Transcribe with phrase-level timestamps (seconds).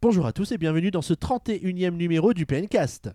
[0.00, 3.10] Bonjour à tous et bienvenue dans ce 31e numéro du PNcast.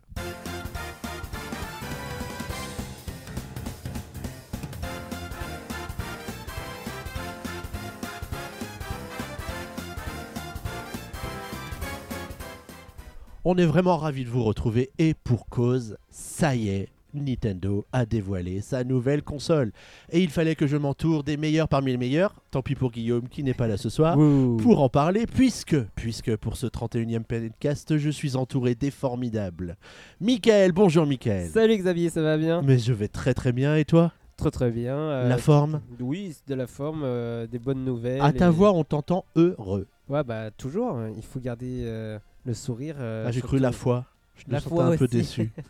[13.46, 18.06] On est vraiment ravis de vous retrouver et pour cause, ça y est, Nintendo a
[18.06, 19.72] dévoilé sa nouvelle console.
[20.12, 23.28] Et il fallait que je m'entoure des meilleurs parmi les meilleurs, tant pis pour Guillaume
[23.30, 27.98] qui n'est pas là ce soir, pour en parler, puisque, puisque pour ce 31e podcast,
[27.98, 29.78] je suis entouré des formidables.
[30.22, 31.50] Michael, bonjour Michael.
[31.50, 32.62] Salut Xavier, ça va bien?
[32.62, 34.12] Mais je vais très très bien, et toi?
[34.38, 34.96] Très très bien.
[34.98, 35.82] euh, La forme?
[36.00, 38.22] Oui, c'est de la forme, euh, des bonnes nouvelles.
[38.22, 39.88] À ta et- voix, on t'entend heureux.
[40.10, 42.96] Ouais, bah toujours, hein, il faut garder euh, le sourire.
[43.00, 44.06] Ah, J'ai cru la foi.
[44.36, 45.52] Je me La sentais foi un peu déçu.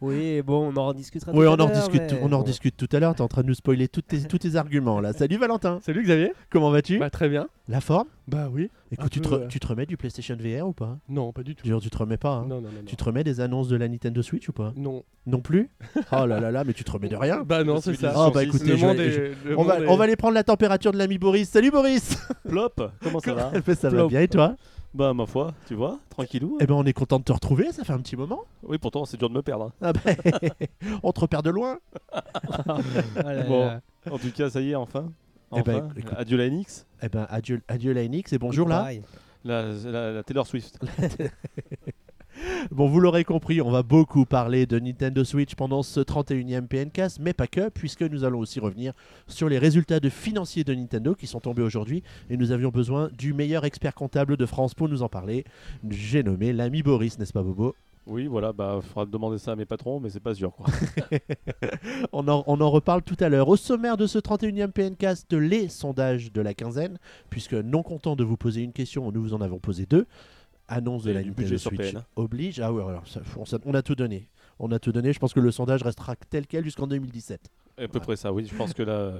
[0.00, 2.40] Oui, bon, on en rediscutera oui, tout on à en l'heure, rediscute, mais on en
[2.40, 3.14] rediscute tout à l'heure.
[3.14, 5.14] T'es en train de nous spoiler tous tes, tous tes arguments là.
[5.14, 5.78] Salut Valentin.
[5.82, 6.98] Salut Xavier Comment vas-tu?
[6.98, 7.48] Bah très bien.
[7.68, 8.08] La forme?
[8.28, 8.70] Bah oui.
[8.92, 10.98] Écoute, tu peu, euh, tu te remets du PlayStation VR ou pas?
[11.08, 11.66] Non, pas du tout.
[11.66, 12.32] Genre, tu te remets pas.
[12.34, 12.46] hein?
[12.46, 12.68] Non, non, non.
[12.80, 12.84] non.
[12.84, 14.74] Tu te remets des annonces de la Nintendo Switch ou pas?
[14.76, 15.04] Non.
[15.24, 15.70] Non plus?
[16.12, 18.12] Oh là là là, mais tu te remets de rien Bah non, c'est ça.
[18.14, 20.98] Ah, bah, écoutez, je vais- le on va, on va aller prendre la température de
[20.98, 21.48] l'ami Boris.
[21.48, 23.52] Salut Boris Plop, comment ça va?
[23.74, 24.54] Ça va bien et toi?
[24.94, 26.56] Bah ma foi, tu vois, tranquillou.
[26.60, 28.44] Eh ben on est content de te retrouver, ça fait un petit moment.
[28.62, 29.72] Oui, pourtant c'est dur de me perdre.
[29.82, 29.92] hein.
[29.92, 30.16] Ah ben,
[31.02, 31.78] on te repère de loin.
[32.12, 32.22] Ah
[33.24, 33.66] là Bon.
[33.66, 33.80] là.
[34.10, 35.10] En tout cas, ça y est, enfin.
[35.56, 38.68] Eh ben, Enfin, écoute- adieu la NX, Eh ben adieu, adieu la NX et bonjour
[38.68, 38.78] là.
[38.78, 39.02] Pareil.
[39.44, 40.78] la, la, la Taylor Swift.
[42.70, 47.18] Bon, vous l'aurez compris, on va beaucoup parler de Nintendo Switch pendant ce 31e PNcast,
[47.20, 48.92] mais pas que, puisque nous allons aussi revenir
[49.26, 53.10] sur les résultats de financiers de Nintendo qui sont tombés aujourd'hui, et nous avions besoin
[53.16, 55.44] du meilleur expert comptable de France pour nous en parler.
[55.88, 57.74] J'ai nommé l'ami Boris, n'est-ce pas Bobo?
[58.06, 60.66] Oui, voilà, bah faudra demander ça à mes patrons, mais c'est pas sûr quoi.
[62.12, 63.48] on en, on en reparle tout à l'heure.
[63.48, 66.98] Au sommaire de ce 31e PNcast, les sondages de la quinzaine,
[67.30, 70.06] puisque non content de vous poser une question, nous vous en avons posé deux.
[70.68, 72.04] Annonce de la Nintendo Switch hein.
[72.16, 72.60] oblige.
[72.60, 74.28] Ah ouais, alors, ça- on, ça- on a tout donné.
[74.58, 75.12] On a tout donné.
[75.12, 77.50] Je pense que le sondage restera tel quel jusqu'en 2017.
[77.78, 78.46] à peu près ça, oui.
[78.50, 79.12] Je pense que là,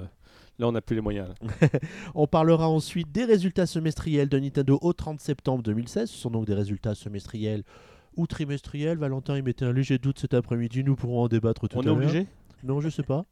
[0.57, 1.29] là on a plus les moyens.
[2.15, 6.09] On parlera ensuite des résultats semestriels de Nintendo au 30 septembre 2016.
[6.09, 7.63] Ce sont donc des résultats semestriels
[8.15, 8.97] ou trimestriels.
[8.97, 10.83] Valentin, il mettait un léger doute cet après-midi.
[10.83, 11.97] Nous pourrons en débattre tout On à est l'heure.
[11.97, 12.27] obligé?
[12.63, 13.25] Non, je sais pas.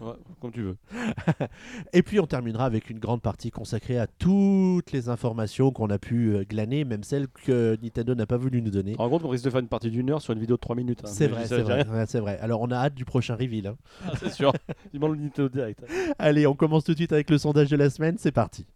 [0.00, 0.76] Ouais, Comme tu veux.
[1.92, 5.98] Et puis on terminera avec une grande partie consacrée à toutes les informations qu'on a
[5.98, 8.94] pu euh, glaner, même celles que Nintendo n'a pas voulu nous donner.
[8.98, 10.74] Rends compte qu'on risque de faire une partie d'une heure sur une vidéo de 3
[10.76, 11.00] minutes.
[11.04, 11.08] hein.
[11.08, 11.84] C'est vrai, c'est vrai,
[12.20, 12.38] ouais.
[12.40, 13.68] Alors on a hâte du prochain reveal.
[13.68, 13.76] hein.
[14.02, 14.12] rien.
[14.18, 14.52] c'est sûr.
[14.92, 15.84] Dis le Nintendo Direct.
[16.18, 18.16] Allez, on commence tout de suite avec le sondage de la semaine.
[18.18, 18.66] C'est parti.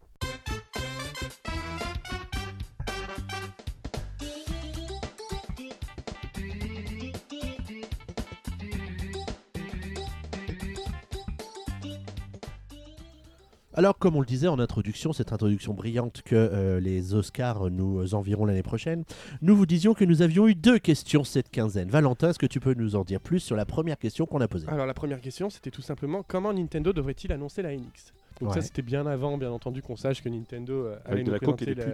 [13.74, 18.14] Alors, comme on le disait en introduction, cette introduction brillante que euh, les Oscars nous
[18.14, 19.04] enverront l'année prochaine,
[19.40, 21.88] nous vous disions que nous avions eu deux questions cette quinzaine.
[21.88, 24.48] Valentin, est-ce que tu peux nous en dire plus sur la première question qu'on a
[24.48, 24.68] posée?
[24.68, 28.54] Alors la première question, c'était tout simplement comment Nintendo devrait-il annoncer la NX Donc Ouais.
[28.56, 31.84] ça, c'était bien avant, bien entendu, qu'on sache que Nintendo euh, allait nous présenter la,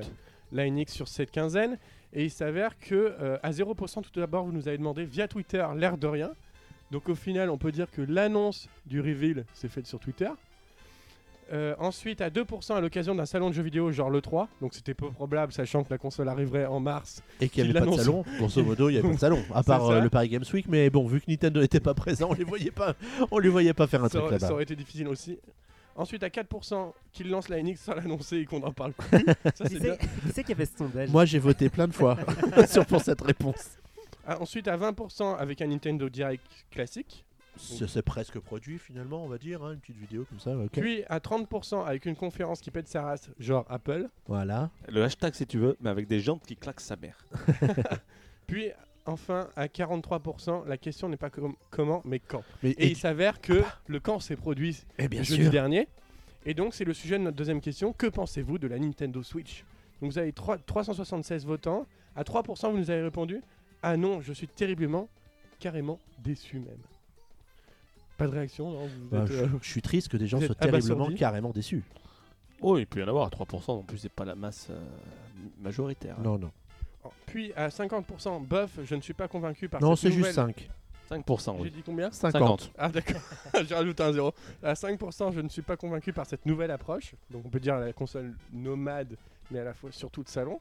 [0.53, 1.79] la NX sur cette quinzaine.
[2.13, 5.65] Et il s'avère que euh, à 0%, tout d'abord, vous nous avez demandé via Twitter
[5.77, 6.31] l'air de rien.
[6.91, 10.31] Donc au final, on peut dire que l'annonce du reveal s'est faite sur Twitter.
[11.51, 14.49] Euh, ensuite, à 2% à l'occasion d'un salon de jeux vidéo, genre le 3.
[14.61, 17.23] Donc c'était peu probable, sachant que la console arriverait en mars.
[17.41, 18.25] Et qu'il n'y avait pas de salon.
[18.39, 19.43] Grosso modo, il n'y avait pas de salon.
[19.55, 20.67] À part euh, le Paris Games Week.
[20.69, 22.95] Mais bon, vu que Nintendo n'était pas présent, on les voyait pas,
[23.31, 24.55] on les voyait pas faire un ça, truc aurait, ça là-bas.
[24.55, 25.39] aurait été difficile aussi.
[25.97, 29.25] Ensuite, à 4% qu'il lance la NX sans l'annoncer et qu'on n'en parle plus.
[29.55, 29.97] ça, Qui c'est bien.
[29.97, 32.17] qui c'est qui a fait ce sondage Moi, j'ai voté plein de fois
[32.69, 33.71] sur pour cette réponse.
[34.27, 37.25] Ah, ensuite, à 20% avec un Nintendo Direct classique.
[37.59, 40.57] C'est c'est presque produit finalement, on va dire, hein, une petite vidéo comme ça.
[40.57, 40.71] ok.
[40.73, 44.09] Puis à 30% avec une conférence qui pète sa race, genre Apple.
[44.27, 44.71] Voilà.
[44.89, 47.19] Le hashtag si tu veux, mais avec des jantes qui claquent sa mère.
[48.47, 48.71] Puis
[49.07, 52.43] enfin, à 43%, la question n'est pas com- comment, mais quand.
[52.63, 55.51] Mais, Et, il s'avère que le quand s'est produit et bien jeudi sûr.
[55.53, 55.89] dernier.
[56.47, 57.93] Et donc, c'est le sujet de notre deuxième question.
[57.93, 59.65] Que pensez-vous de la Nintendo Switch?
[60.01, 61.87] Donc, vous avez trois- 376 votants.
[62.17, 63.41] À 3%, vous nous avez répondu
[63.83, 65.09] Ah non, je suis terriblement,
[65.59, 66.79] carrément déçu même.
[68.19, 70.39] Pas de réaction, non vous Bah, êtes, je, euh, je suis triste que des gens
[70.41, 71.15] soient terriblement, abasourdi.
[71.17, 71.83] carrément déçus.
[72.61, 74.79] Oh, il peut y en avoir à 3%, en plus c'est pas la masse euh,
[75.63, 76.17] majoritaire.
[76.19, 76.23] hein.
[76.25, 76.51] Non, non.
[77.27, 80.55] Puis à 50%, bof, je ne suis pas convaincu par Non, cette c'est juste nouvelle-
[80.55, 80.69] 5.
[81.11, 81.71] 5%, J'ai oui.
[81.71, 82.11] dit combien?
[82.11, 82.71] 50.
[82.77, 83.23] Ah d'accord,
[83.67, 84.35] j'ai rajouté un zéro.
[84.63, 87.15] À 5%, je ne suis pas convaincu par cette nouvelle approche.
[87.31, 89.17] Donc on peut dire la console nomade,
[89.51, 90.61] mais à la fois surtout de salon.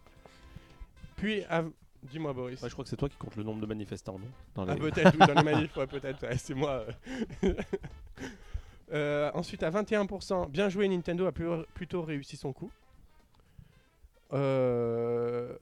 [1.17, 1.63] Puis, à...
[2.03, 2.61] dis-moi Boris.
[2.61, 4.27] Ouais, je crois que c'est toi qui comptes le nombre de manifestants, non?
[4.55, 6.85] Dans Ah les- peut-être, oui, dans les manifs, ouais, peut-être, ouais, c'est moi.
[7.43, 7.53] euh.
[8.93, 12.71] Euh, ensuite, à 21%, bien joué, Nintendo a plutôt réussi son coup.
[14.33, 15.53] Euh,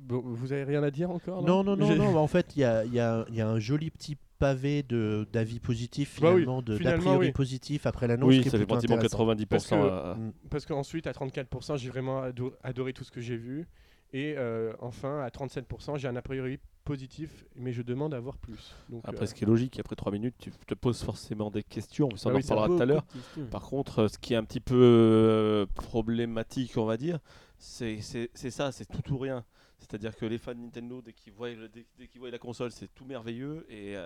[0.00, 2.16] Bon, vous avez rien à dire encore Non, non, non, non.
[2.18, 4.82] En fait, il y a, il y a- il y a un joli petit pavé
[4.82, 7.32] de d'avis positifs Bah oui, finalement, de d'a finalement, priori oui.
[7.32, 8.28] positifs après l'annonce.
[8.30, 9.18] Oui, qui est ça fait pratiquement intéressant.
[9.18, 9.46] 90%.
[9.48, 10.32] Parce que- à- Mm.
[10.50, 13.68] Parce qu'ensuite, à 34%, j'ai vraiment ado- adoré tout ce que j'ai vu.
[14.12, 18.36] Et euh, enfin, à 37%, j'ai un a priori positif, mais je demande à voir
[18.36, 18.74] plus.
[18.90, 21.62] Donc, Après, euh, ce qui est logique, après 3 minutes, tu te poses forcément des
[21.62, 22.08] questions.
[22.16, 23.06] Ça, on Ah en oui, ça reparlera tout à l'heure.
[23.50, 27.20] Par contre, ce qui est un petit peu euh, problématique, on va dire,
[27.58, 29.44] c'est ça, c'est tout ou rien.
[29.78, 32.38] C'est-à-dire que les fans de Nintendo, dès qu'ils voient, le- dès, dès qu'ils voient la
[32.38, 33.66] console, c'est tout merveilleux.
[33.70, 33.96] Et,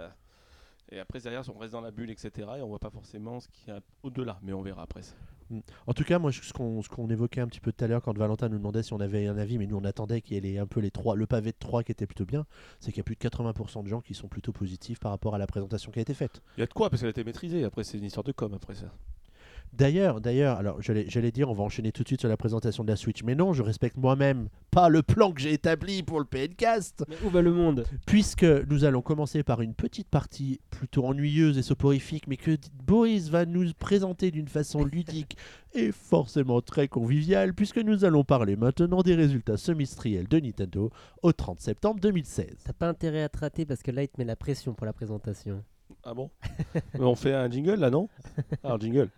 [0.90, 2.48] et après, derrière, on reste dans la bulle, etc.
[2.58, 4.38] Et on voit pas forcément ce qu'il y a au-delà.
[4.42, 5.14] Mais on verra après ça.
[5.86, 8.16] En tout cas, moi, ce qu'on qu'on évoquait un petit peu tout à l'heure quand
[8.16, 10.58] Valentin nous demandait si on avait un avis, mais nous on attendait qu'il y ait
[10.58, 12.46] un peu les trois, le pavé de 3 qui était plutôt bien,
[12.80, 15.34] c'est qu'il y a plus de 80% de gens qui sont plutôt positifs par rapport
[15.34, 16.42] à la présentation qui a été faite.
[16.56, 17.64] Il y a de quoi, parce qu'elle a été maîtrisée.
[17.64, 18.92] Après, c'est une histoire de com, après ça.
[19.72, 22.88] D'ailleurs, d'ailleurs, alors j'allais dire, on va enchaîner tout de suite sur la présentation de
[22.88, 26.24] la Switch, mais non, je respecte moi-même pas le plan que j'ai établi pour le
[26.24, 27.84] PNcast, Mais où va le monde?
[28.06, 33.28] Puisque nous allons commencer par une petite partie plutôt ennuyeuse et soporifique, mais que Boris
[33.28, 35.36] va nous présenter d'une façon ludique
[35.74, 40.90] et forcément très conviviale, puisque nous allons parler maintenant des résultats semestriels de Nintendo
[41.22, 42.46] au 30 septembre 2016.
[42.64, 44.86] T'as pas intérêt à te rater parce que là, il te met la pression pour
[44.86, 45.62] la présentation.
[46.02, 46.30] Ah bon?
[46.94, 48.08] Mais On fait un jingle là, non?
[48.62, 49.10] Ah, un jingle.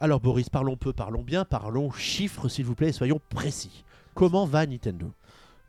[0.00, 3.84] Alors Boris, parlons peu, parlons bien, parlons chiffres s'il vous plaît, et soyons précis.
[4.14, 5.12] Comment va Nintendo?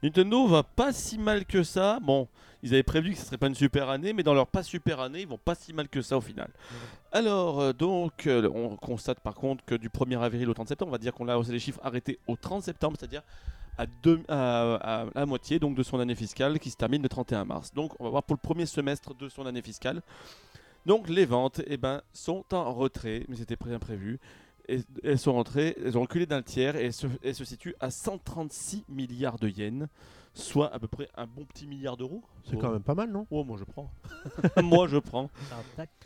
[0.04, 2.00] Nintendo va pas si mal que ça.
[2.00, 2.28] Bon,
[2.62, 5.00] ils avaient prévu que ce serait pas une super année, mais dans leur pas super
[5.00, 6.50] année, ils vont pas si mal que ça au final.
[7.12, 10.90] Alors, euh, donc, euh, on constate par contre que du 1er avril au 30 septembre,
[10.90, 13.24] on va dire qu'on a haussé les chiffres arrêtés au 30 septembre, c'est-à-dire
[14.28, 17.74] à, la moitié de son année fiscale qui se termine le 31 mars.
[17.74, 20.02] Donc, on va voir pour le premier semestre de son année fiscale.
[20.90, 24.20] Donc, les ventes eh ben, sont en retrait, mais c'était bien prévu.
[24.68, 27.76] Et- elles sont rentrées, elles ont reculé d'un tiers et elles se, elles se situent
[27.80, 29.88] à 136 milliards de yens,
[30.34, 32.24] soit à peu près un bon petit milliard d'euros.
[32.44, 32.58] C'est Oh.
[32.60, 33.28] quand même pas mal, non?
[33.30, 33.92] Oh, moi je prends.
[34.64, 35.30] moi je prends.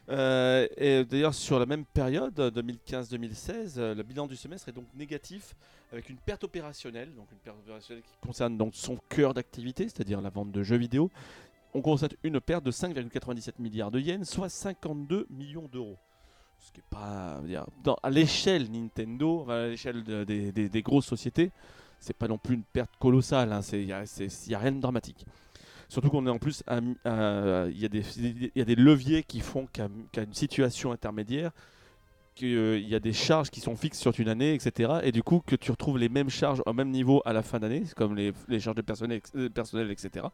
[0.10, 4.88] Euh, et d'ailleurs, sur la même période, 2015-2016, euh, le bilan du semestre est donc
[4.96, 5.56] négatif,
[5.94, 10.20] avec une perte opérationnelle, donc une perte opérationnelle qui concerne donc son cœur d'activité, c'est-à-dire
[10.20, 11.10] la vente de jeux vidéo.
[11.74, 15.98] On constate une perte de 5,97 milliards de yens, soit 52 millions d'euros.
[16.60, 17.42] Ce qui est pas,
[18.04, 21.52] à l'échelle Nintendo, à l'échelle de- des, grosses sociétés,
[22.00, 23.52] c'est pas non plus une perte colossale.
[23.52, 25.26] hein, Il n'y a, rien de dramatique.
[25.90, 26.96] Surtout qu'on est en plus, il
[27.76, 29.88] y, a des- leviers qui font qu'à
[30.24, 31.52] une situation intermédiaire,
[32.36, 35.00] qu'il y a des charges qui sont fixes sur une année, etc.
[35.04, 37.60] Et du coup, que tu retrouves les mêmes charges au même niveau à la fin
[37.60, 40.26] d'année, comme les, charges de personnel, euh, personnel, etc.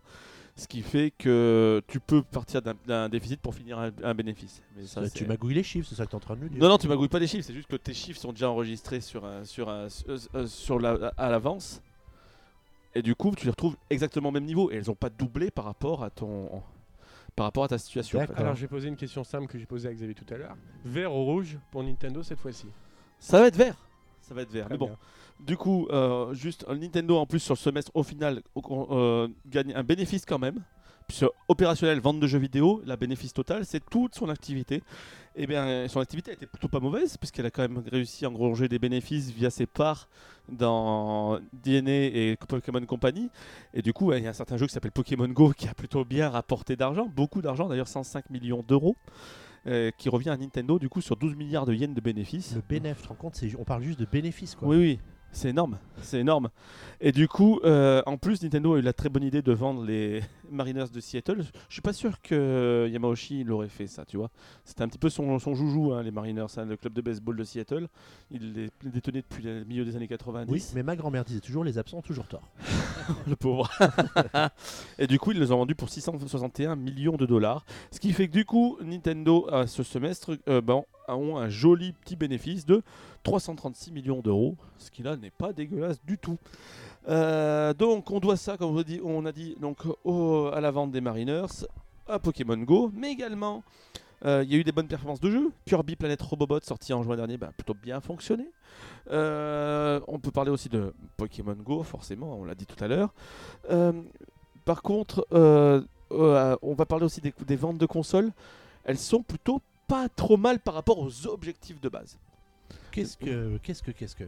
[0.60, 4.62] Ce qui fait que tu peux partir d'un- déficit pour finir un, un bénéfice.
[4.76, 6.42] Mais ça, c'est- Tu magouilles les chiffres, c'est ça que tu es en train de
[6.42, 8.32] nous dire non, non, tu magouilles pas les chiffres, c'est juste que tes chiffres sont
[8.32, 11.82] déjà enregistrés sur, un, sur, un, euh, euh, sur la, à l'avance.
[12.96, 14.72] Et du coup, tu les retrouves exactement au même niveau.
[14.72, 16.62] Et elles n'ont pas doublé par rapport à ton.
[17.36, 18.20] Par rapport à ta situation.
[18.20, 18.34] en fait.
[18.36, 20.56] Alors, j'ai posé une question simple que j'ai posée à Xavier tout à l'heure.
[20.84, 22.68] Vert ou rouge pour Nintendo cette fois-ci?
[23.20, 23.76] Ça va être vert.
[24.30, 24.66] Ça va être vert.
[24.68, 24.98] Très Mais bon, bien.
[25.42, 29.28] du coup, euh, juste euh, Nintendo en plus sur le semestre, au final, au- euh,
[29.48, 30.64] gagne un bénéfice quand même.
[31.08, 34.84] Puisque opérationnel, vente de jeux vidéo, la bénéfice total, c'est toute son activité.
[35.36, 38.68] Et bien, son activité était plutôt pas mauvaise, puisqu'elle a quand même réussi à engranger
[38.68, 40.08] des bénéfices via ses parts
[40.48, 43.30] dans DNA et Pokémon Company.
[43.74, 45.74] Et du coup, il y a un certain jeu qui s'appelle Pokémon Go qui a
[45.74, 48.96] plutôt bien rapporté d'argent, beaucoup d'argent, d'ailleurs 105 millions d'euros,
[49.68, 52.56] euh, qui revient à Nintendo du coup sur 12 milliards de yens de bénéfices.
[52.56, 54.68] Le bénéfice, tu te rends compte, on parle juste de bénéfices quoi.
[54.68, 55.00] Oui, oui,
[55.32, 56.50] c'est énorme, c'est énorme.
[57.02, 59.84] Et du coup, euh, en plus, Nintendo a eu la très bonne idée de vendre
[59.84, 61.44] les Mariners de Seattle.
[61.68, 64.30] Je suis pas sûr que Yamauchi l'aurait fait ça, tu vois.
[64.66, 67.36] C'était un petit peu son, son joujou, hein, les Mariners, hein, le club de baseball
[67.36, 67.88] de Seattle.
[68.32, 70.52] Il les détenait depuis le milieu des années 90.
[70.52, 72.44] Oui, mais ma grand-mère disait toujours les absents ont toujours tort.
[73.28, 73.70] le pauvre.
[75.00, 77.66] et du coup, ils les ont vendus pour 661 millions de dollars.
[77.92, 81.94] Ce qui fait que du coup, Nintendo, à ce semestre, euh, ben, ont un joli
[81.94, 82.82] petit bénéfice de
[83.24, 84.56] 336 millions d'euros.
[84.78, 86.38] Ce qui là n'est pas dégueulasse du tout.
[87.10, 90.62] Euh, donc, on doit ça, comme on a dit, on a dit donc, au- à
[90.62, 91.66] la vente des Mariners,
[92.08, 93.64] à Pokémon Go, mais également.
[94.26, 95.52] euh, Il y a eu des bonnes performances de jeu.
[95.66, 98.46] Kirby Planet Robobot, sorti en juin dernier, bah, plutôt bien fonctionné.
[99.12, 103.14] Euh, on peut parler aussi de Pokémon Go, forcément, on l'a dit tout à l'heure.
[104.66, 108.32] Par contre, on va parler aussi des, des ventes de consoles.
[108.84, 112.18] Elles sont plutôt pas trop mal par rapport aux objectifs de base.
[112.92, 114.26] Qu'est-ce que, qu'est-ce que, qu'est-ce que?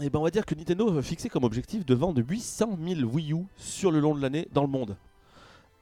[0.00, 3.00] Et ben on va dire que Nintendo a fixé comme objectif de vendre 800 000
[3.02, 4.96] Wii U sur le long de l'année dans le monde.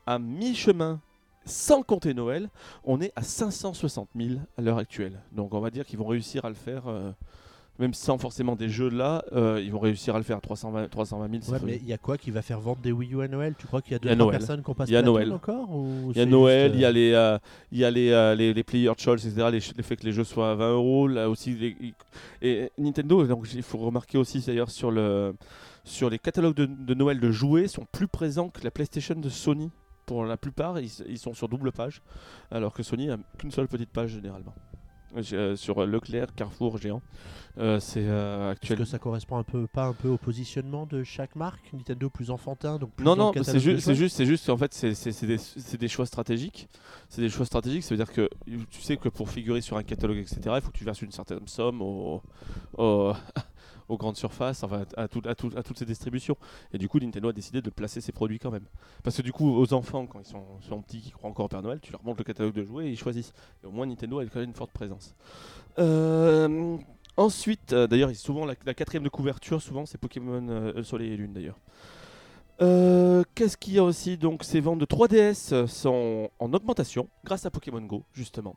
[0.05, 1.01] À mi-chemin,
[1.45, 2.51] sans compter Noël,
[2.83, 5.21] on est à 560 000 à l'heure actuelle.
[5.31, 7.13] Donc on va dire qu'ils vont réussir à le faire, euh,
[7.81, 10.89] même sans forcément des jeux là, euh, ils vont réussir à le faire à 320,
[10.89, 11.43] 320 000.
[11.43, 11.65] c'est Ouais, fou.
[11.67, 13.55] mais il y a quoi qui va faire vendre des Wii U à Noël?
[13.59, 15.33] Tu crois qu'il y a deux personnes qui ont pas Il y a Splatoon Noël.
[15.33, 15.69] encore
[16.11, 17.39] Il y a Noël, il y a euh, les, euh,
[17.73, 19.49] il y a les, euh, les, les player choice, etc.
[19.51, 21.55] Les, le fait que les jeux soient à 20 euros, là aussi.
[21.55, 21.77] les-
[22.43, 25.35] et Nintendo, donc il faut remarquer aussi d'ailleurs sur le
[25.83, 29.29] sur les catalogues de, de Noël de jouets sont plus présents que la PlayStation de
[29.31, 29.71] Sony.
[30.07, 32.03] Pour la plupart, ils, ils sont sur double page,
[32.51, 34.55] alors que Sony a qu'une seule petite page généralement.
[35.33, 37.03] Euh, sur Leclerc, Carrefour, Géant.
[37.59, 38.79] Euh, c'est euh, Est-ce actuel.
[38.79, 41.61] que ça correspond un peu pas un peu au positionnement de chaque marque?
[41.73, 44.73] Nintendo plus enfantin donc plus Non, non, c'est juste, c'est juste, c'est juste, en fait,
[44.73, 45.37] c'est des,
[45.79, 46.69] des choix stratégiques.
[47.09, 48.29] C'est des choix stratégiques, ça veut dire que
[48.71, 51.11] tu sais que pour figurer sur un catalogue, etc., il faut que tu verses une
[51.11, 52.23] certaine somme au,
[52.79, 53.13] au-
[53.91, 56.37] aux grandes surfaces, enfin, à, tout- à tout- à toutes ces distributions.
[56.73, 58.65] Et du coup, Nintendo a décidé de placer ses produits quand même.
[59.03, 61.49] Parce que du coup, aux enfants, quand ils sont, sont petits, qui croient encore au
[61.49, 63.33] Père Noël, tu leur montres le catalogue de jouets et ils choisissent.
[63.63, 65.15] Et au moins, Nintendo a quand même une forte présence.
[65.79, 66.77] Euh,
[67.17, 71.17] ensuite, euh, d'ailleurs, souvent la, la quatrième de couverture, souvent, c'est Pokémon euh, Soleil et
[71.17, 71.59] Lune d'ailleurs.
[72.63, 77.47] Euh, Qu'est-ce qu'il y a aussi Donc, ces ventes de 3DS sont en augmentation grâce
[77.47, 78.55] à Pokémon Go, justement.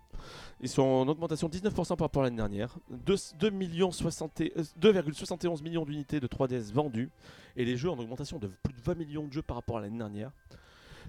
[0.62, 2.76] Ils sont en augmentation 19% par rapport à l'année dernière.
[2.90, 7.12] 2 2 millions 60 et- euh, 2,71 millions d'unités de 3DS vendues
[7.56, 9.82] et les jeux en augmentation de plus de 20 millions de jeux par rapport à
[9.82, 10.32] l'année dernière.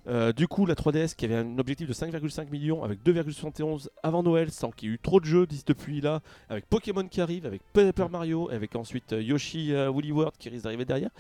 [0.06, 4.22] Euh, du coup, la 3DS qui avait un objectif de 5,5 millions avec 2,71 avant
[4.22, 7.46] Noël, sans qu'il y ait eu trop de jeux depuis là, avec Pokémon qui arrive,
[7.46, 11.10] avec Paper Mario, avec ensuite Yoshi euh, Woolly World qui risque d'arriver derrière.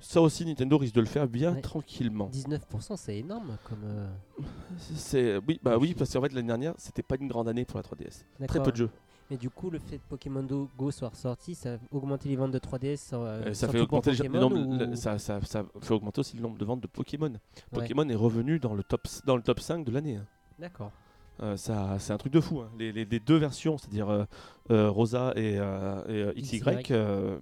[0.00, 1.60] Ça aussi, Nintendo risque de le faire bien Ouais.
[1.60, 2.28] tranquillement.
[2.32, 3.82] 19%, c'est énorme comme.
[3.84, 4.08] euh,
[4.94, 7.76] C'est oui, bah oui, parce qu'en fait l'année dernière, c'était pas une grande année pour
[7.78, 8.24] la 3DS.
[8.48, 8.90] Très peu de jeux.
[9.30, 10.42] Mais du coup, le fait que Pokémon
[10.76, 13.10] Go soit ressorti, ça a augmenté les ventes de 3DS.
[13.12, 16.42] euh, Euh, ça fait augmenter le- nombre- ou- ça, ça- ça fait augmenter aussi le
[16.42, 17.28] nombre de ventes de Pokémon.
[17.30, 17.38] Ouais.
[17.72, 20.16] Pokémon est revenu dans le top dans le top 5 de l'année.
[20.16, 20.26] hein.
[20.58, 20.90] D'accord.
[21.42, 22.60] Euh, ça, c'est un truc de fou.
[22.60, 22.70] hein.
[22.78, 24.24] Les, les- les deux versions, c'est-à-dire euh,
[24.70, 25.54] euh, Rosa et,
[26.08, 26.92] et, XY, XY.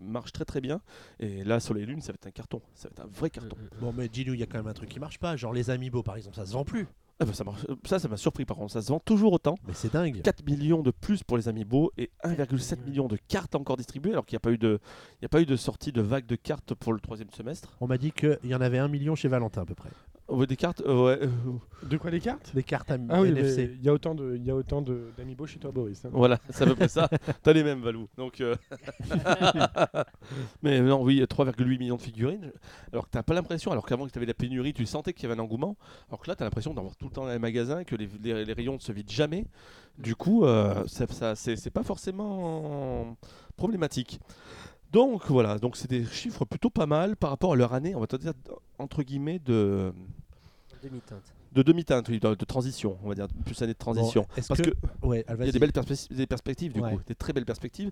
[0.00, 0.80] marchent très très bien.
[1.20, 2.62] Et là, Soleil et Lune, ça va être un carton.
[2.74, 3.56] Ça va être un vrai carton.
[3.56, 3.80] Mm, mm.
[3.80, 5.70] Bon mais dis-nous, il y a quand même un truc qui marche pas, genre les
[5.70, 6.86] amiibo par exemple, ça se vend plus.
[7.20, 8.72] Ah bah, ça, marche- ça, ça m'a surpris par contre.
[8.72, 9.56] Ça se vend toujours autant.
[9.66, 10.22] Mais c'est dingue.
[10.22, 14.24] 4 millions de plus pour les amiibo et 1,7 million de cartes encore distribuées alors
[14.24, 14.78] qu'il n'y a pas eu de
[15.20, 17.76] il y a pas eu de sortie de vague de cartes pour le troisième semestre.
[17.80, 19.90] On m'a dit qu'il y en avait un million chez Valentin à peu près.
[20.30, 21.20] Oh, des cartes euh, ouais,
[21.88, 22.54] De quoi les cartes?
[22.54, 23.70] Des cartes am- Ah oui, NFC.
[23.78, 26.04] il y a autant de, il y a autant de d'amiibo chez toi, Boris.
[26.04, 26.10] hein.
[26.12, 27.08] voilà, c'est à peu près ça.
[27.42, 28.08] T'as les mêmes Valou.
[28.18, 28.54] Donc euh,
[30.62, 32.52] Mais non, oui, 3,8 millions de figurines.
[32.92, 35.32] Alors que t'as pas l'impression, alors qu'avant que t'avais la pénurie, tu sentais qu'il y
[35.32, 35.76] avait un engouement.
[36.08, 38.44] Alors que là, t'as l'impression d'avoir tout le temps dans les magasins, que les, les-
[38.44, 39.46] les rayons ne se vident jamais.
[39.98, 43.16] Du coup, euh, ça, ça- c'est pas forcément
[43.56, 44.20] problématique.
[44.92, 48.00] Donc voilà, donc c'est des chiffres plutôt pas mal par rapport à leur année, on
[48.00, 48.32] va te dire
[48.78, 49.92] entre guillemets de
[50.82, 51.34] Demi-teinte.
[51.52, 54.22] de demi-teinte, oui, de, de transition, on va dire plus année de transition.
[54.22, 56.92] Bon, Parce que- que Ouais, il y a des belles perspe- des perspectives du Ouais.
[56.94, 57.90] coup, des très belles perspectives.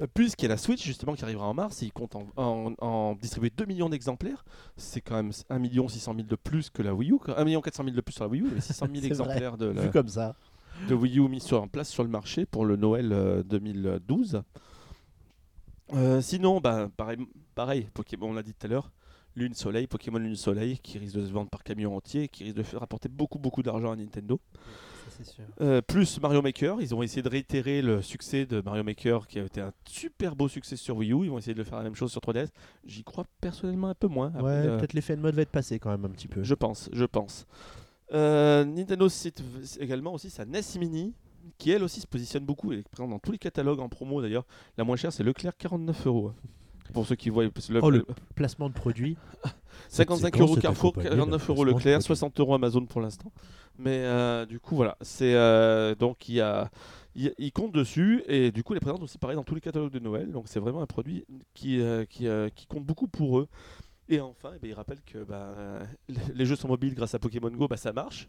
[0.00, 2.72] Euh, Puisqu'il y a la Switch justement qui arrivera en mars, ils comptent en, en-
[2.80, 4.44] en distribuer 2 millions d'exemplaires.
[4.76, 7.18] C'est quand même 1 million 600 000 de plus que la Wii U.
[7.36, 9.06] 1 million 400 000 de plus sur la Wii U, mais 600 000 C'est vrai.
[9.08, 10.34] exemplaires de, la- Vu comme ça.
[10.88, 14.42] de Wii U mis sur, en place sur le marché pour le Noël euh, 2012.
[15.94, 17.18] Euh, sinon, bah, pareil,
[17.54, 18.90] pareil Pokémon, on l'a dit tout à l'heure,
[19.36, 22.56] Lune Soleil, Pokémon Lune Soleil, qui risque de se vendre par camion entier, qui risque
[22.56, 24.40] de faire rapporter beaucoup beaucoup d'argent à Nintendo.
[24.54, 25.44] Ça, c'est sûr.
[25.60, 29.38] Euh, plus Mario Maker, ils ont essayé de réitérer le succès de Mario Maker qui
[29.38, 31.24] a été un super beau succès sur Wii U.
[31.24, 32.48] Ils vont essayer de le faire la même chose sur 3DS.
[32.84, 34.28] J'y crois personnellement un peu moins.
[34.28, 36.42] Après, Ouais, euh, peut-être l'effet de mode va être passé quand même un petit peu.
[36.42, 37.46] je pense, je pense.
[38.12, 39.42] Euh, Nintendo cite
[39.80, 41.14] également aussi sa NES Mini,
[41.58, 42.72] qui elle aussi se positionne beaucoup.
[42.72, 44.44] Elle est présente dans tous les catalogues en promo d'ailleurs.
[44.76, 46.32] La moins chère, c'est Leclerc, 49 euros.
[46.92, 49.16] Pour ceux qui voient, le- Oh, le Placement de produits.
[49.90, 52.06] 55 c'est con, euros Carrefour, compagnie, 49 là, euros Leclerc, produits.
[52.06, 53.30] 60 euros Amazon pour l'instant.
[53.78, 54.96] Mais euh, du coup, voilà.
[55.02, 56.70] C'est euh, donc il y a.
[57.14, 59.92] Il il compte dessus et du coup, est présente aussi pareil dans tous les catalogues
[59.92, 60.30] de Noël.
[60.30, 61.24] Donc, c'est vraiment un produit
[61.54, 63.48] qui, euh, qui, euh, qui compte beaucoup pour eux.
[64.08, 65.54] Et enfin, eh ben, il rappelle que bah,
[66.08, 68.28] les- les jeux sont mobiles grâce à Pokémon Go, bah, ça marche.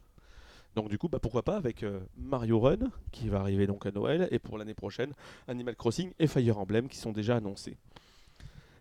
[0.76, 3.92] Donc, du coup, bah, pourquoi pas avec euh, Mario Run qui va arriver donc à
[3.92, 5.14] Noël et pour l'année prochaine,
[5.48, 7.76] Animal Crossing et Fire Emblem qui sont déjà annoncés.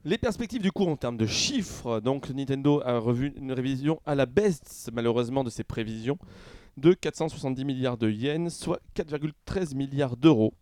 [0.04, 4.14] Les perspectives du coup en termes de chiffres, donc Nintendo a revu une révision à
[4.14, 6.18] la baisse malheureusement de ses prévisions
[6.76, 10.54] de 470 milliards de yens, soit 4,13 milliards d'euros,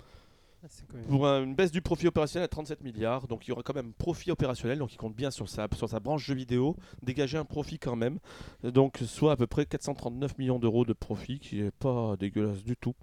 [1.09, 3.27] pour un- une baisse du profit opérationnel à 37 milliards.
[3.29, 5.67] Donc il y aura quand même profit opérationnel, donc il compte bien sur sa,
[6.01, 8.19] branche jeux vidéo, dégager un profit quand même.
[8.63, 12.77] Donc soit à peu près 439 millions d'euros de profit, qui est pas dégueulasse du
[12.77, 12.95] tout,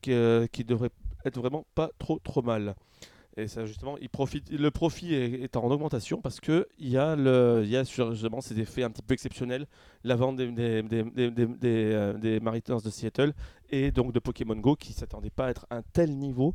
[0.00, 0.90] qui, euh, qui devrait
[1.24, 2.74] être vraiment pas trop trop mal.
[3.38, 6.98] Et ça, justement, il profite, le profit est, est en augmentation parce que il y
[6.98, 9.66] a, le, y a sur, justement ces effets un petit peu exceptionnels,
[10.04, 13.32] la vente des, des, des, des, des, des, euh, des Mariners de Seattle
[13.70, 16.54] et donc de Pokémon Go qui ne s'attendaient pas à être un tel niveau.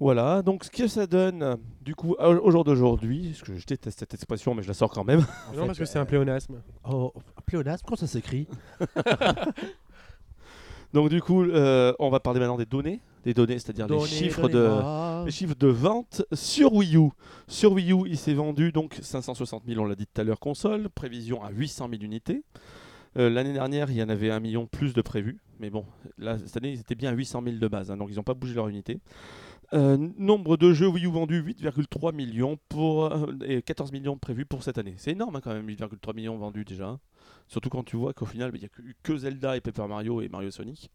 [0.00, 3.66] Voilà, donc ce que ça donne, du coup, au au jour d'aujourd'hui, parce que je
[3.66, 5.26] déteste cette expression, mais je la sors quand même.
[5.48, 6.62] En Non, fait, parce que c'est un pléonasme.
[6.88, 7.12] Oh,
[7.44, 8.48] pléonasme, comment ça s'écrit?
[10.92, 14.48] Donc du coup, euh, on va parler maintenant des données, des données, c'est-à-dire les chiffres
[14.48, 15.22] de, donnez-moi.
[15.24, 17.10] les chiffres de vente sur Wii U.
[17.46, 20.40] Sur Wii U, il s'est vendu donc 560 000, on l'a dit tout à l'heure,
[20.40, 22.42] console, prévision à 800 000 unités.
[23.18, 25.84] Euh, L'année dernière, il y en avait un million plus de prévus, mais bon,
[26.18, 28.22] là, cette année, ils étaient bien à 800 000 de base, hein, donc ils n'ont
[28.22, 29.00] pas bougé leur unité.
[29.72, 33.12] Euh, nombre de jeux Wii U vendus 8,3 millions pour,
[33.44, 34.94] et 14 millions prévus pour cette année.
[34.96, 36.98] C'est énorme hein, quand même, 8,3 millions vendus déjà.
[37.50, 40.20] Surtout quand tu vois qu'au final, il n'y a que, que Zelda et Paper Mario
[40.20, 40.88] et Mario Sonic.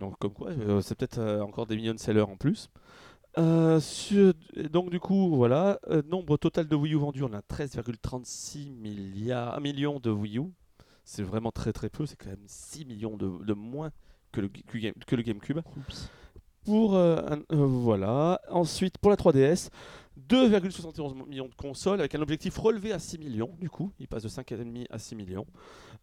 [0.00, 2.68] Donc comme quoi, euh, c'est peut-être euh, encore des millions de sellers en plus.
[3.38, 4.34] Euh, sur-
[4.72, 5.78] donc du coup, voilà,
[6.10, 10.46] nombre total de Wii U vendus, on a 13,36 milliards, millions de Wii U.
[11.04, 13.92] C'est vraiment très très peu, c'est quand même 6 millions de, de moins
[14.32, 15.60] que le, que GameCube.
[15.76, 16.10] Oups.
[16.64, 16.98] Pour
[17.48, 18.40] voilà.
[18.50, 19.70] Ensuite, pour la 3DS,
[20.28, 23.50] 2,71 millions de consoles avec un objectif relevé à 6 millions.
[23.60, 25.46] Du coup, il passe de 5,5 à 6 millions.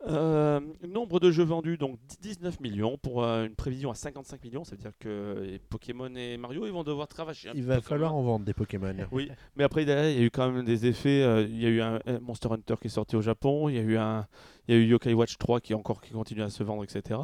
[0.07, 4.63] Euh, nombre de jeux vendus, donc 19 millions pour euh, une prévision à 55 millions.
[4.63, 7.49] Ça veut dire que Pokémon et Mario, ils vont devoir travailler.
[7.55, 8.93] Il va falloir en vendre des Pokémon.
[9.11, 11.23] Oui, mais après derrière, il y a eu quand même des effets.
[11.23, 13.69] euh, il y a eu un, Monster Hunter qui est sorti au Japon.
[13.69, 14.27] Il y a eu un,
[14.67, 17.19] il y a eu Yokai Watch 3 qui encore qui continue à se vendre, etc.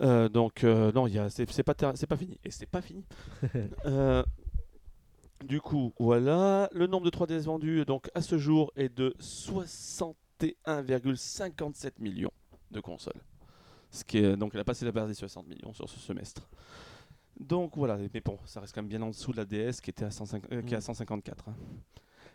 [0.00, 2.82] Donc non, il y a, c'est, c'est pas ter- c'est pas fini et c'est pas
[2.82, 3.04] fini.
[5.44, 12.00] Du coup, voilà, le nombre de 3DS vendus donc à ce jour est de 61,57
[12.00, 12.32] millions
[12.70, 13.20] de consoles.
[13.90, 16.48] Ce qui est donc elle a passé la barre des 60 millions sur ce semestre.
[17.38, 19.90] Donc voilà, mais bon, ça reste quand même bien en dessous de la DS qui
[19.90, 21.48] était à, 105 euh, qui est à 154.
[21.48, 21.54] hein.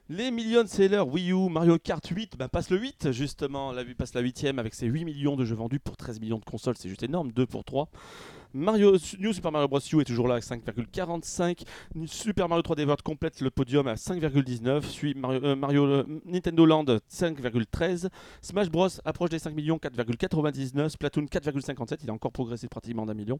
[0.10, 3.84] Les millions de sellers Wii U, Mario Kart 8, bah, passe le 8 justement, la
[3.84, 6.46] vue passe la 8 avec ses 8 millions de jeux vendus pour 13 millions de
[6.46, 7.90] consoles, c'est juste énorme, 2 pour 3.
[8.54, 9.80] Mario, New Super Mario Bros.
[9.80, 11.64] U est toujours là à 5,45.
[12.06, 14.84] Super Mario 3D World complète le podium à 5,19.
[14.84, 18.10] Suit Mario, euh, euh, Nintendo Land 5,13.
[18.42, 20.90] Smash Bros approche des 5 millions 4,99.
[20.90, 22.00] Splatoon 4,57.
[22.04, 23.40] Il a encore progressé pratiquement d'un million.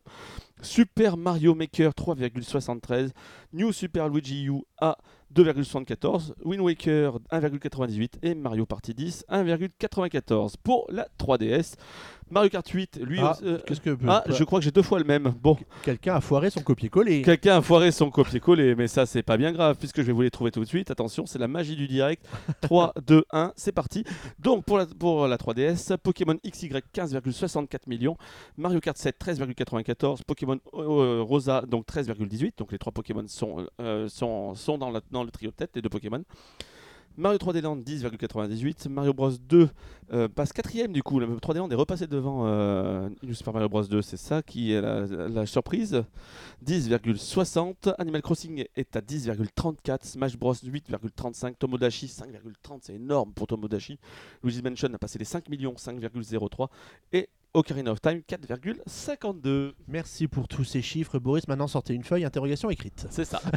[0.62, 3.12] Super Mario Maker 3,73.
[3.54, 4.98] New Super Luigi U à
[5.34, 6.34] 2,74.
[6.44, 11.76] Wind Waker 1,98 et Mario Party 10 1,94 pour la 3DS.
[12.30, 14.82] Mario Kart 8, lui, Ah, aussi- euh, qu'est-ce que ah, je crois que j'ai deux
[14.82, 15.34] fois le même.
[15.42, 17.22] Bon, quelqu'un a foiré son copier-coller.
[17.22, 20.22] quelqu'un a foiré son copier-coller, mais ça, c'est pas bien grave, puisque je vais vous
[20.24, 20.90] les trouver tout de suite.
[20.92, 22.26] Attention, c'est la magie du direct.
[22.62, 24.04] 3, 2, 1, c'est parti.
[24.40, 28.18] Donc, pour la, pour la 3DS, Pokémon XY 15,64 millions,
[28.58, 32.58] Mario Kart 7 13,94, Pokémon euh, Rosa donc 13,18.
[32.58, 35.72] Donc, les trois Pokémon sont, euh, sont, sont dans, la- dans le trio de tête,
[35.76, 36.24] les deux Pokémon.
[37.16, 39.70] Mario 3D Land 10,98, Mario Bros 2
[40.12, 43.70] euh, passe quatrième du coup, le 3D Land est repassé devant euh, New Super Mario
[43.70, 46.04] Bros 2, c'est ça qui est la, surprise.
[46.66, 54.00] 10,60, Animal Crossing est à 10,34, Smash Bros 8,35, Tomodachi 5,30, c'est énorme pour Tomodachi.
[54.44, 56.70] Luigi's Mansion a passé les 5 millions, 5,03
[57.12, 59.74] et Ocarina of Time 4,52.
[59.88, 61.48] Merci pour tous ces chiffres, Boris.
[61.48, 63.06] Maintenant, sortez une feuille interrogation écrite.
[63.12, 63.42] C'est ça.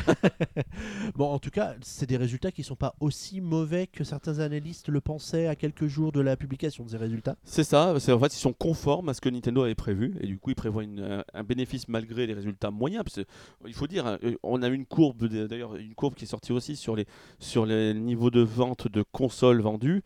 [1.15, 4.89] Bon, en tout cas, c'est des résultats qui sont pas aussi mauvais que certains analystes
[4.91, 7.37] le pensaient à quelques jours de la publication de ces résultats.
[7.45, 10.39] C'est ça, en fait ils sont conformes à ce que Nintendo avait prévu et du
[10.39, 13.05] coup ils prévoient une, euh, un bénéfice malgré les résultats moyens.
[13.05, 13.25] Parce que,
[13.67, 16.53] il faut dire, hein, euh, on a une courbe d'ailleurs une courbe qui est sortie
[16.53, 17.07] aussi sur les
[17.39, 20.03] sur les niveaux de vente de consoles vendues.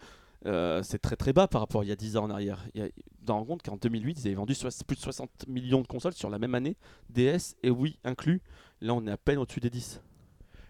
[0.47, 2.67] Euh, c'est très très bas par rapport à il y a 10 ans en arrière.
[2.75, 2.89] Il y a,
[3.23, 4.55] dans compte qu'en 2008 ils avaient vendu
[4.87, 6.77] plus de 60 millions de consoles sur la même année,
[7.11, 8.41] DS et Wii inclus.
[8.81, 10.01] Là on est à peine au-dessus des 10.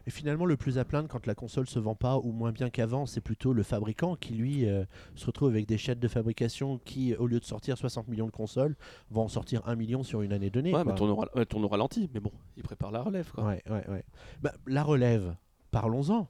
[0.07, 2.71] Et finalement, le plus à plaindre quand la console se vend pas ou moins bien
[2.71, 6.79] qu'avant, c'est plutôt le fabricant qui, lui, euh, se retrouve avec des chaînes de fabrication
[6.79, 8.77] qui, au lieu de sortir 60 millions de consoles,
[9.11, 10.71] vont en sortir 1 million sur une année donnée.
[10.75, 10.93] Ouais, quoi.
[10.93, 13.45] mais tourne au, ralenti, mais bon, ils préparent la relève quoi.
[13.45, 14.05] Ouais, ouais, ouais.
[14.41, 15.37] Bah, la relève,
[15.71, 16.29] parlons-en.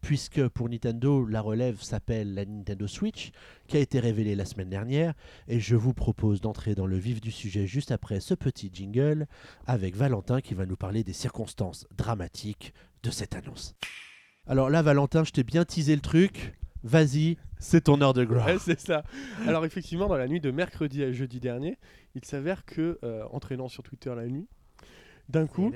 [0.00, 3.30] Puisque pour Nintendo, la relève s'appelle la Nintendo Switch,
[3.66, 5.14] qui a été révélée la semaine dernière.
[5.48, 9.26] Et je vous propose d'entrer dans le vif du sujet juste après ce petit jingle,
[9.66, 13.74] avec Valentin qui va nous parler des circonstances dramatiques de cette annonce.
[14.46, 16.54] Alors là, Valentin, je t'ai bien teasé le truc.
[16.84, 18.48] Vas-y, c'est ton heure de gloire.
[18.60, 19.02] C'est ça.
[19.46, 21.76] Alors effectivement, dans la nuit de mercredi à jeudi dernier,
[22.14, 24.48] il s'avère que, euh, entraînant sur Twitter la nuit,
[25.28, 25.72] d'un coup,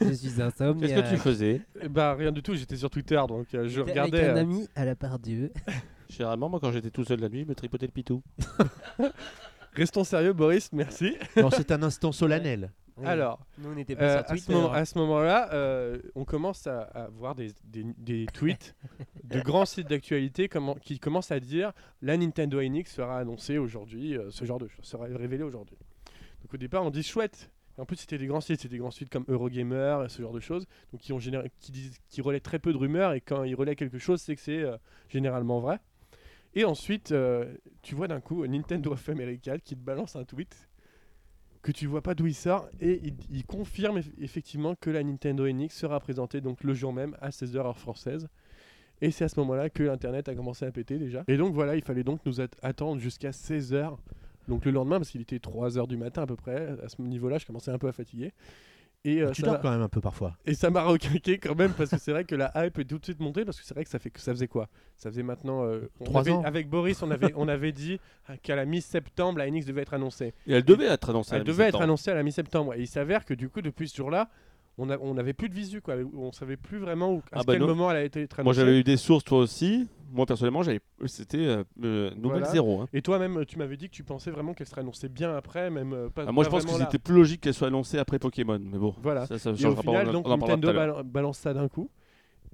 [0.00, 0.90] je suis insomniaque.
[0.90, 3.80] Qu'est-ce que tu faisais eh ben, rien du tout, j'étais sur Twitter, donc euh, je
[3.80, 4.18] regardais...
[4.20, 5.52] Avec un euh, ami à la part Dieu.
[6.08, 8.22] Généralement, moi quand j'étais tout seul la nuit, je me tripotais le pitou.
[9.74, 11.14] Restons sérieux, Boris, merci.
[11.36, 12.72] Non, c'est un instant solennel.
[12.96, 13.06] Oui.
[13.06, 14.52] Alors, Nous, on était pas Euh, sur à ce Twitter.
[14.52, 18.74] moment- à ce moment-là, euh, on commence à, à voir des, des- des tweets
[19.24, 21.72] de grands sites d'actualité comment- qui commencent à dire
[22.02, 25.78] la Nintendo NX sera annoncée aujourd'hui, euh, ce genre de choses sera révélée aujourd'hui.
[26.42, 27.50] Donc au départ, on dit chouette.
[27.80, 30.34] Et en plus, c'était des grands sites, c'était des grands sites comme Eurogamer, ce genre
[30.34, 31.18] de choses, donc qui ont
[32.22, 34.76] relaient très peu de rumeurs et quand ils relaient quelque chose, c'est que c'est euh,
[35.08, 35.78] généralement vrai.
[36.54, 40.68] Et ensuite, euh, tu vois d'un coup Nintendo of America qui te balance un tweet
[41.62, 45.46] que tu vois pas d'où il sort et il, confirme eff- effectivement que la Nintendo
[45.50, 48.28] NX sera présentée donc le jour même à 16h heure française.
[49.00, 51.24] Et c'est à ce moment-là que l'internet a commencé à péter déjà.
[51.28, 53.96] Et donc voilà, il fallait donc nous at- attendre jusqu'à 16h.
[54.48, 57.38] Donc le lendemain, parce qu'il était 3h du matin à peu près, à ce niveau-là,
[57.38, 58.32] je commençais un peu à fatiguer.
[59.02, 60.36] Et, euh, Tu ça dors m'a- quand même un peu parfois.
[60.44, 62.98] et ça m'a requinqué quand même parce que c'est vrai que la hype est tout
[62.98, 64.68] de suite montée parce que c'est vrai que ça fait que ça faisait quoi?
[64.98, 66.42] Ça faisait maintenant euh, Trois avait- ans.
[66.44, 67.98] avec Boris on avait on avait dit
[68.42, 70.34] qu'à la mi-septembre la NX devait être annoncée.
[70.46, 71.32] Et elle devait être annoncée.
[71.32, 73.62] à Elle la devait être annoncée à la mi-septembre et il s'avère que du coup
[73.62, 74.28] depuis ce jour-là
[74.80, 77.42] on a- on n'avait plus de visu quoi, on savait plus vraiment où, à Ah
[77.46, 77.66] bah quel non.
[77.68, 78.56] moment elle a été Moi annoncée.
[78.60, 79.88] j'avais eu des sources, toi aussi.
[80.12, 82.50] Moi personnellement, j'avais, c'était euh, euh, nouvelle Voilà.
[82.50, 82.80] zéro.
[82.80, 82.88] hein.
[82.92, 85.92] Et toi-même tu m'avais dit que tu pensais vraiment qu'elle serait annoncée bien après même
[85.92, 88.18] euh, pas Ah, moi je pas pense que c'était plus logique qu'elle soit annoncée après
[88.18, 88.94] Pokémon, mais bon.
[89.02, 89.26] Voilà.
[89.26, 89.82] Ça, ça Et au pas.
[89.82, 91.90] final, on en- donc on Nintendo bal- balance ça d'un coup.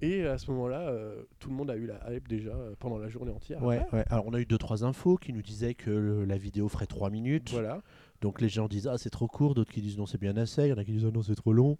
[0.03, 2.99] Et à ce moment-là, euh, tout le monde a eu la hype déjà euh, pendant
[2.99, 3.62] la journée entière.
[3.62, 4.05] Ouais, ouais.
[4.11, 6.85] Alors on a eu deux trois infos qui nous disaient que le- la vidéo ferait
[6.85, 7.53] 3 minutes.
[7.53, 7.81] Voilà.
[8.21, 10.65] Donc les gens disent ah c'est trop court, d'autres qui disent non c'est bien assez,
[10.65, 11.79] il y en a qui disent ah non c'est trop long.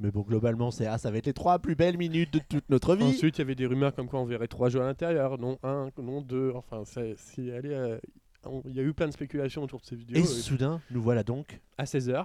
[0.00, 2.68] Mais bon globalement c'est ah ça va être les trois plus belles minutes de toute
[2.70, 3.02] notre vie.
[3.04, 5.58] Ensuite, il y avait des rumeurs comme quoi on verrait trois jeux à l'intérieur, non
[5.62, 6.52] un, non deux.
[6.54, 7.98] Enfin, ça- si elle est, euh,
[8.66, 10.16] il y a eu plein de spéculations autour de ces vidéos.
[10.18, 11.60] Et euh, soudain nous voilà donc.
[11.78, 12.24] à 16h, Et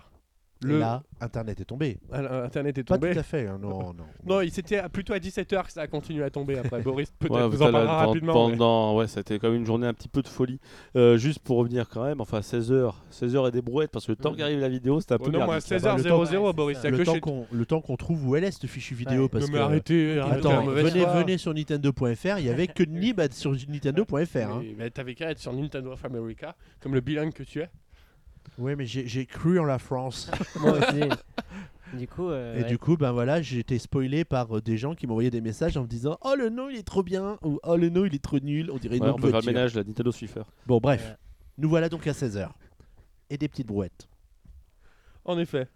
[0.67, 1.97] le là internet est tombé.
[2.11, 3.13] à- Internet est Pas tombé.
[3.13, 3.47] tout à fait.
[3.47, 4.05] hein, non non.
[4.25, 6.81] Non, il c'était à- plutôt à 17h que ça a continué à tomber après.
[6.83, 8.33] Boris peut-être Ouais, vous ça, en là, parlera pen- rapidement.
[8.49, 10.59] mais- Pendant, ouais, c'était quand même une journée un petit peu de folie.
[10.95, 14.15] Euh, juste pour revenir quand même, enfin 16h, 16h et des brouettes parce que le
[14.17, 14.37] temps Mhm.
[14.37, 15.77] qu'arrive la vidéo, c'était un Oh peu non, moi, à merdique, là.
[15.97, 17.95] 16h00, Ouais, Boris, c'est il y a Le que temps chez qu'on le temps qu'on
[17.97, 19.29] trouve où elle est cette fichue vidéo Ouais.
[19.29, 21.13] parce Non, mais que arrêtez, arrêtez la Attends, mauvaise venez, foi.
[21.21, 24.37] venez sur Nintendo.fr, il y avait que Nib sur Nintendo.fr.
[24.37, 24.59] Hein.
[24.61, 27.69] Mais- mais T'avais qu'à être sur Nintendo of America, comme le bilingue que tu es.
[28.57, 30.29] Ouais, mais j'ai cru en la France.
[30.59, 31.01] Moi aussi.
[31.97, 32.67] Du coup, euh, Et ouais.
[32.67, 35.77] du coup, ben voilà, j'ai été spoilé par euh, des gens qui m'envoyaient des messages
[35.77, 38.15] en me disant Oh le nom il est trop bien ou Oh le nom il
[38.15, 38.71] est trop nul.
[38.71, 40.41] On dirait une Ouais, on de peut faire ménage, la Nintendo Swiffer.
[40.65, 41.17] Bon, bref, Ouais.
[41.59, 42.49] nous voilà donc à 16h.
[43.29, 44.07] Et des petites brouettes.
[45.25, 45.67] En effet.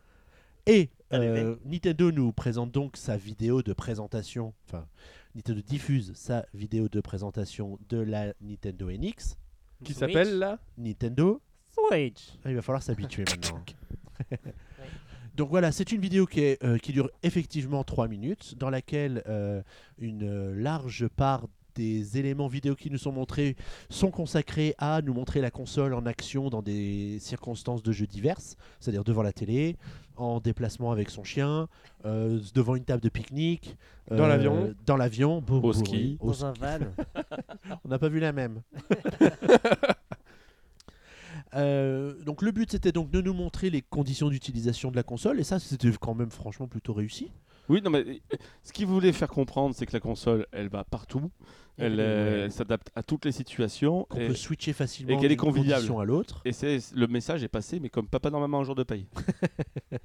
[0.66, 4.54] Et euh, Nintendo nous présente donc sa vidéo de présentation.
[4.68, 4.86] Enfin,
[5.36, 9.38] Nintendo diffuse sa vidéo de présentation de la Nintendo NX.
[9.84, 10.60] Qui s'appelle là?
[10.78, 11.42] Nintendo
[11.90, 12.30] Switch.
[12.44, 13.64] Ah, il va falloir s'habituer maintenant.
[15.36, 19.22] Donc voilà, c'est une vidéo qui, est, euh, qui dure effectivement 3 minutes, dans laquelle
[19.28, 19.62] euh,
[20.00, 23.56] une large part des éléments vidéo qui nous sont montrés
[23.92, 28.58] sont consacrés à nous montrer la console en action dans des circonstances de jeu diverses,
[28.80, 29.78] c'est-à-dire devant la télé,
[30.16, 31.70] en déplacement avec son chien,
[32.06, 33.78] euh, devant une table de pique-nique,
[34.10, 34.74] Dans euh, l'avion.
[34.88, 36.18] dans l'avion, Au ski.
[36.20, 36.80] au Dans un van.
[37.86, 38.64] on n'a pas vu la même.
[41.58, 45.40] Euh, donc le but c'était donc de nous montrer les conditions d'utilisation de la console
[45.40, 47.32] et ça c'était quand même franchement plutôt réussi.
[47.70, 50.86] Oui, non, mais euh, ce qu'il voulait faire comprendre, c'est que la console, elle va
[50.86, 51.32] partout,
[51.78, 55.34] elle, euh, elle s'adapte à toutes les situations, Qu'on et, peut switcher facilement et qu'elle
[55.34, 55.84] est conviviale.
[56.00, 56.42] à l'autre.
[56.46, 59.08] et c'est le message est passé, mais comme papa dans maman un jour de paye.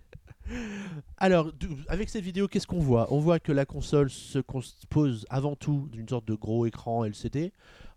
[1.19, 1.53] Alors
[1.88, 3.07] avec cette vidéo qu'est-ce qu'on voit?
[3.12, 7.53] On voit que la console se compose avant tout d'une sorte de gros écran LCD.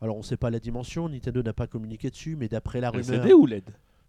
[0.06, 3.10] Alors on sait pas la dimension, Nintendo n'a pas communiqué dessus, mais d'après la rumeur...
[3.10, 3.64] LCD ou LED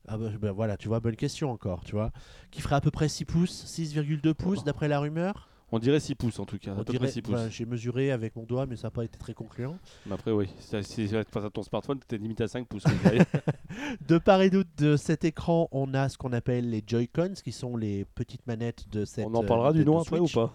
[0.07, 2.13] Ah bah, bah, voilà, tu vois, bonne question encore, tu vois.
[2.51, 5.49] Qui ferait à peu près 6 pouces, 6,2 pouces d'après la rumeur?
[5.73, 7.33] On dirait 6 pouces en tout cas, On à peu dirait- près 6 pouces.
[7.33, 9.79] bah, J'ai mesuré avec mon doigt, mais ça n'a pas été très concluant.
[10.05, 12.85] Mais après, oui, si passes à ton smartphone, tu es limité à 5 pouces.
[14.07, 17.53] De part et d'autre de cet écran, on a ce qu'on appelle les Joy-Cons, qui
[17.53, 19.27] sont les petites manettes de cette.
[19.27, 20.53] On en euh, parlera du Nintendo nom après ou pas?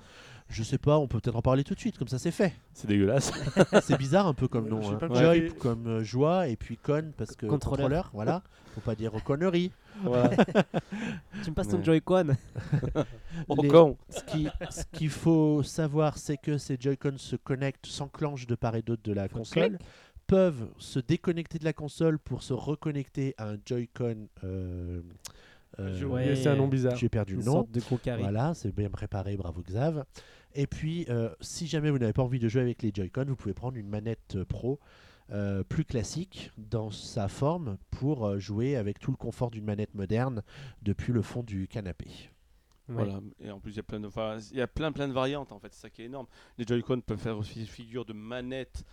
[0.51, 2.53] Je sais pas, on peut peut-être en parler tout de suite, comme ça c'est fait.
[2.73, 3.31] C'est dégueulasse.
[3.83, 4.81] c'est bizarre un peu comme nom.
[4.91, 4.99] hein.
[5.13, 7.77] Joy comme euh, joie et puis con parce que Contrôleur.
[7.85, 8.43] contrôleur, voilà.
[8.75, 9.71] Faut pas dire connerie.
[10.03, 10.29] voilà.
[11.43, 11.83] Tu me passes ton Ouais.
[11.83, 12.27] Joy-Con
[13.61, 13.97] Les- con.
[14.09, 18.75] Ce qui- ce qu'il faut savoir, c'est que ces Joy-Con se connectent, s'enclenchent de part
[18.75, 19.77] et d'autre de la console,
[20.27, 24.27] peuvent se déconnecter de la console pour se reconnecter à un Joy-Con.
[24.43, 25.01] euh,
[25.79, 26.35] euh, Ouais.
[26.35, 26.95] c'est un nom bizarre.
[26.95, 27.51] J'ai perdu Une le nom.
[27.53, 27.81] sorte de.
[28.19, 30.05] Voilà, c'est bien préparé, bravo Xav.
[30.55, 33.35] Et puis, euh, si jamais vous n'avez pas envie de jouer avec les Joy-Con, vous
[33.35, 34.79] pouvez prendre une manette euh, pro
[35.31, 39.95] euh, plus classique dans sa forme pour euh, jouer avec tout le confort d'une manette
[39.95, 40.43] moderne
[40.81, 42.07] depuis le fond du canapé.
[42.89, 42.95] Ouais.
[42.95, 43.21] Voilà.
[43.39, 44.09] Et en plus, il y a plein de,
[44.51, 45.73] il y a plein, plein de variantes en fait.
[45.73, 46.27] C'est ça qui est énorme.
[46.57, 48.83] Les Joy-Con peuvent faire aussi figure de manette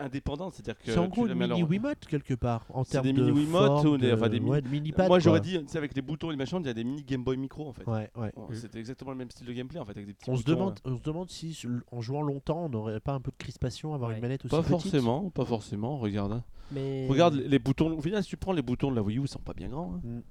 [0.00, 3.04] indépendante, c'est-à-dire que C'est en gros une mini leur- Wiimote quelque part en C'est termes
[3.06, 5.18] des de mini Wiimote forme, ou des- de- enfin, des mini- ouais, de mini-pads, Moi
[5.18, 7.22] j'aurais dit, tu sais, avec des boutons et machin, il y a des mini Game
[7.22, 7.86] Boy Micro en fait.
[7.86, 8.32] Ouais, ouais.
[8.36, 8.54] Mm.
[8.54, 10.78] C'était exactement le même style de gameplay en fait, avec des petits On se demande,
[10.84, 11.56] on se demande si
[11.92, 14.16] en jouant longtemps, on n'aurait pas un peu de crispation à avoir Ouais.
[14.16, 14.70] une manette aussi Pas petite?
[14.70, 16.32] forcément, pas forcément, regarde.
[16.32, 16.44] hein.
[16.72, 19.22] Mais, Regarde les boutons, au final si tu prends les boutons de la Wii U,
[19.22, 19.94] ils sont pas bien grands.
[19.96, 20.22] hein.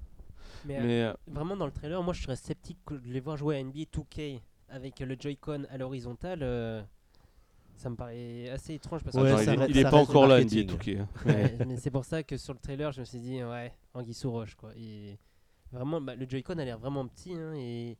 [0.66, 3.20] mais, euh, Mais euh, vraiment dans le trailer, moi je serais sceptique que de les
[3.20, 6.40] voir jouer à NBA 2K avec le Joy-Con à l'horizontale.
[6.44, 6.82] euh,
[7.80, 9.90] ça me paraît assez étrange parce que Ouais, ça il, est- reste- il est ça
[9.90, 11.00] pas encore là, 2K.
[11.00, 11.08] hein.
[11.26, 14.14] Ouais, mais c'est pour ça que sur le trailer, je me suis dit, ouais, Anguille
[14.14, 14.72] sous roche, quoi.
[14.78, 15.18] Et
[15.72, 17.98] vraiment, bah, le Joy-Con a l'air vraiment petit, hein, et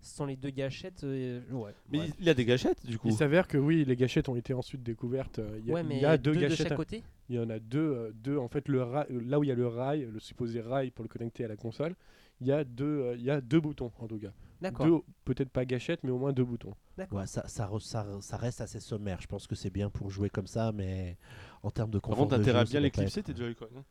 [0.00, 1.72] sans les deux gâchettes, euh, ouais.
[1.92, 2.10] Mais ouais.
[2.18, 3.08] il- y a des gâchettes du coup.
[3.08, 5.38] Il s'avère que oui, les gâchettes ont été ensuite découvertes.
[5.38, 6.68] euh, Il y a, Ouais, il mais y a deux, deux de gâchettes.
[6.68, 8.38] chaque côté Il y en a deux, euh, deux.
[8.38, 11.02] En fait, le ra- là où il y a le rail, le supposé rail pour
[11.02, 11.94] le connecter à la console,
[12.40, 14.32] il y a deux, il y a deux boutons en tout cas.
[14.60, 14.86] D'accord.
[14.86, 16.74] Deux, peut-être pas gâchettes, mais au moins deux boutons.
[16.98, 17.18] D'accord.
[17.20, 19.18] Ouais, ça, ça, re- ça, ça reste assez sommaire.
[19.20, 21.16] Je pense que c'est bien pour jouer comme ça, mais
[21.62, 23.34] en termes de Par confort contre, de t'as intérêt à jeu, ça bien l'éclipser tes
[23.34, 23.66] Joy-Con.
[23.78, 23.84] hein.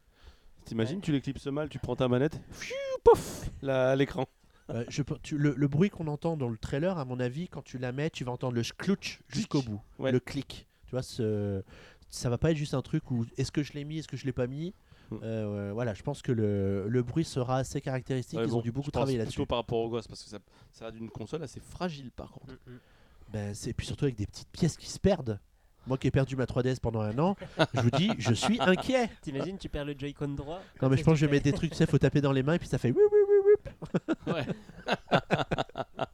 [0.65, 4.27] T'imagines, tu l'éclipses mal, tu prends ta manette, fiu, pof, là, à l'écran.
[4.69, 7.47] Euh, je peux- tu- le, le bruit qu'on entend dans le trailer, à mon avis,
[7.47, 10.11] quand tu la mets, tu vas entendre le clouch jusqu'au bout, Ouais.
[10.11, 10.67] le clic.
[10.85, 11.63] Tu vois, ce,
[12.11, 14.17] ça va pas être juste un truc où est-ce que je l'ai mis, est-ce que
[14.17, 14.73] je l'ai pas mis?
[15.11, 15.19] Mm.
[15.23, 18.39] Euh, voilà, je pense que le, le bruit sera assez caractéristique.
[18.39, 19.45] Ouais, Ils bon, ont dû beaucoup travailler là-dessus.
[19.45, 20.39] par rapport aux gosses, parce que ça,
[20.71, 22.53] ça a d'une console assez fragile par contre.
[22.53, 22.79] Mm, mm.
[23.31, 25.39] Ben, c'est puis surtout avec des petites pièces qui se perdent.
[25.87, 27.35] Moi qui ai perdu ma 3DS pendant un an,
[27.73, 29.09] je vous dis, je suis inquiet.
[29.21, 31.53] T'imagines, tu perds le Joy-Con droit Non mais je pense que je vais mettre des
[31.53, 33.53] trucs, tu sais, faut taper dans les mains et puis ça fait oui oui oui
[34.27, 34.33] oui.
[34.33, 34.45] Ouais.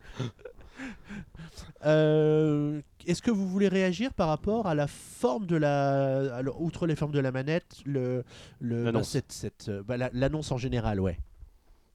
[1.86, 6.88] Euh, Est-ce que vous voulez réagir par rapport à la forme de la, alors, outre
[6.88, 8.24] les formes de la manette, le,
[8.60, 9.10] le bah, L'annonce.
[9.10, 11.20] cette, cette, euh, bah, la- l'annonce en général, ouais.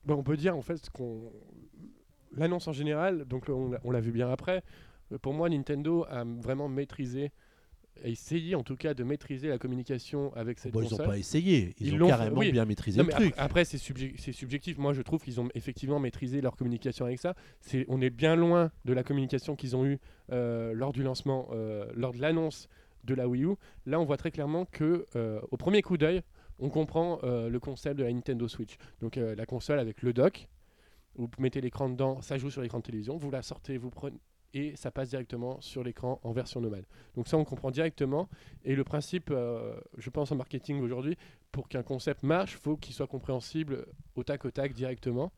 [0.06, 1.30] Bah, on peut dire en fait qu'on
[2.36, 4.62] l'annonce en général, donc on, l'a- on l'a vu bien après.
[5.12, 7.32] euh, Pour moi, Nintendo a vraiment maîtrisé,
[8.05, 11.07] essayé en tout cas de maîtriser la communication avec cette Bon, ils n'ont console.
[11.07, 12.50] pas essayé, ils, Ils ont carrément oui.
[12.53, 13.33] bien maîtrisé Non, le truc.
[13.33, 14.79] Après, après, c'est subje- c'est subjectif.
[14.79, 17.35] Moi, je trouve qu'ils ont effectivement maîtrisé leur communication avec ça.
[17.88, 19.98] On est bien loin de la communication qu'ils ont eue
[20.33, 22.68] euh, lors du lancement, euh, lors de l'annonce
[23.05, 23.55] de la Wii U.
[23.87, 26.22] Là, on voit très clairement que, euh, au premier coup d'œil,
[26.59, 28.76] on comprend le concept de la Nintendo Switch.
[29.00, 30.46] Donc, la console avec le dock,
[31.16, 34.18] vous mettez l'écran dedans, ça joue sur l'écran de télévision, vous la sortez, vous prenez
[34.54, 36.84] et ça passe directement sur l'écran en version normale.
[37.14, 38.28] Donc ça, on comprend directement.
[38.64, 41.16] Et le principe, euh, je pense en marketing aujourd'hui,
[41.52, 43.86] pour qu'un concept marche, faut qu'il soit compréhensible
[44.16, 45.32] au tac au tac directement.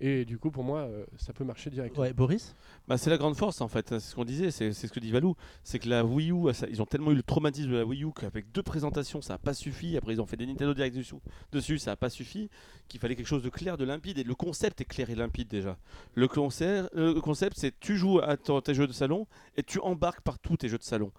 [0.00, 2.02] Et du coup, pour moi, euh, ça peut marcher directement.
[2.02, 2.54] Ouais, Boris
[2.88, 5.12] Bah, c'est la grande force en fait, c'est ce qu'on disait, c'est ce que dit
[5.12, 7.84] Valou, c'est que la Wii U, ça- ils ont tellement eu le traumatisme de la
[7.84, 10.74] Wii U qu'avec deux présentations ça n'a pas suffi, après ils ont fait des Nintendo
[10.74, 11.14] Direct dessus,
[11.52, 12.50] dessus ça n'a pas suffi,
[12.88, 15.48] qu'il fallait quelque chose de clair, de limpide, et le concept est clair et limpide
[15.48, 15.78] déjà.
[16.14, 19.26] Le, concept, le concept c'est tu joues à ton- tes jeux de salon
[19.56, 21.12] et tu embarques partout tes jeux de salon.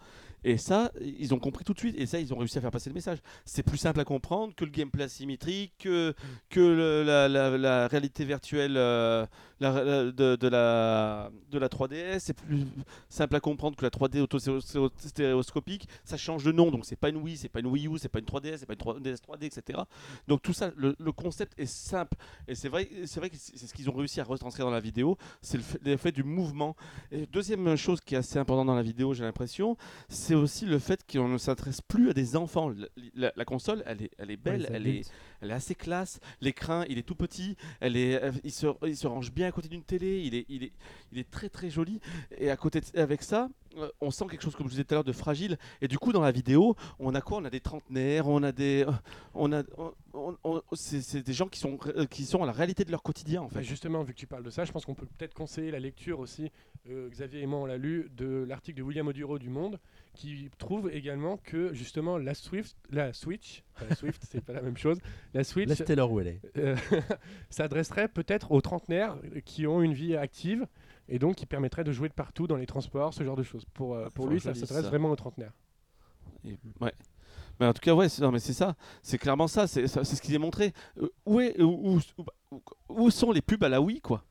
[0.47, 2.69] Et ça, ils ont compris tout de suite, et ça, ils ont réussi à faire
[2.69, 3.17] passer le message.
[3.45, 6.13] C'est plus simple à comprendre que le gameplay asymétrique, que,
[6.51, 9.25] que la réalité virtuelle euh,
[9.59, 12.19] la- la- de, de la, de la 3DS.
[12.19, 12.65] C'est plus
[13.09, 15.87] simple à comprendre que la 3D auto-stéréoscopique.
[16.03, 18.09] Ça change de nom, donc c'est pas une Wii, c'est pas une Wii U, c'est
[18.09, 19.79] pas une 3DS, c'est pas une 3DS 3D, etc.
[20.27, 22.17] Donc tout ça, le, le concept est simple.
[22.47, 24.79] Et c'est vrai, c'est vrai que c'est ce qu'ils ont réussi à retranscrire dans la
[24.79, 26.75] vidéo, c'est l'effet du mouvement.
[27.11, 29.77] Et deuxième chose qui est assez importante dans la vidéo, j'ai l'impression,
[30.09, 32.69] c'est aussi le fait qu'on ne s'intéresse plus à des enfants.
[32.69, 35.01] La, la- la console, elle est, elle est belle, Ouais, elle est.
[35.41, 36.19] elle est assez classe.
[36.41, 37.55] L'écran, il est tout petit.
[37.79, 40.21] Elle est, elle- il, se, il se range bien à côté d'une télé.
[40.23, 40.63] Il est, il,
[41.19, 41.99] est, très très joli.
[42.37, 43.47] Et à côté de, avec ça, euh,
[44.01, 45.57] on sent quelque chose, comme je disais tout à l'heure, de fragile.
[45.81, 47.37] Et du coup, dans la vidéo, on a quoi?
[47.39, 48.85] On a des trentenaires, on a des.
[48.87, 48.91] euh,
[49.33, 52.53] On a, on- on- on- c'est des gens qui sont, euh, qui sont à la
[52.53, 53.63] réalité de leur quotidien, en Bah, fait.
[53.63, 56.19] justement, vu que tu parles de ça, je pense qu'on peut peut-être conseiller la lecture
[56.19, 56.51] aussi,
[56.89, 59.77] euh, Xavier et moi on l'a lu, de l'article de William Oduro du Monde,
[60.13, 64.77] qui trouve également que justement la Swift, la Switch, la Swift, c'est pas la même
[64.77, 64.99] chose,
[65.33, 66.39] la Switch Laisse leur où elle est.
[66.57, 66.77] euh,
[67.49, 70.65] s'adresserait peut-être aux trentenaires qui ont une vie active
[71.09, 73.65] et donc qui permettrait de jouer de partout dans les transports, ce genre de choses.
[73.73, 75.53] Pour, euh, pour lui, ça s'adresse vraiment aux trentenaires.
[76.43, 76.93] Et- ouais.
[77.59, 78.75] Mais en tout cas, ouais, c'est, non, mais c'est ça.
[79.01, 79.65] C'est clairement ça.
[79.67, 80.73] C'est, ce qu'ils est montré.
[81.01, 81.99] Euh, où, est, où,
[82.89, 84.23] où- sont les pubs à la Wii, quoi?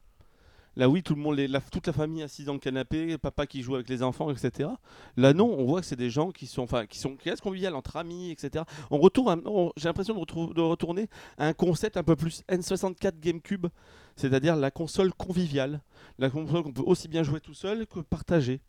[0.77, 3.47] La Wii, tout le monde, les- la- toute la famille assise dans le canapé, papa
[3.47, 4.69] qui joue avec les enfants, etc.
[5.17, 7.43] Là, non, on voit que c'est des gens qui sont, enfin, qui sont, qui restent
[7.43, 8.65] conviviales entre amis, etc.
[8.91, 9.41] On retourne,
[9.77, 11.09] j'ai l'impression de, de retourner
[11.39, 13.69] à un concept un peu plus N64 GameCube,
[14.17, 15.81] c'est-à-dire la console conviviale,
[16.19, 18.61] la console qu'on peut aussi bien jouer tout seul que partager.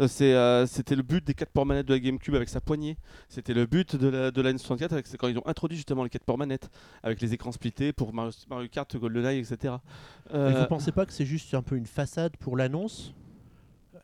[0.00, 2.96] Euh, euh, c'était le but des 4 ports manettes de la GameCube avec sa poignée.
[3.28, 6.10] C'était le but de la, de la N64 avec, quand ils ont introduit justement les
[6.10, 6.68] 4 ports manettes
[7.02, 9.74] avec les écrans splittés pour Mario, Mario Kart, GoldenEye, etc.
[10.30, 13.14] Et Euh, Vous pensez pas que c'est juste un peu une façade pour l'annonce?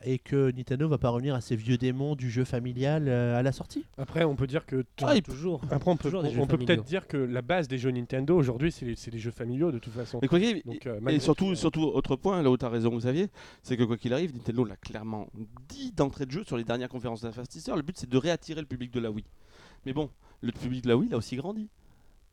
[0.04, 3.42] Et que Nintendo va pas revenir à ses vieux démons du jeu familial euh, à
[3.42, 3.84] la sortie.
[3.98, 4.84] Après, on peut dire que.
[5.02, 5.60] Ah, toujours.
[5.70, 8.86] Après, on peut, on peut peut-être dire que la base des jeux Nintendo aujourd'hui, c'est
[8.86, 10.18] les, c'est les jeux familiaux de toute façon.
[10.22, 12.56] Mais quoi qu'il arrive, Donc, euh, et surtout, tout, euh, surtout, autre point, là où
[12.56, 13.28] tu as raison, Xavier,
[13.62, 15.28] c'est que quoi qu'il arrive, Nintendo l'a clairement
[15.68, 17.76] dit d'entrée de jeu sur les dernières conférences d'investisseurs.
[17.76, 19.24] Le but, c'est de réattirer le public de la Wii.
[19.86, 20.10] Mais bon,
[20.40, 21.68] le public de la Wii, il a aussi grandi.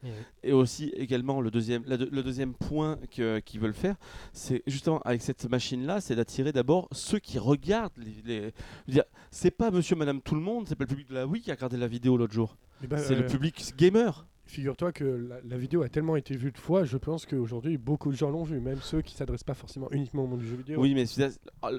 [0.03, 0.09] Eh.
[0.43, 3.95] Et aussi, également, le deuxième, la le deuxième point que- qu'ils veulent faire,
[4.31, 8.51] c'est justement avec cette machine-là, c'est d'attirer d'abord ceux qui regardent les.
[8.87, 11.41] les- c'est pas monsieur, madame, tout le monde, c'est pas le public de la Wii
[11.41, 12.57] qui a regardé la vidéo l'autre jour.
[12.83, 14.25] eh ben, c'est le euh, public gamer.
[14.45, 18.11] Figure-toi que la, la vidéo a tellement été vue de fois, je pense qu'aujourd'hui beaucoup
[18.11, 20.55] de gens l'ont vue, même ceux qui s'adressent pas forcément uniquement au monde du jeu
[20.55, 20.79] vidéo.
[20.79, 21.03] Oui, mais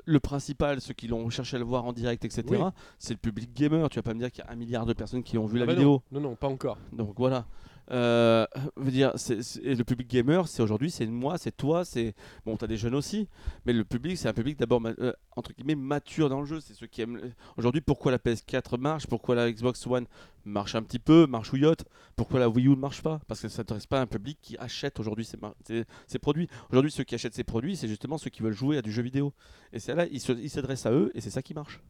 [0.04, 2.58] le principal, ceux qui l'ont cherché à le voir en direct, etc., Oui.
[2.98, 3.88] c'est le public gamer.
[3.88, 5.56] Tu vas pas me dire qu'il y a un milliard de personnes qui ont vu
[5.56, 6.02] Ah la bah vidéo.
[6.12, 6.76] Non, non, pas encore.
[6.92, 7.46] Donc voilà.
[7.90, 8.46] Euh,
[8.78, 12.94] dire, le public gamer, c'est aujourd'hui, c'est moi, c'est toi, c'est bon, t'as des jeunes
[12.94, 13.28] aussi,
[13.64, 16.60] mais le public, c'est un public d'abord euh, entre guillemets mature dans le jeu.
[16.60, 17.20] C'est ceux qui aiment.
[17.56, 20.06] Aujourd'hui, pourquoi la PS4 marche, pourquoi la Xbox One
[20.44, 21.84] marche un petit peu, marche ouillotte,
[22.16, 24.38] pourquoi la Wii U ne marche pas Parce que ça s'intéresse pas à un public
[24.42, 26.48] qui achète aujourd'hui ces, produits.
[26.70, 29.02] Aujourd'hui, ceux qui achètent ces produits, c'est justement ceux qui veulent jouer à du jeu
[29.02, 29.32] vidéo.
[29.72, 30.20] Et c'est là, ils
[30.50, 31.80] s'adressent à eux, et c'est ça qui marche.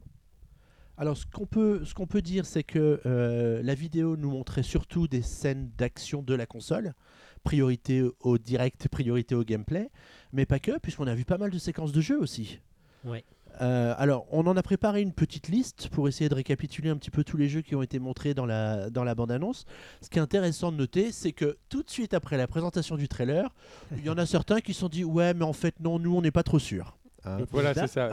[0.99, 4.63] Alors, ce qu'on peut, ce qu'on peut dire, c'est que euh, la vidéo nous montrait
[4.63, 6.93] surtout des scènes d'action de la console,
[7.45, 9.91] priorité au direct, priorité au gameplay,
[10.33, 12.59] mais pas que, puisqu'on a vu pas mal de séquences de jeu aussi.
[13.05, 13.23] Ouais.
[13.61, 17.11] Euh, alors, on en a préparé une petite liste pour essayer de récapituler un petit
[17.11, 19.65] peu tous les jeux qui ont été montrés dans la, dans la bande-annonce.
[20.01, 23.07] Ce qui est intéressant de noter, c'est que tout de suite après la présentation du
[23.07, 23.55] trailer,
[23.95, 26.13] il y en a certains qui se sont dit Ouais, mais en fait, non, nous,
[26.13, 26.98] on n'est pas trop sûrs.
[27.25, 28.09] Hein, voilà, c'est ça.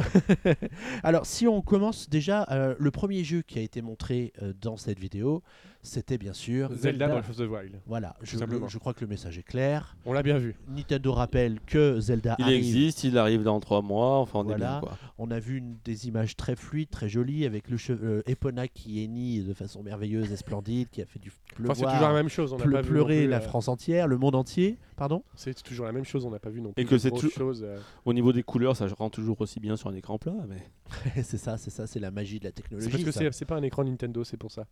[1.03, 4.77] Alors, si on commence déjà, euh, le premier jeu qui a été montré euh, dans
[4.77, 5.43] cette vidéo,
[5.87, 7.81] c'était bien sûr Zelda Breath of the Wild.
[7.87, 8.67] Voilà, je, simplement.
[8.67, 9.97] le- je crois que le message est clair.
[10.05, 10.55] On l'a bien vu.
[10.69, 12.57] Nintendo rappelle que Zelda Il arrive.
[12.59, 14.99] existe, il arrive dans trois mois, enfin on est bien quoi.
[15.19, 19.03] On a vu une- des images très fluides, très jolies, avec le cheveu Epona qui
[19.03, 22.15] hennit de façon merveilleuse et splendide, qui a fait du pleuvoir, Enfin, c'est toujours la
[22.15, 22.53] même chose.
[22.53, 25.87] On n'a pleu- pas pleurer la euh, France entière, le monde entier, pardon C'est toujours
[25.87, 26.25] la même chose.
[26.27, 26.83] On n'a pas vu non plus.
[26.83, 29.89] Et que c'est choses, euh, Au niveau des couleurs, ça rend toujours aussi bien sur
[29.89, 30.63] un écran plat, mais
[31.23, 32.87] C'est ça, c'est ça, c'est la magie de la technologie.
[32.87, 33.21] C'est parce que ça.
[33.21, 34.67] c'est c'est pas un écran Nintendo, c'est pour ça.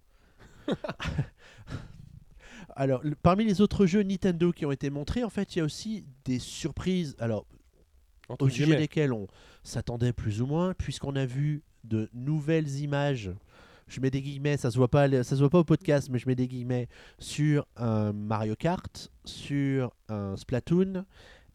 [2.77, 5.63] Alors, le- parmi les autres jeux Nintendo qui ont été montrés, en fait, il y
[5.63, 7.15] a aussi des surprises.
[7.19, 7.47] Alors,
[8.29, 8.79] Entre au sujet guillemets.
[8.81, 9.27] desquelles on
[9.63, 13.31] s'attendait plus ou moins, puisqu'on a vu de nouvelles images.
[13.87, 16.19] Je mets des guillemets, ça se voit pas, ça se voit pas au podcast, mais
[16.19, 21.05] je mets des guillemets sur un Mario Kart, sur un Splatoon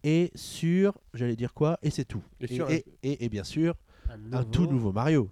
[0.04, 2.22] et sur, j'allais dire quoi, et c'est tout.
[2.40, 3.74] Et Et, sur un- et- et- et bien sûr,
[4.10, 5.30] Un, un tout nouveau Mario.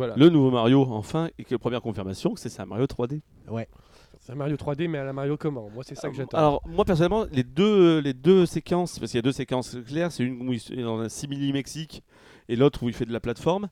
[0.00, 0.14] Voilà.
[0.16, 3.20] le nouveau Mario, enfin, et que première confirmation, que c'est un Mario 3D.
[4.22, 5.68] C'est un Mario 3D, mais à la Mario comment?
[5.70, 6.36] Moi, c'est ça que j'attends.
[6.36, 10.12] Alors, moi personnellement, les deux, les deux séquences, parce qu'il y a deux séquences claires,
[10.12, 12.02] c'est une où il est dans un simili Mexique
[12.48, 13.68] et l'autre où il fait de la plateforme.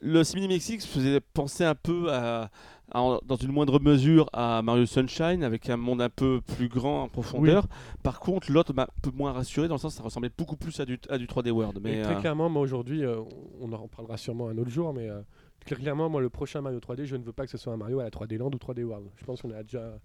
[0.00, 2.50] Le simili Mexique faisait penser un peu à,
[2.92, 7.04] à- dans une moindre mesure à Mario Sunshine avec un monde un peu plus grand
[7.04, 7.68] en profondeur.
[8.02, 10.56] Par contre, l'autre m'a un peu moins rassuré dans le sens que ça ressemblait beaucoup
[10.56, 11.78] plus à du, à du 3D World.
[11.80, 13.20] Mais très euh, clairement, moi aujourd'hui, euh,
[13.60, 15.20] on en parlera sûrement un autre jour, mais euh,
[15.64, 18.00] clairement, moi le prochain Mario 3D, je ne veux pas que ce soit un Mario
[18.00, 19.08] à la 3D Land ou 3D World.
[19.16, 19.98] Je pense qu'on a déjà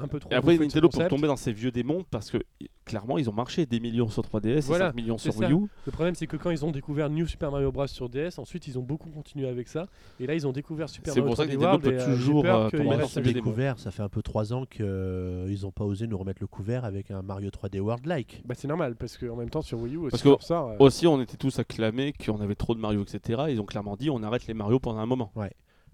[0.00, 0.30] un peu trop.
[0.30, 2.38] Et après, Nintendo pour tomber dans ces vieux démons parce que
[2.84, 5.46] clairement ils ont marché des millions sur 3DS, et Voilà, 5 millions c'est sur ça.
[5.48, 5.66] Wii U.
[5.86, 8.66] Le problème, c'est que quand ils ont découvert New Super Mario Bros sur DS, ensuite
[8.66, 9.86] ils ont beaucoup continué avec ça,
[10.20, 12.00] et là ils ont découvert Super C'est Mario pour ça que 3D Nintendo peut et,
[12.00, 14.84] euh, toujours, euh, Ouais, c'est découvert, ça fait un peu trois ans qu'ils
[15.62, 18.42] n'ont pas osé nous remettre le couvert avec un Mario 3D World-like.
[18.44, 21.06] Bah, c'est normal, parce qu'en même temps sur Wii U, aussi Parce que- euh, Aussi,
[21.06, 23.44] on était tous acclamés qu'on avait trop de Mario, etc.
[23.48, 25.32] Ils ont clairement dit on arrête les Mario pendant un moment.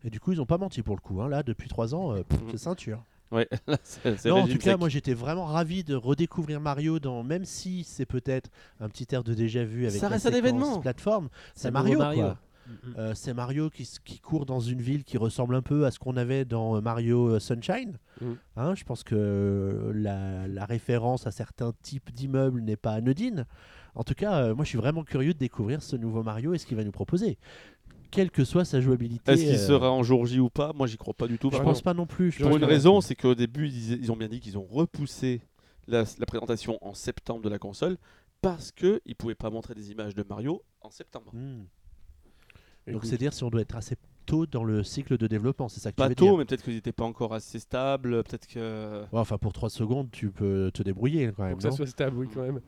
[0.02, 1.20] Et du coup, ils n'ont pas menti pour le coup.
[1.20, 1.28] hein.
[1.28, 2.48] Là, depuis trois ans, euh, pff, Mhm.
[2.52, 3.04] c'est ceinture.
[3.32, 3.48] Ouais,
[3.82, 4.78] c'est c'est Non, en tout cas, sec.
[4.78, 9.22] moi j'étais vraiment ravi de redécouvrir Mario, dans, même si c'est peut-être un petit air
[9.22, 10.80] de déjà vu avec Ça la reste un événement.
[10.80, 11.28] plateforme.
[11.54, 12.12] C'est Mario, quoi.
[12.14, 12.94] Mm, mm.
[12.98, 16.16] Euh, c'est Mario qui, court dans une ville qui ressemble un peu à ce qu'on
[16.16, 17.98] avait dans euh, Mario euh, Sunshine.
[18.20, 18.36] Mhm.
[18.56, 23.46] Hein, je pense que la, la référence à certains types d'immeubles n'est pas anodine.
[23.94, 26.58] En tout cas, euh, moi je suis vraiment curieux de découvrir ce nouveau Mario et
[26.58, 27.38] ce qu'il va nous proposer.
[28.10, 29.32] Quelle que soit sa jouabilité.
[29.32, 30.72] Est-ce qu'il euh, sera en jour J ou pas?
[30.74, 31.50] Moi, j'y crois pas du tout.
[31.52, 32.32] Je pense pas non plus.
[32.32, 35.40] je Pour une que- raison, c'est qu'au début, ils, ont bien dit qu'ils ont repoussé
[35.86, 37.96] la, la présentation en septembre de la console
[38.42, 41.30] parce qu'ils ne pouvaient pas montrer des images de Mario en septembre.
[41.34, 41.64] Hmm.
[42.90, 43.96] Donc c'est dire si on doit être assez
[44.26, 46.44] tôt dans le cycle de développement, c'est ça que tu Pas veux tôt, dire mais
[46.44, 48.22] peut-être qu'ils n'étaient pas encore assez stables.
[48.24, 49.02] Peut-être que.
[49.12, 51.52] Ouais, Enfin, pour 3 secondes, tu peux te débrouiller quand même.
[51.52, 52.61] pour que ça soit stable, oui, quand même.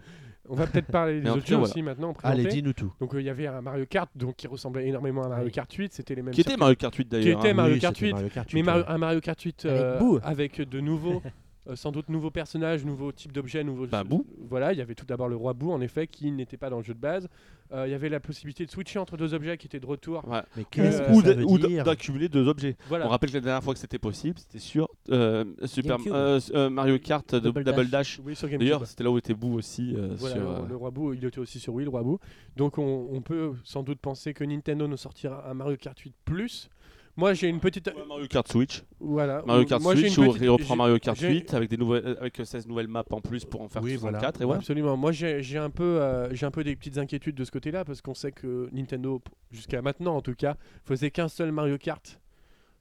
[0.48, 1.70] On va peut-être parler des autres jeux voilà.
[1.70, 2.14] aussi maintenant.
[2.22, 2.92] Allez, dis-nous tout.
[3.00, 5.52] Donc euh, il y avait un Mario Kart donc, qui ressemblait énormément à Mario Oui.
[5.52, 6.56] Kart 8, c'était les mêmes Qui était.
[6.56, 7.38] Mario Kart 8 d'ailleurs.
[7.38, 7.54] était hein.
[7.54, 8.88] Mario Oui, Kart c'était 8, Mario Kart Mais 8, Mario- ouais.
[8.90, 11.22] un Mario Kart 8 Avec euh, avec de nouveaux
[11.68, 13.86] euh, sans doute nouveaux personnages, nouveaux types d'objets, nouveaux.
[13.86, 14.26] Bah, Boo.
[14.48, 16.78] Voilà, il y avait tout d'abord le roi Boo, en effet, qui n'était pas dans
[16.78, 17.28] le jeu de base.
[17.72, 20.28] Euh, Il y avait la possibilité de switcher entre deux objets qui étaient de retour.
[20.28, 20.42] Ouais.
[20.56, 22.76] Mais Euh, qu'est-ce que Ou ça de- veut ou d- dire d'accumuler deux objets.
[22.88, 23.06] Voilà.
[23.06, 26.12] On rappelle que la dernière fois que c'était possible, c'était sur euh, Super GameCube.
[26.12, 28.18] euh, euh, Mario Kart Double, Double Double Dash.
[28.18, 28.20] Dash.
[28.26, 28.60] Oui, sur GameCube.
[28.66, 29.94] D'ailleurs, c'était là où était Boo aussi.
[29.96, 32.02] euh, Voilà, sur, le- euh, le roi Boo, il était aussi sur Wii, le roi
[32.02, 32.18] Boo.
[32.56, 36.14] Donc on, on peut sans doute penser que Nintendo nous sortira un Mario Kart 8
[36.26, 36.68] Plus.
[37.16, 37.88] Moi j'ai une petite.
[37.88, 38.82] ouais, Mario Kart Switch.
[38.98, 39.42] Voilà.
[39.46, 41.76] Mario Kart moi, j'ai Switch, où petite- il reprend Mario Kart j'ai- 8 avec, des
[41.76, 44.40] nouvelles, euh, avec 16 nouvelles maps en plus pour en faire Oui, 64.
[44.40, 44.56] Et Ouais.
[44.56, 44.96] Absolument.
[44.96, 48.00] Moi, j'ai un peu, euh, j'ai un peu des petites inquiétudes de ce côté-là parce
[48.00, 52.18] qu'on sait que Nintendo, jusqu'à maintenant en tout cas, faisait qu'un seul Mario Kart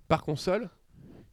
[0.08, 0.70] par console.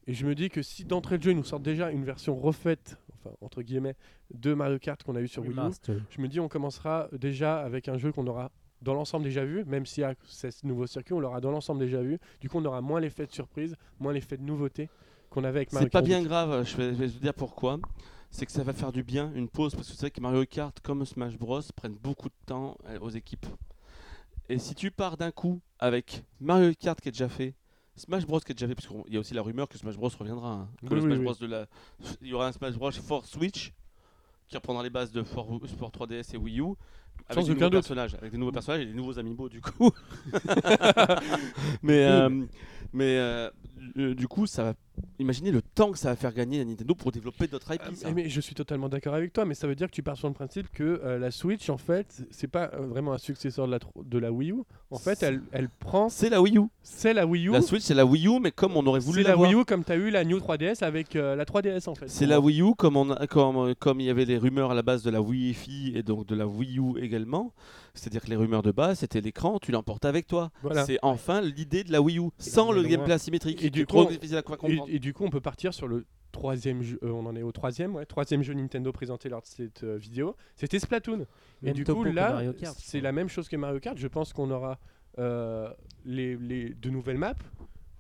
[0.09, 2.35] Et je me dis que si d'entrée de jeu ils nous sortent déjà une version
[2.37, 3.95] refaite, enfin entre guillemets,
[4.35, 7.61] de Mario Kart qu'on a eu sur Wii U, je me dis on commencera déjà
[7.61, 8.51] avec un jeu qu'on aura
[8.83, 12.01] dans l'ensemble déjà vu, même si à ce nouveau circuit on l'aura dans l'ensemble déjà
[12.03, 12.18] vu.
[12.41, 14.89] Du coup, on aura moins l'effet de surprise, moins l'effet de nouveauté
[15.31, 16.07] qu'on avait avec Mario C'est pas Kart.
[16.07, 17.79] bien grave, je vais, je vais te dire pourquoi.
[18.31, 20.45] C'est que ça va faire du bien, une pause, parce que c'est vrai que Mario
[20.45, 23.47] Kart, comme Smash Bros, prennent beaucoup de temps euh, aux équipes.
[24.51, 27.55] Et si tu pars d'un coup avec Mario Kart qui est déjà fait,
[27.97, 29.97] Smash Bros qui est déjà fait, parce qu'il y a aussi la rumeur que Smash
[29.97, 30.53] Bros reviendra.
[30.53, 30.68] hein.
[30.83, 31.24] Oui, oui, Smash oui.
[31.24, 31.66] Bros de la...
[32.20, 33.72] Il y aura un Smash Bros for Switch
[34.47, 36.74] qui reprendra les bases de Sport 3DS et Wii U.
[37.29, 39.91] Avec des nouveaux personnages, avec des nouveaux personnages et des nouveaux amiibo du coup.
[41.83, 42.47] mais euh,
[42.93, 43.51] mais euh,
[44.14, 44.74] du coup, ça va.
[45.19, 47.83] Imaginez le temps que ça va faire gagner à Nintendo pour développer d'autres IP.
[47.95, 48.11] Ça.
[48.13, 50.29] mais, je suis totalement d'accord avec toi, mais ça veut dire que tu pars sur
[50.29, 53.73] le principe que euh, la Switch, en fait, c'est pas euh, vraiment un successeur de
[53.73, 54.63] la, tro- de la Wii U.
[54.91, 56.09] En fait, elle, elle prend.
[56.09, 56.63] C'est la Wii U.
[56.83, 57.53] C'est la Wii U.
[57.53, 59.37] La Switch, c'est la Wii U, mais comme on aurait voulu C'est la.
[59.37, 62.09] Wii U comme tu as eu la New 3DS avec euh, la 3DS, en fait.
[62.09, 62.41] C'est la.
[62.41, 65.03] Wii U comme, on a- comme, comme il y avait les rumeurs à la base
[65.03, 67.53] de la Wii Fi et donc de la Wii U également.
[67.95, 70.51] C'est-à-dire que les rumeurs de base, c'était l'écran, tu l'emportes avec toi.
[70.63, 70.85] Voilà.
[70.87, 73.63] C'est enfin l'idée de la Wii U, sans le gameplay asymétrique.
[73.65, 74.87] Et du trop coup, difficile à Et, comprendre.
[74.89, 76.99] Et du coup, on peut partir sur le troisième jeu.
[77.03, 79.97] euh, on en est au troisième, ouais, troisième jeu Nintendo présenté lors de cette euh,
[79.97, 80.36] vidéo.
[80.57, 81.26] C'était Splatoon.
[81.62, 82.43] Et du coup, là,
[82.76, 83.97] c'est la même chose que Mario Kart.
[83.99, 84.78] Je pense qu'on aura
[85.18, 85.72] euh,
[86.05, 87.34] les, les de nouvelles maps,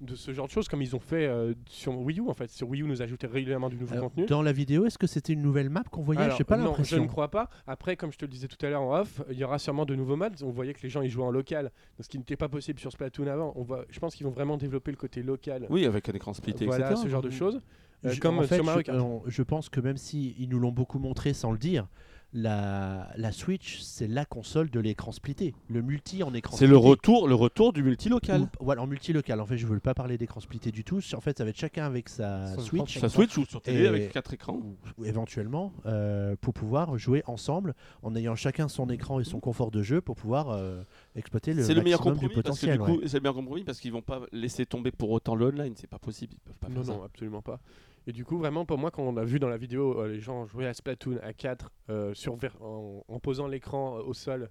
[0.00, 2.28] de ce genre de choses, comme ils ont fait euh, sur Wii U.
[2.28, 4.26] En fait, sur Wii U, nous ajoutait régulièrement du nouveau Alors, contenu.
[4.26, 6.20] Dans la vidéo, est-ce que c'était une nouvelle map qu'on voyait?
[6.20, 7.48] Alors, pas non, je ne crois pas.
[7.66, 9.84] Après, comme je te le disais tout à l'heure en off, il y aura sûrement
[9.86, 10.34] de nouveaux modes.
[10.42, 12.92] On voyait que les gens y jouaient en local, ce qui n'était pas possible sur
[12.92, 13.52] Splatoon avant.
[13.56, 15.66] On voit, je pense qu'ils vont vraiment développer le côté local.
[15.70, 17.02] Oui, avec un écran splitté, voilà, etc.
[17.04, 17.60] ce genre de choses.
[18.04, 19.22] Euh, Je- comme en fait, sur Mario je, Kart.
[19.26, 21.88] je pense que même si ils nous l'ont beaucoup montré sans le dire,
[22.34, 25.54] la, la Switch, c'est la console de l'écran splitté.
[25.68, 28.42] Le multi en écran C'est le retour, le retour du multilocal.
[28.42, 29.40] Ou- voilà, en multilocal.
[29.40, 31.00] En fait, je veux pas parler d'écran splitté du tout.
[31.14, 32.98] En fait, ça va être chacun avec sa Son Switch.
[32.98, 34.54] Ça Switch ou sur télé avec quatre écrans.
[34.56, 39.40] ou- ou éventuellement euh, pour pouvoir jouer ensemble en ayant chacun son écran et son
[39.40, 40.82] confort de jeu pour pouvoir euh,
[41.16, 42.80] exploiter le meilleur maximum du compromis potentiel.
[42.80, 42.98] ouais.
[43.06, 45.86] c'est le meilleur compromis parce qu'ils vont pas laisser tomber pour autant le online, c'est
[45.86, 47.06] pas possible, ils peuvent pas Non, faire non, ça.
[47.06, 47.60] absolument pas.
[48.08, 50.18] Et du coup, vraiment, pour moi, quand on a vu dans la vidéo euh, les
[50.18, 54.48] gens jouer à Splatoon à 4 euh, sur en, posant l'écran euh, au sol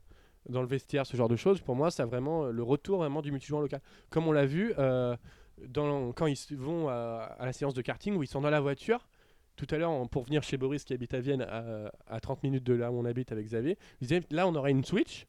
[0.48, 3.32] dans le vestiaire, ce genre de choses, pour moi, c'est vraiment le retour vraiment du
[3.32, 3.82] multijoueur local.
[4.12, 8.42] Comme on l'a vu quand ils vont à, la séance de karting où ils sont
[8.42, 9.10] dans la voiture.
[9.56, 12.64] Tout à l'heure, pour venir chez Boris qui habite à Vienne, à, à 30 minutes
[12.64, 15.26] de là où on habite avec Xavier, ils disaient là, on aurait une Switch.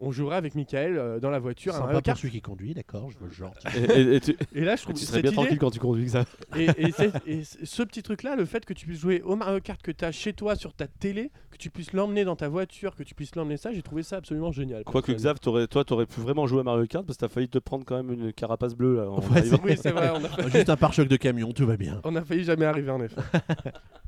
[0.00, 2.18] On jouera avec Michael euh, dans la voiture à Sympa Mario pour Kart.
[2.18, 3.54] celui qui conduit, d'accord, je vois le genre.
[3.76, 5.78] Et, et- et tu, Et là, je trouve tu serais bien idée, tranquille quand tu
[5.78, 6.24] conduis que ça.
[6.56, 10.04] et, ce petit truc-là, le fait que tu puisses jouer au Mario Kart que tu
[10.04, 13.14] as chez toi sur ta télé, que tu puisses l'emmener dans ta voiture, que tu
[13.14, 14.82] puisses l'emmener ça, j'ai trouvé ça absolument génial.
[14.82, 15.12] Quoique.
[15.12, 17.84] Xav, toi, t'aurais pu vraiment jouer à Mario Kart parce que t'as failli te prendre
[17.84, 18.96] quand même une carapace bleue.
[18.96, 19.60] Là, en Ouais, arrivant.
[19.64, 22.00] Oui, c'est vrai, on a, failli, Juste un pare-choc de camion, tout va bien.
[22.02, 23.20] on a failli jamais arriver en effet.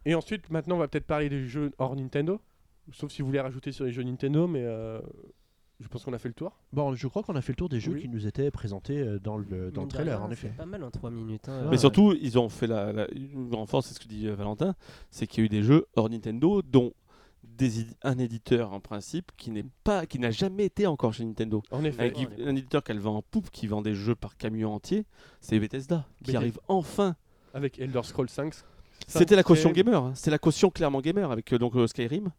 [0.05, 2.41] et ensuite, maintenant, on va peut-être parler des jeux hors Nintendo.
[2.93, 5.01] Sauf si vous voulez rajouter sur les jeux Nintendo, mais euh,
[5.81, 6.57] je pense qu'on a fait le tour.
[6.73, 8.03] Bon, je crois qu'on a fait le tour des jeux Oui.
[8.03, 10.49] qui nous étaient présentés euh, dans le, dans le de trailer, rien, en effet.
[10.57, 11.49] Pas mal en 3 minutes.
[11.49, 11.65] hein.
[11.65, 11.71] Ouais.
[11.73, 14.35] Mais surtout, ils ont fait la, la- une grande force, c'est ce que dit euh,
[14.35, 14.75] Valentin,
[15.11, 16.93] c'est qu'il y a eu des jeux hors Nintendo, dont
[17.45, 21.63] des un éditeur en principe qui n'est pas, qui n'a jamais été encore chez Nintendo.
[21.71, 22.13] En Un, effet.
[22.13, 25.05] qui- un éditeur qu'elle vend en poupe, qui vend des jeux par camion entier,
[25.41, 26.39] c'est Bethesda, qui Bethesda.
[26.39, 27.17] arrive enfin.
[27.55, 28.53] Avec Elder Scrolls 5.
[29.07, 30.13] C'était la caution gamer, hein.
[30.15, 32.31] c'est la caution clairement gamer avec euh, donc euh, Skyrim.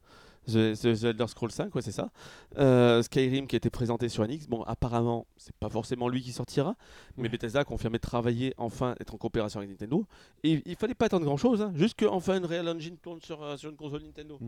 [0.47, 2.09] The, The- The Elder Scrolls 5, ouais, c'est ça.
[2.57, 4.47] Euh, Skyrim qui a été présenté sur NX.
[4.47, 6.75] Bon, apparemment, c'est pas forcément lui qui sortira,
[7.17, 7.29] mais Ouais.
[7.29, 10.05] Bethesda a confirmé travailler enfin, être en coopération avec Nintendo.
[10.43, 13.57] Et il fallait pas attendre grand chose, juste qu'enfin une Real Engine tourne sur, euh,
[13.57, 14.39] sur une console Nintendo.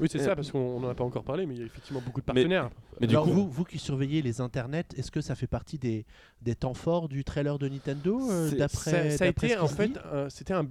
[0.00, 1.66] Oui, c'est Euh, ça, parce qu'on n'en a pas encore parlé, mais il y a
[1.66, 2.70] effectivement beaucoup de partenaires.
[3.00, 5.78] Mais du Alors coup, vous, vous qui surveillez les internets, est-ce que ça fait partie
[5.78, 6.04] des,
[6.42, 9.58] des temps forts du trailer de Nintendo euh, C'est- d'après ça, ça a été ce
[9.58, 10.66] en fait, c'était un,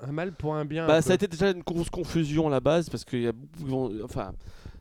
[0.00, 0.84] un mal pour un bien.
[0.84, 1.02] un bah, peu.
[1.02, 3.90] ça a été déjà une grosse confusion à la base parce qu'il y a beaucoup-
[4.02, 4.32] enfin,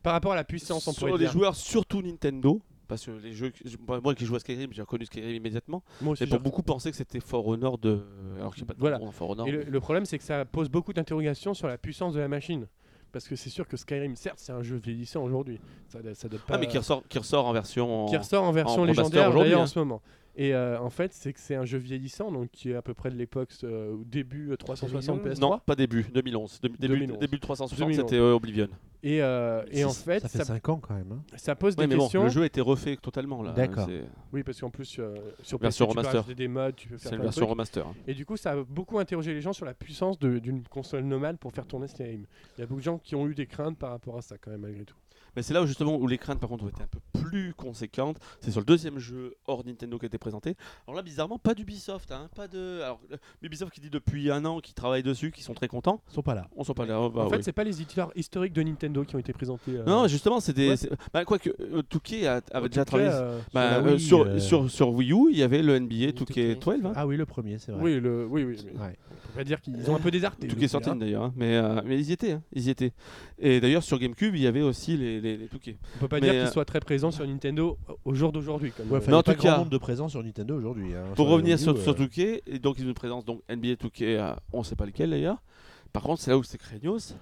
[0.01, 1.31] Par rapport à la puissance, on sur pourrait les dire.
[1.31, 3.51] joueurs, surtout Nintendo, Parce que les jeux,
[4.03, 5.81] moi qui joue à Skyrim, j'ai reconnu Skyrim immédiatement.
[6.01, 8.03] Moi aussi, pour beaucoup pensaient que c'était For Honor de.
[8.37, 8.99] Alors qu'il n'y a pas de Voilà.
[8.99, 9.47] nom dans For Honor.
[9.47, 12.27] Et le, le problème, c'est que ça pose beaucoup d'interrogations sur la puissance de la
[12.27, 12.67] machine.
[13.13, 15.59] Parce que c'est sûr que Skyrim, certes, c'est un jeu vieillissant aujourd'hui.
[15.87, 16.55] Ça, ça date pas.
[16.55, 18.05] Ah, mais qui ressort, qui ressort en version.
[18.07, 19.63] qui ressort en version en remaster légendaire aujourd'hui, d'ailleurs hein.
[19.63, 20.01] en ce moment.
[20.35, 22.95] Et euh, en fait, c'est que c'est un jeu vieillissant, donc qui est à peu
[22.95, 25.39] près de l'époque euh, début euh, 360 PS3.
[25.39, 26.59] Non, pas début, 2011.
[26.61, 27.19] Début, début, 2011.
[27.19, 27.95] début de 360, 2011.
[28.03, 28.67] c'était euh, Oblivion.
[29.03, 31.11] Et, euh, et en fait, ça fait ça, 5 ans quand même.
[31.11, 31.21] hein.
[31.35, 32.23] ça pose Ouais, des mais bon, questions.
[32.23, 33.51] le jeu a été refait totalement là.
[33.51, 33.87] D'accord.
[34.31, 35.13] Oui, parce qu'en plus, euh,
[35.43, 37.85] sur Version PC, tu peux des mods, tu peux faire c'est une de version remaster.
[37.85, 37.93] hein.
[38.07, 41.03] Et du coup, ça a beaucoup interrogé les gens sur la puissance de- d'une console
[41.03, 42.25] nomade pour faire tourner Skyrim.
[42.57, 44.37] Il y a beaucoup de gens qui ont eu des craintes par rapport à ça,
[44.39, 44.95] quand même, malgré tout.
[45.35, 47.53] Mais c'est là où justement où les craintes par contre ont été un peu plus
[47.55, 48.17] conséquentes.
[48.41, 50.55] C'est sur le deuxième jeu hors Nintendo qui a été présenté.
[50.87, 52.81] Alors là bizarrement pas d'Ubisoft, hein, pas de.
[52.81, 52.99] Alors
[53.41, 56.01] Ubisoft qui dit depuis un an qu'ils travaillent dessus, qu'ils sont très contents.
[56.09, 56.47] Ils sont pas là.
[56.55, 57.09] On s'en pas là.
[57.09, 57.43] bah en fait, oui.
[57.43, 59.71] c'est pas les éditeurs historiques de Nintendo qui ont été présentés.
[59.77, 60.69] euh, Non justement c'est des.
[60.69, 60.89] Ouais.
[61.13, 63.09] Bah, quoique euh, Touquet a- avait déjà travaillé.
[63.11, 65.95] euh, Bah, euh, Wii, sur, euh, sur, sur Wii U, il y avait le NBA
[65.95, 66.85] Wii 2K 12.
[66.85, 66.93] Hein.
[66.95, 67.81] Ah oui, le premier, c'est vrai.
[67.81, 68.57] oui, le, oui, oui.
[68.73, 68.95] mais Ouais.
[69.33, 70.47] On va dire qu'ils ont un peu désarté.
[70.47, 70.95] Touquet sorti hein.
[70.95, 71.33] d'ailleurs, hein.
[71.35, 72.91] mais, euh, mais ils y étaient, hein, ils y étaient.
[73.39, 75.77] Et d'ailleurs sur GameCube, il y avait aussi les, les, les Touquet.
[75.95, 78.71] On peut pas Mais, dire euh, qu'ils soient très présents sur Nintendo au jour d'aujourd'hui.
[78.71, 80.93] comme, Ouais, euh, Mais il y en tout cas- nombre de présents sur Nintendo aujourd'hui.
[80.93, 83.77] hein, Pour revenir sur, U, sur euh, Touquet, et donc ils nous présentent donc NBA
[83.77, 84.19] Touquet,
[84.51, 85.41] on sait pas lequel d'ailleurs.
[85.91, 87.15] Par contre, c'est là où c'est craignos,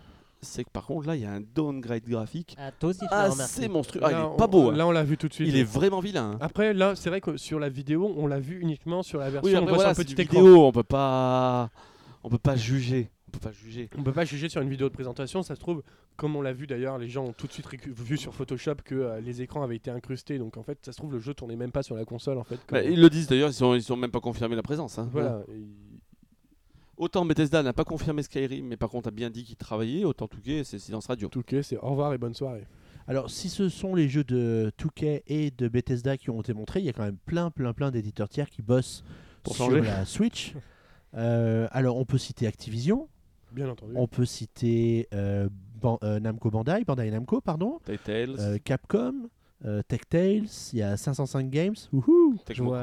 [0.43, 3.67] c'est que par contre là il y a un downgrade graphique Ah, toi aussi, assez
[3.67, 4.01] monstrueux.
[4.03, 4.75] Ah, là, il est on- pas beau, hein.
[4.75, 5.47] Là, on l'a vu tout de suite.
[5.47, 6.31] il est vraiment vilain.
[6.33, 6.37] hein.
[6.41, 9.47] Après, là, c'est vrai que sur la vidéo, on l'a vu uniquement sur la version
[9.47, 10.39] Oui, on après voit voilà, sur un petit écran.
[10.41, 11.69] vidéo, on peut pas,
[12.23, 13.89] on peut pas juger, on peut pas juger.
[13.97, 15.83] On peut pas juger sur une vidéo de présentation, ça se trouve,
[16.17, 18.95] comme on l'a vu d'ailleurs, les gens ont tout de suite vu sur Photoshop que
[18.95, 21.55] euh, les écrans avaient été incrustés, donc en fait, ça se trouve, le jeu tournait
[21.55, 22.57] même pas sur la console en fait.
[22.67, 24.99] comme- Bah, ils le disent d'ailleurs, ils sont, ils sont même pas confirmé la présence.
[24.99, 25.07] hein.
[25.11, 25.43] Voilà.
[25.49, 25.65] et-
[26.97, 30.27] Autant Bethesda n'a pas confirmé Skyrim, mais par contre a bien dit qu'il travaillait, autant
[30.27, 31.29] Touquet c'est silence radio.
[31.29, 32.67] Tout cas, c'est au revoir et bonne soirée.
[33.07, 36.79] Alors, si ce sont les jeux de 2K et de Bethesda qui ont été montrés,
[36.81, 39.03] il y a quand même plein, plein, plein d'éditeurs tiers qui bossent
[39.41, 39.81] Pour sur changer.
[39.81, 40.53] la Switch.
[41.13, 43.09] Euh, alors, on peut citer Activision,
[43.51, 43.93] Bien entendu.
[43.95, 45.49] on peut citer euh,
[45.81, 49.29] Ban- euh, Namco Bandai, Bandai Namco, pardon, Tales, euh, Capcom,
[49.65, 52.81] euh, Telltale, il y a 505 Games, wouhou, Je vois,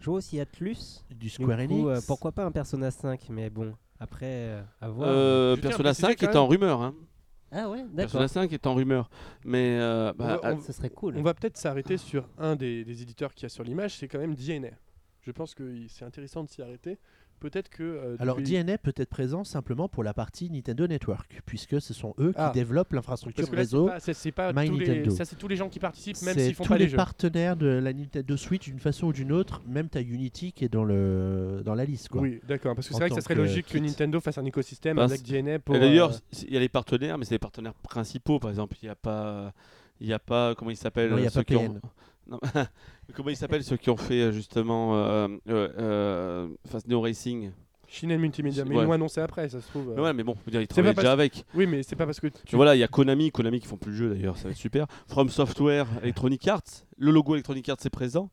[0.00, 1.02] je vois aussi Atlus.
[1.10, 1.86] du Du Square coup, Enix.
[1.88, 5.08] euh, pourquoi pas un Persona 5 Mais bon, après, euh, à voir.
[5.10, 6.82] Euh, Persona préciser 5 quand est en rumeur.
[6.82, 6.94] Hein.
[7.50, 7.96] Ah ouais, d'accord.
[7.96, 9.08] Persona 5 est en rumeur.
[9.44, 11.16] Mais euh, bah, On va- ah, on- Ce serait cool.
[11.16, 14.06] On va peut-être s'arrêter sur un des, des éditeurs qu'il y a sur l'image, c'est
[14.08, 14.68] quand même DNA.
[15.22, 16.98] Je pense que c'est intéressant de s'y arrêter.
[17.40, 17.82] Peut-être que.
[17.82, 22.14] euh, Alors, DNA peut être présent simplement pour la partie Nintendo Network, puisque ce sont
[22.18, 22.50] eux Ah.
[22.52, 23.86] qui développent l'infrastructure c'est réseau.
[23.86, 25.10] pas, c'est- pas My tous les, Nintendo.
[25.10, 26.90] ça, c'est tous les gens qui participent, même C'est s'ils font tous pas les, les
[26.90, 26.96] jeux.
[26.96, 30.68] partenaires de la Nintendo Switch d'une façon ou d'une autre, même ta Unity qui est
[30.68, 32.08] dans, le, dans la liste.
[32.08, 32.22] Quoi.
[32.22, 32.74] Oui, d'accord.
[32.74, 33.78] Parce que c'est vrai que ça serait que logique que.
[33.78, 35.78] Nintendo fasse un écosystème avec DNA pour.
[35.78, 38.38] d'ailleurs, euh, il y a les partenaires, mais c'est les partenaires principaux.
[38.38, 39.52] Par exemple, il n'y a pas,
[40.00, 41.68] il y a pas, comment ils s'appellent Non, il y a ceux pas qui ont-
[41.74, 41.80] PN.
[42.28, 42.38] Non,
[43.14, 47.50] comment ils s'appellent ceux qui ont fait euh, justement, euh, euh, enfin, Neo Racing?
[47.90, 48.82] Shinel Multimedia, mais Ouais.
[48.82, 49.94] ils l'ont annoncé après, ça se trouve.
[49.96, 50.02] euh.
[50.02, 51.46] Ouais, mais bon, dire, ils C'est travaillent déjà avec.
[51.54, 52.42] Oui, mais c'est pas parce que tu.
[52.44, 54.50] Tu voilà, il y a Konami, Konami qui font plus le jeu d'ailleurs, ça va
[54.50, 54.86] être super.
[55.06, 58.30] From Software, Electronic Arts, le logo Electronic Arts est présent.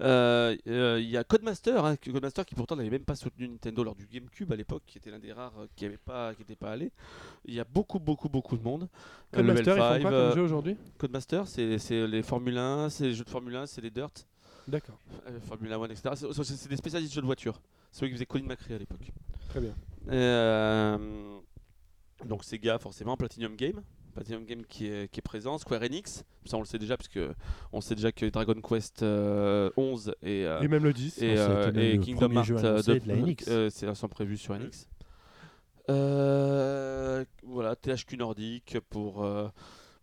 [0.00, 3.82] Euh, euh, Il y a Codemaster, hein, Codemaster qui pourtant n'avait même pas soutenu Nintendo
[3.84, 6.42] lors du GameCube à l'époque, qui était l'un des rares euh, qui n'était pas, qui
[6.42, 6.90] était pas allé.
[7.44, 8.88] Il y a beaucoup, beaucoup, beaucoup de monde.
[9.34, 10.76] Euh, Codemaster, ils font quoi 5, comme euh, jeu aujourd'hui?
[10.98, 14.26] Codemaster, c'est c'est les Formule 1, c'est les jeux de Formule 1, c'est les Dirt,
[14.68, 16.10] D'accord, euh, Formula 1, etc.
[16.14, 17.60] C'est- des spécialistes de jeux de voiture.
[17.90, 19.10] C'est eux qui faisaient Colin McRae à l'époque.
[19.48, 19.74] très bien.
[20.08, 21.38] Euh,
[22.24, 23.82] donc Sega forcément, Platinum Game,
[24.20, 27.08] Platinum Game qui est, qui est présent, Square Enix, ça on le sait déjà parce
[27.08, 27.32] que
[27.72, 31.22] on sait déjà que Dragon Quest euh, 11 et, euh, Et même le 10.
[31.22, 33.48] et, euh, même et le Kingdom Hearts euh, annoncé de- de la NX.
[33.48, 34.54] euh, c'est sont prévus sur.
[35.88, 39.48] Euh, voilà THQ Nordic pour euh,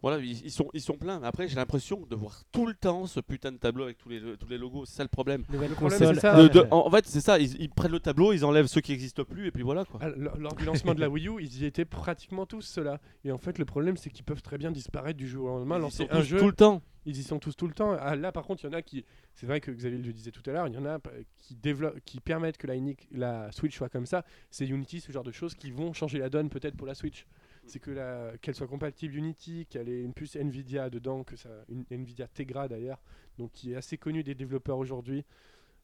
[0.01, 1.19] voilà ils, ils sont ils sont pleins.
[1.19, 4.09] Mais Après j'ai l'impression de voir tout le temps ce putain de tableau avec tous
[4.09, 4.85] les tous les logos.
[4.85, 5.43] C'est ça le problème.
[5.49, 6.15] Nouvelle Le problème, console.
[6.15, 6.41] c'est ça.
[6.41, 7.39] De- de- en, en fait c'est ça.
[7.39, 9.99] Ils, ils prennent le tableau, ils enlèvent ceux qui n'existent plus et puis voilà quoi.
[10.03, 12.99] Ah, lors du lancement de la Wii U, ils y étaient pratiquement tous ceux-là.
[13.25, 15.75] Et en fait, le problème, c'est qu'ils peuvent très bien disparaître du jour au lendemain,
[15.77, 16.39] Ils y lancer sont un tous jeu.
[16.39, 16.81] tout le temps.
[17.05, 17.95] Ils y sont tous tout le temps.
[17.97, 19.05] Ah, là, par contre, il y en a qui.
[19.33, 20.99] C'est vrai que Xavier le disait tout à l'heure, il y en a
[21.37, 22.67] qui, développent, qui permettent que
[23.11, 24.25] la Switch soit comme ça.
[24.51, 27.25] C'est Unity, ce genre de choses qui vont changer la donne peut-être pour la Switch.
[27.67, 31.49] C'est que la- qu'elle soit compatible Unity, qu'elle ait une puce Nvidia dedans, que ça,
[31.69, 33.01] une Nvidia Tegra d'ailleurs,
[33.37, 35.25] donc qui est assez connue des développeurs aujourd'hui,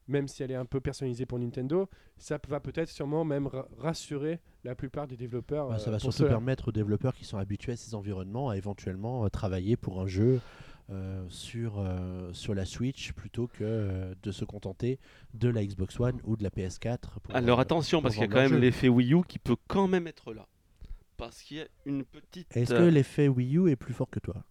[0.08, 3.68] même si elle est un peu personnalisée pour Nintendo, ça va peut-être sûrement même ra-
[3.78, 5.68] rassurer la plupart des développeurs.
[5.68, 6.30] Bah, ça euh, va pour surtout cela.
[6.30, 10.06] permettre aux développeurs qui sont habitués à ces environnements à éventuellement euh, travailler pour un
[10.06, 10.40] jeu
[10.90, 14.98] euh, sur, euh, sur la Switch plutôt que euh, de se contenter
[15.32, 16.98] de la Xbox One ou de la PS4.
[17.22, 19.56] pour, Alors euh, attention, parce qu'il y a quand même l'effet Wii U qui peut
[19.68, 20.46] quand même être là.
[21.16, 22.56] Parce qu'il y a une petite.
[22.56, 24.44] Est-ce que euh, l'effet Wii U est plus fort que toi?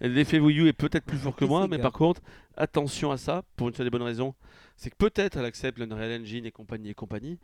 [0.00, 2.22] L'effet Wii U est peut-être plus fort que moi, mais par contre,
[2.56, 4.34] attention à ça, pour une seule des bonnes raisons.
[4.76, 7.38] C'est que peut-être elle accepte l'Unreal Engine et compagnie et compagnie,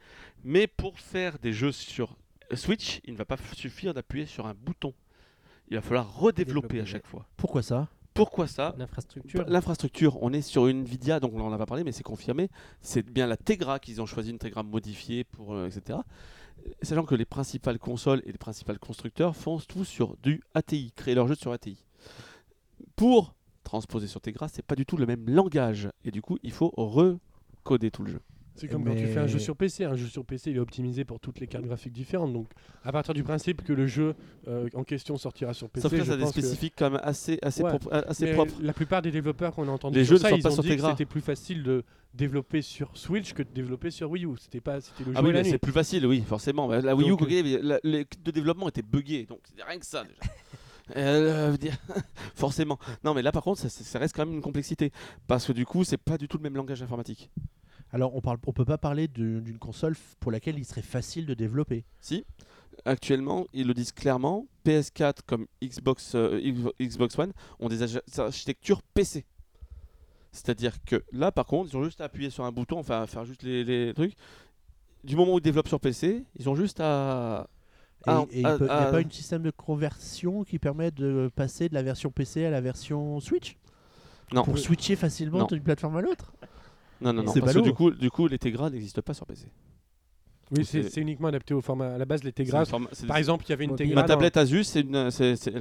[0.44, 2.16] mais pour faire des jeux sur
[2.52, 4.94] Switch, il ne va pas suffire d'appuyer sur un bouton.
[5.68, 7.26] Il va falloir redévelopper Développer, à chaque fois.
[7.36, 7.88] Pourquoi ça?
[8.12, 8.74] Pourquoi ça?
[8.78, 9.44] L'infrastructure.
[9.48, 12.48] L'infrastructure, on est sur une Nvidia, donc on en a pas parlé, mais c'est confirmé.
[12.80, 15.98] C'est bien la Tegra qu'ils ont choisi une Tegra modifiée pour euh, etc.
[16.82, 21.14] Sachant que les principales consoles et les principaux constructeurs font tout sur du ATI, créer
[21.14, 21.84] leurs jeux sur ATI.
[22.96, 23.34] Pour
[23.64, 26.72] transposer sur Tegra, c'est pas du tout le même langage et du coup, il faut
[26.76, 28.20] recoder tout le jeu.
[28.56, 29.84] C'est comme quand tu fais un jeu sur PC.
[29.84, 32.32] Un jeu sur PC, il est optimisé pour toutes les cartes graphiques différentes.
[32.32, 32.48] Donc,
[32.84, 34.14] à partir du principe que le jeu
[34.46, 37.00] euh, en question sortira sur PC, Sauf que ça a des que- spécifiques quand même
[37.02, 38.54] assez assez Ouais, propres, euh, assez propres.
[38.62, 40.52] La plupart des développeurs qu'on a entendus Les sur jeux ne ça, sont ils pas
[40.58, 41.82] ont dit que c'était plus facile de
[42.14, 44.36] développer sur Switch que de développer sur Wii U.
[44.40, 45.44] C'était pas, c'était le jeu Ah oui, nuit.
[45.50, 46.68] c'est plus facile, oui, forcément.
[46.68, 49.86] Mais La Wii U, Donc, la- les de développement étaient buggés, donc c'est rien que
[49.86, 50.20] ça déjà.
[50.96, 51.56] Euh,
[52.34, 52.78] forcément.
[53.04, 54.92] Non, mais là par contre, ça, ça reste quand même une complexité.
[55.26, 57.30] Parce que du coup, c'est pas du tout le même langage informatique.
[57.94, 61.34] Alors, on parle, on peut pas parler d'une console pour laquelle il serait facile de
[61.34, 61.84] développer.
[62.00, 62.24] Si,
[62.84, 66.40] actuellement, ils le disent clairement, PS4 comme Xbox, euh,
[66.80, 69.24] Xbox- One ont des architectures PC.
[70.32, 73.06] C'est-à-dire que là, par contre, ils ont juste à appuyer sur un bouton, enfin à
[73.06, 74.14] faire juste les, les trucs.
[75.04, 77.46] Du moment où ils développent sur PC, ils ont juste à.
[78.08, 81.30] Et Ah, et il ah, n'y a pas un système de conversion qui permet de
[81.36, 83.56] passer de la version PC à la version Switch?
[84.32, 84.42] Non.
[84.42, 86.32] Pour switcher facilement d'une plateforme à l'autre?
[87.04, 87.32] Non, non, non.
[87.32, 89.46] C'est Parce que du coup, du coup, les Tegra n'existent pas sur PC.
[90.50, 91.94] Oui, c'est uniquement adapté au format.
[91.94, 92.64] À la base, les Tegra.
[93.08, 93.76] Par exemple, il y avait une.
[93.76, 93.94] Tegra.
[93.94, 95.08] ma dans- tablette Asus, c'est une, a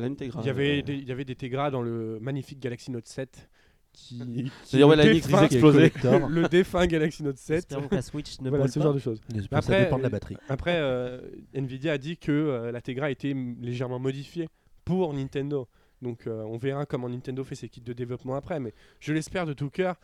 [0.08, 0.42] une Tegra.
[0.42, 3.50] Il y avait des, il y avait des Tegra dans le magnifique Galaxy Note 7
[3.94, 4.52] qui.
[4.66, 5.92] C'est-à-dire, ouais, la défunt- explosé.
[6.30, 7.58] le défunt Galaxy Note 7.
[7.60, 8.84] Espérons que la Switch ne Voilà, ce pas.
[8.86, 9.22] genre de choses.
[9.34, 10.38] ça Après, dépend de la euh, batterie.
[10.50, 11.22] Après, euh,
[11.56, 14.50] Nvidia a dit que euh, la Tegra était m- légèrement modifiée
[14.86, 15.68] pour Nintendo.
[16.02, 18.60] Donc euh, on verra comment Nintendo fait ses kits de développement après.
[18.60, 19.96] Mais je l'espère de tout cœur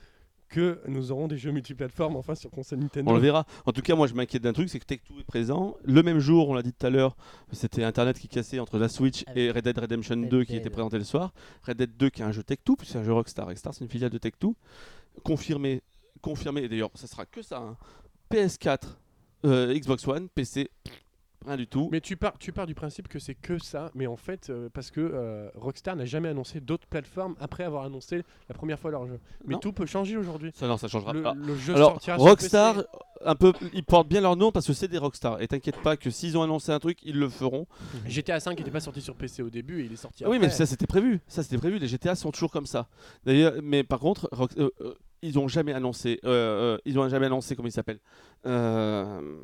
[0.49, 3.09] que nous aurons des jeux multiplateformes enfin sur console Nintendo.
[3.11, 3.45] On le verra.
[3.65, 5.77] En tout cas, moi, je m'inquiète d'un truc, c'est que Tech2 est présent.
[5.83, 7.15] Le même jour, on l'a dit tout à l'heure,
[7.51, 10.61] c'était Internet qui cassait entre la Switch et Red Dead Redemption Red 2 qui Dead.
[10.61, 11.33] était présenté le soir.
[11.63, 13.45] Red Dead 2 qui est un jeu Tech2, puis c'est un jeu Rockstar.
[13.47, 14.53] Rockstar, c'est une filiale de Tech2.
[15.23, 15.81] Confirmé,
[16.21, 16.63] confirmé.
[16.63, 17.57] Et d'ailleurs, ça sera que ça.
[17.59, 17.77] hein.
[18.31, 18.79] PS4,
[19.45, 20.69] euh, Xbox One, PC,
[21.45, 21.89] rien du tout.
[21.91, 24.69] Mais tu pars, tu pars du principe que c'est que ça, mais en fait, euh,
[24.73, 28.91] parce que euh, Rockstar n'a jamais annoncé d'autres plateformes après avoir annoncé la première fois
[28.91, 29.19] leur jeu.
[29.45, 29.59] Mais Non.
[29.59, 30.51] tout peut changer aujourd'hui.
[30.53, 31.33] Ça, non, ça changera Le, pas.
[31.33, 32.87] le jeu Alors, sortira sur Rockstar, PC.
[33.25, 35.41] un peu, ils portent bien leur nom parce que c'est des Rockstar.
[35.41, 37.67] Et t'inquiète pas que s'ils ont annoncé un truc, ils le feront.
[38.05, 40.35] GTA 5 n'était pas sorti sur PC au début et il est sorti Ah oui,
[40.37, 40.47] après.
[40.47, 41.19] mais ça c'était prévu.
[41.27, 41.79] Ça c'était prévu.
[41.79, 42.87] Les GTA sont toujours comme ça.
[43.25, 46.19] D'ailleurs, mais par contre, Rock- euh, euh, ils ont jamais annoncé.
[46.23, 47.99] euh, euh, ils ont jamais annoncé comment il s'appelle.
[48.45, 49.38] Euh,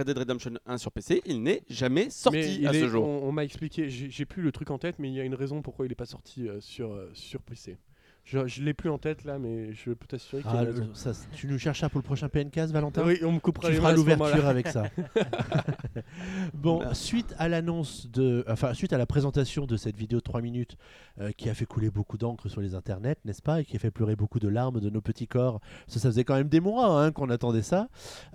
[0.00, 1.22] Red Dead Redemption 1 sur PC.
[1.26, 3.06] Il n'est jamais Mais sorti à est- ce jour.
[3.06, 5.24] On, on m'a expliqué, j'ai j'ai plus le truc en tête, mais il y a
[5.24, 7.76] une raison pourquoi il n'est pas sorti euh, sur, euh, sur PC.
[8.30, 10.62] Je, je l'ai plus en tête là, mais je peux t'assurer Ah,
[10.94, 13.74] ça, tu nous cherches ça pour le prochain PNCast, Valentin Oui, on me coupera Tu
[13.74, 14.84] feras l'ouverture avec ça.
[16.54, 16.94] bon, Voilà.
[16.94, 20.76] suite à l'annonce de, enfin suite à la présentation de cette vidéo de 3 minutes
[21.20, 23.78] euh, qui a fait couler beaucoup d'encre sur les internets, n'est-ce pas, et qui a
[23.80, 26.60] fait pleurer beaucoup de larmes de nos petits corps, que ça faisait quand même des
[26.60, 27.88] mois hein, qu'on attendait ça.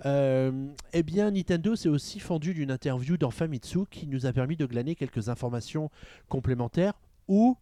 [0.04, 4.56] euh, eh bien, Nintendo s'est aussi fendu d'une interview dans Famitsu qui nous a permis
[4.56, 5.90] de glaner quelques informations
[6.28, 6.92] complémentaires
[7.28, 7.56] ou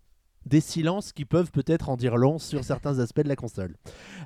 [0.46, 3.74] des silences qui peuvent peut-être en dire long sur certains aspects de la console.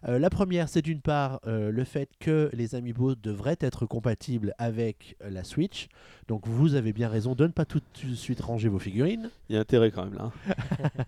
[0.07, 4.55] Euh, la première, c'est d'une part euh, le fait que les Amiibo devraient être compatibles
[4.59, 5.89] avec euh, la Switch.
[6.27, 9.31] Donc vous avez bien raison de ne pas tout de suite ranger vos figurines.
[9.49, 10.33] Il y a intérêt quand même là.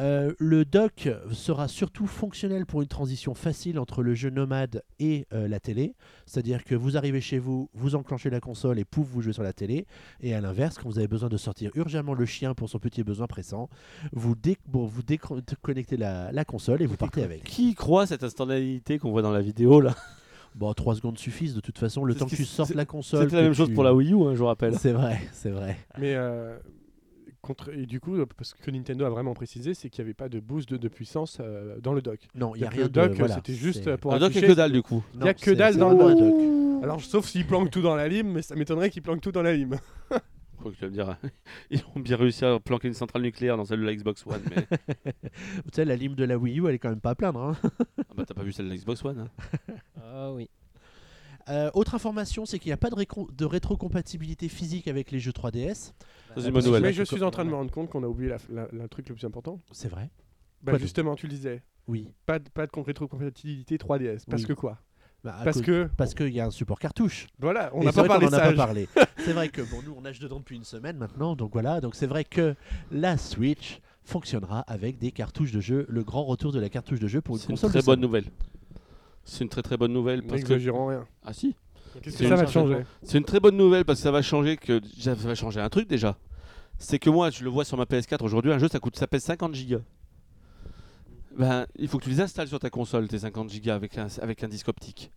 [0.00, 5.26] Euh, le dock sera surtout fonctionnel pour une transition facile entre le jeu nomade et
[5.32, 5.94] euh, la télé.
[6.26, 9.42] C'est-à-dire que vous arrivez chez vous, vous enclenchez la console et pouf, vous jouez sur
[9.42, 9.86] la télé.
[10.20, 13.02] Et à l'inverse, quand vous avez besoin de sortir urgemment le chien pour son petit
[13.02, 13.68] besoin pressant,
[14.12, 17.44] vous, dé- bon, vous déconnectez la, la console et vous partez avec.
[17.44, 19.94] Qui croit cette instantanéité qu'on voit dans la vidéo là?
[20.54, 23.24] Bon, 3 secondes suffisent de toute façon, le temps que tu sortes la console.
[23.24, 24.78] C'était la même chose tu- pour la Wii U, hein, je vous rappelle.
[24.78, 25.78] C'est vrai, c'est vrai.
[25.98, 26.58] Mais euh,
[27.42, 30.28] contre, et du coup, parce que Nintendo a vraiment précisé, c'est qu'il n'y avait pas
[30.28, 32.28] de boost de, de puissance euh, dans le dock.
[32.34, 33.16] Non, il y a rien le dock, de.
[33.16, 35.02] voilà, c'était juste euh, pour Le dock est afficher- que dalle du coup.
[35.14, 36.82] Il y a que dalle dans le dock.
[36.84, 39.42] Alors, sauf s'ils planquent tout dans la lime, mais ça m'étonnerait qu'ils planquent tout dans
[39.42, 39.78] la lime.
[40.08, 41.16] Quoi que tu vas me dire,
[41.70, 44.40] ils ont bien réussi à planquer une centrale nucléaire dans celle de la Xbox One,
[44.54, 44.66] mais
[45.24, 45.30] Tu
[45.72, 47.40] sais, la lime de la Wii U, elle est quand même pas à plaindre.
[47.40, 47.56] hein.
[47.98, 49.18] ah bah t'as pas vu celle de la Xbox One.
[49.18, 49.28] hein.
[50.00, 50.48] Ah oui.
[51.48, 52.96] Euh, autre information, c'est qu'il n'y a pas de,
[53.34, 55.92] de rétrocompatibilité physique avec les jeux 3DS.
[56.36, 56.82] c'est une bonne nouvelle.
[56.82, 58.88] Mais je suis en train de me rendre compte qu'on a oublié la- la- la
[58.88, 59.60] truc le plus important.
[59.72, 60.10] C'est vrai
[60.62, 62.08] Bah justement, tu le disais, Oui.
[62.26, 64.24] pas de, pas de rétrocompatibilité 3DS.
[64.30, 64.48] Parce Oui.
[64.48, 64.78] que quoi?
[65.24, 67.28] Bah, Parce cause- que, parce qu'il y a un support cartouche.
[67.38, 68.40] voilà, on n'a pas parlé en a ça.
[68.50, 68.88] pas parlé.
[69.18, 71.52] c'est vrai que bon, nous on a juste de donner depuis une semaine maintenant, donc
[71.52, 71.80] voilà.
[71.80, 72.56] Donc c'est vrai que
[72.90, 77.06] la Switch fonctionnera avec des cartouches de jeu, le grand retour de la cartouche de
[77.06, 77.70] jeu pour une C'est une console.
[77.70, 78.24] très bonne nouvelle.
[79.24, 81.04] C'est une très très bonne nouvelle parce que rien.
[81.24, 81.54] ah si,
[82.02, 84.10] Qu'est-ce C'est que ça une va changer c'est une très bonne nouvelle parce que ça
[84.10, 86.16] va changer que ça va changer un truc déjà.
[86.78, 89.06] C'est que moi je le vois sur ma PS4 aujourd'hui, un jeu ça coûte ça
[89.06, 89.80] pèse 50 gigas.
[91.36, 94.08] Ben, il faut que tu les installes sur ta console tes 50 gigas avec un
[94.20, 95.10] avec un disque optique.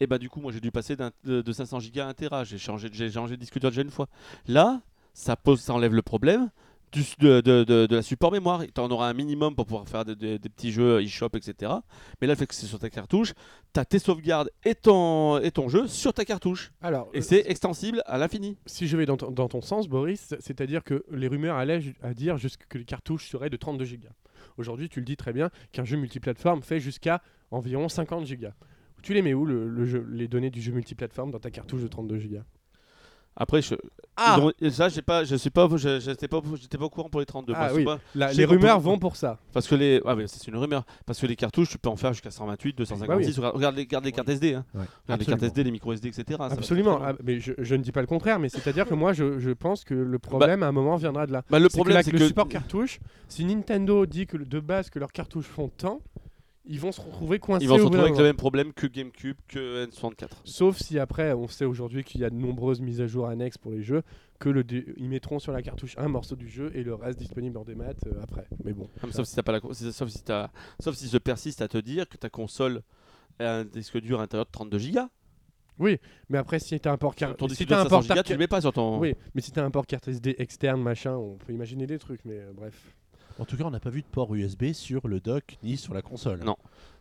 [0.00, 2.14] Et bah du coup moi j'ai dû passer d'un- de, de 500 gigas à 1
[2.14, 4.08] Tera, j'ai changé j'ai changé de disque dur déjà une fois.
[4.48, 4.80] Là,
[5.14, 6.50] ça pose ça enlève le problème
[6.92, 8.62] du, de, de, de- de la support mémoire.
[8.74, 11.72] Tu en auras un minimum pour pouvoir faire des, petits jeux eShop, etc.
[12.20, 13.32] Mais là, le fait que c'est sur ta cartouche,
[13.74, 16.72] tu as tes sauvegardes et ton, et ton jeu sur ta cartouche.
[16.80, 18.56] Alors, Et euh, c'est extensible à l'infini.
[18.66, 22.14] si je vais dans ton, dans ton sens, Boris, c'est-à-dire que les rumeurs allaient à
[22.14, 22.36] dire
[22.68, 24.08] que les cartouches seraient de 32 Go.
[24.58, 28.48] Aujourd'hui, tu le dis très bien qu'un jeu multiplateforme fait jusqu'à environ 50 Go.
[29.02, 31.82] Tu les mets où le, le jeu, les données du jeu multiplateforme dans ta cartouche
[31.82, 32.38] de 32 Go
[33.38, 33.74] Après, je,
[34.16, 34.38] Ah
[34.70, 37.52] ça, j'ai pas, je sais pas, j'étais pas, j'étais pas au courant pour les 32.
[37.54, 37.84] Ah oui.
[37.84, 39.38] pas- La- Les rumeurs vont pour ça.
[39.52, 40.84] parce que les, ah, c'est une rumeur.
[41.04, 43.36] Parce que les cartouches, tu peux en faire jusqu'à 128, 256.
[43.38, 44.54] Regarde, regarde les, regarde les cartes SD.
[44.54, 44.64] Hein.
[44.74, 46.38] Ouais, Regarde les cartes SD, les micro SD, etc.
[46.40, 46.98] Absolument.
[47.02, 49.50] Ah, mais je, je ne dis pas le contraire, mais c'est-à-dire que moi, je, je
[49.50, 51.42] pense que le problème à un moment viendra de là.
[51.50, 54.46] Bah, le C'est que problème, c'est le que support cartouche, si Nintendo dit que le-
[54.46, 56.00] de base que leurs cartouches font tant,
[56.66, 57.64] ils vont se retrouver coincés.
[57.64, 60.28] ils vont se retrouver avec le même problème que GameCube, que N64.
[60.44, 63.58] Sauf si après, on sait aujourd'hui qu'il y a de nombreuses mises à jour annexes
[63.58, 64.02] pour les jeux,
[64.38, 67.18] que le dé- ils mettront sur la cartouche un morceau du jeu et le reste
[67.18, 68.46] disponible en démat euh, après.
[68.64, 68.88] Mais bon.
[69.02, 69.60] Ah, mais sauf si pas la,
[69.92, 70.50] sauf si t'as,
[70.80, 72.82] sauf si je persiste à te dire que ta console
[73.38, 75.00] a un disque dur à l'intérieur de 32 Go.
[76.28, 78.08] Mais après, si t'as un port carte, si disque t'as dur un de port 500
[78.08, 78.98] Go, carte, tu le mets pas sur ton.
[78.98, 82.24] oui, mais si t'as un port carte SD externe, machin, on peut imaginer des trucs.
[82.24, 82.94] Mais euh, bref.
[83.38, 85.92] En tout cas, on n'a pas vu de port USB sur le dock ni sur
[85.94, 86.42] la console.
[86.44, 86.56] Non.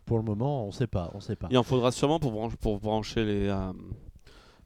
[0.05, 1.47] Pour le moment, on sait pas, on sait pas.
[1.49, 3.71] Il en faudra sûrement pour brancher, pour brancher les, euh,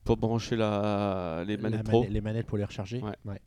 [0.04, 2.06] pour brancher la, les La manettes mane- pro.
[2.10, 3.02] les manettes pour les recharger.
[3.26, 3.40] Ouais.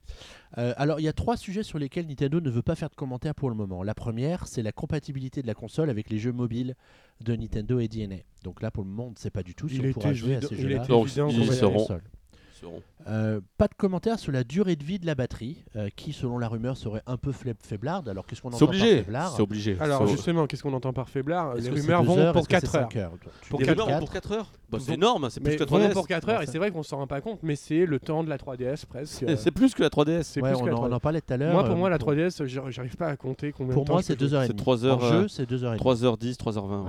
[0.58, 2.94] Euh, alors, il y a trois sujets sur lesquels Nintendo ne veut pas faire de
[2.94, 3.82] commentaires pour le moment.
[3.82, 6.76] La première, c'est la compatibilité de la console avec les jeux mobiles
[7.20, 8.16] de Nintendo et DNA.
[8.44, 10.12] Donc là, pour le moment, on ne sait pas du tout si Il on pourra
[10.14, 10.84] jouer à ces jeux-là.
[11.30, 11.98] ils seront-.
[12.62, 12.82] Seront.
[13.08, 16.38] Euh, pas de commentaires sur la durée de vie de la batterie, euh, qui, selon
[16.38, 18.08] la rumeur, serait un peu faiblarde.
[18.08, 18.96] Alors, qu'est-ce qu'on entend C'est par obligé.
[19.02, 19.76] faiblard C'est obligé.
[19.80, 22.70] Alors justement, qu'est-ce qu'on entend par faiblard Les rumeurs vont heures, pour est-ce que c'est
[22.72, 23.02] 4 heures.
[23.04, 23.12] heures
[23.50, 23.98] Pour dis Les quatre rumeurs quatre.
[24.00, 25.92] vont pour 4 heures Bah, C'est énorme, c'est plus que la vraiment 3DS.
[25.94, 28.22] pour 4 heures, et c'est vrai qu'on s'en rend pas compte, mais c'est le temps
[28.22, 29.12] de la 3DS presque.
[29.18, 30.22] C'est- C'est plus que la 3DS.
[30.28, 30.94] C'est Ouais, plus on, que la en, on 3DS.
[30.94, 31.52] en parlait tout à l'heure.
[31.54, 33.92] Moi, pour euh, moi, la 3DS, j'ar- j'arrive pas à compter combien Pour de temps
[33.94, 34.38] moi, je c'est peux jouer.
[34.38, 34.46] 2h30.
[34.46, 35.76] C'est 3 heures, En jeu, euh, c'est 2h30.
[35.78, 36.84] 3h10, 3h20.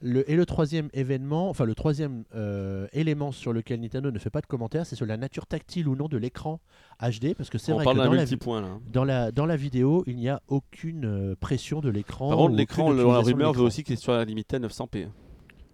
[0.00, 4.28] Le, et le troisième événement, enfin le troisième euh, élément sur lequel Nintendo ne fait
[4.30, 6.60] pas de commentaires, c'est sur la nature tactile ou non de l'écran
[7.00, 8.78] HD, parce que c'est On vrai parle que dans la, multipoint là.
[8.92, 12.28] dans, la, dans la vidéo, il n'y a aucune euh, pression de l'écran.
[12.28, 15.08] Par contre, l'écran, la rumeur veut aussi qu'il soit limité à 900p.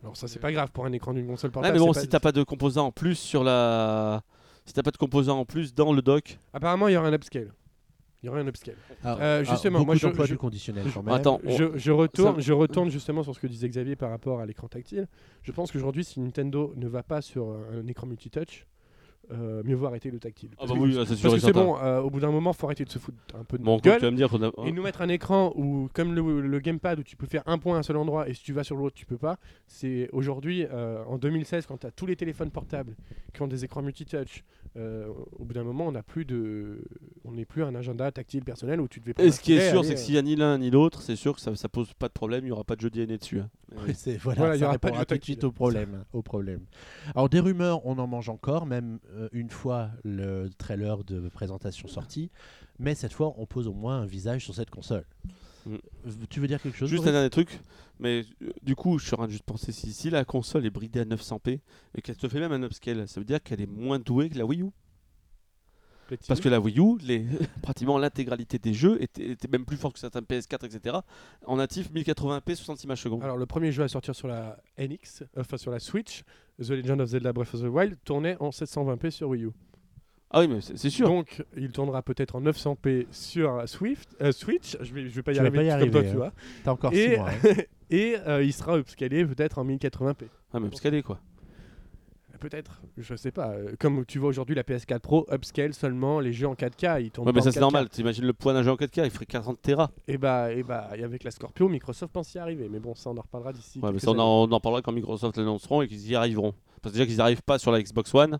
[0.03, 1.73] Alors ça, c'est pas grave pour un écran d'une console portable.
[1.79, 4.23] mais bon, si pas- t'as pas de composants en plus sur la.
[4.65, 6.39] Si t'as pas de composants en plus dans le dock.
[6.53, 7.53] Apparemment, il y aura un upscale.
[8.23, 8.75] Il y aura un upscale.
[9.03, 11.15] Alors, Euh, alors, justement, beaucoup moi, je- je- du conditionnel quand même.
[11.15, 14.11] Attends, on- Je, je retourne, ça- je retourne justement sur ce que disait Xavier par
[14.11, 15.07] rapport à l'écran tactile.
[15.43, 18.67] Je pense qu'aujourd'hui, si Nintendo ne va pas sur un écran multitouch,
[19.33, 20.51] euh, mieux vaut arrêter le tactile.
[20.55, 21.65] Ah Parce bah que- oui, c'est sûr Parce et que c'est certain.
[21.65, 23.79] bon, euh, au bout d'un moment, faut arrêter de se foutre un peu de Bon,
[23.79, 23.99] gueule.
[23.99, 24.67] tu vas me dire a.
[24.67, 27.59] Et nous mettre un écran où, comme le, le gamepad, où tu peux faire un
[27.59, 29.39] point à un seul endroit et si tu vas sur l'autre, tu peux pas.
[29.67, 32.97] C'est aujourd'hui, euh, en 2016, quand tu as tous les téléphones portables
[33.33, 34.45] qui ont des écrans multitouch,
[34.77, 35.09] euh,
[35.39, 36.83] au bout d'un moment, on n'a plus de,
[37.25, 39.15] on n'est plus un agenda tactile personnel où tu devais.
[39.19, 40.71] Et ce qui est sûr, aller, c'est que euh, s'il y a ni l'un ni
[40.71, 42.81] l'autre, c'est sûr que ça, ça pose pas de problème, il y aura pas de
[42.81, 43.41] jeu DNA dessus.
[43.41, 43.51] hein.
[43.87, 45.35] Oui, c'est- voilà, Voilà, il y ça aura pas de jeu tactile.
[45.35, 46.61] suite au problème, au problème.
[47.15, 51.89] Alors des rumeurs, on en mange encore, même euh, une fois le trailer de présentation
[51.89, 52.31] sorti,
[52.79, 55.05] mais cette fois on pose au moins un visage sur cette console.
[55.67, 55.75] Mm.
[55.75, 57.61] Euh, Tu veux dire quelque chose Juste un dernier truc,
[57.99, 60.67] mais euh, du coup, je suis en train de juste penser si, si la console
[60.67, 61.61] est bridée à 900p
[61.95, 64.39] et qu'elle te fait même un upscale, ça veut dire qu'elle est moins douée que
[64.39, 64.71] la Wii U?
[66.29, 67.25] Parce que la Wii U, les,
[67.63, 70.97] pratiquement l'intégralité des jeux était, était même plus forte que certains PS4, etc.
[71.47, 73.23] En natif 1080p 60 images secondes.
[73.23, 76.23] Alors, le premier jeu à sortir sur la NX, euh, enfin sur la Switch,
[76.61, 79.51] The Legend of Zelda Breath of the Wild, tournait en 720p sur Wii U.
[80.33, 81.09] Ah oui, mais c'est sûr.
[81.09, 84.77] Donc, il tournera peut-être en 900p sur Swift, euh, Switch.
[84.81, 86.19] Je vais, je vais pas y Tu arriver, pas y comme toi, arriver, tu hein.
[86.19, 86.33] vois.
[86.63, 87.31] T'as encore Et- 6 mois.
[87.31, 87.55] hein.
[87.93, 90.15] Et euh, il sera upscalé peut-être en 1080p.
[90.53, 91.19] Ah, mais upscalé quoi.
[92.41, 93.51] Peut-être, je sais pas.
[93.51, 97.03] euh, Comme tu vois aujourd'hui la PS4 Pro, upscale seulement les jeux en 4K.
[97.03, 97.63] Ils tournent Ouais, mais ça c'est 4K.
[97.63, 97.89] normal.
[97.91, 99.91] T'imagines le poids d'un jeu en 4K, il ferait 40 Tera.
[100.09, 102.69] Et bah, et bah, et avec la Scorpio, Microsoft pense y arriver.
[102.71, 103.79] Mais bon, ça on en reparlera d'ici.
[103.81, 106.55] Ouais, mais ça, on, en, on en parlera quand Microsoft l'annonceront et qu'ils y arriveront.
[106.83, 108.39] Parce que déjà qu'ils n'y arrivent pas sur la Xbox One.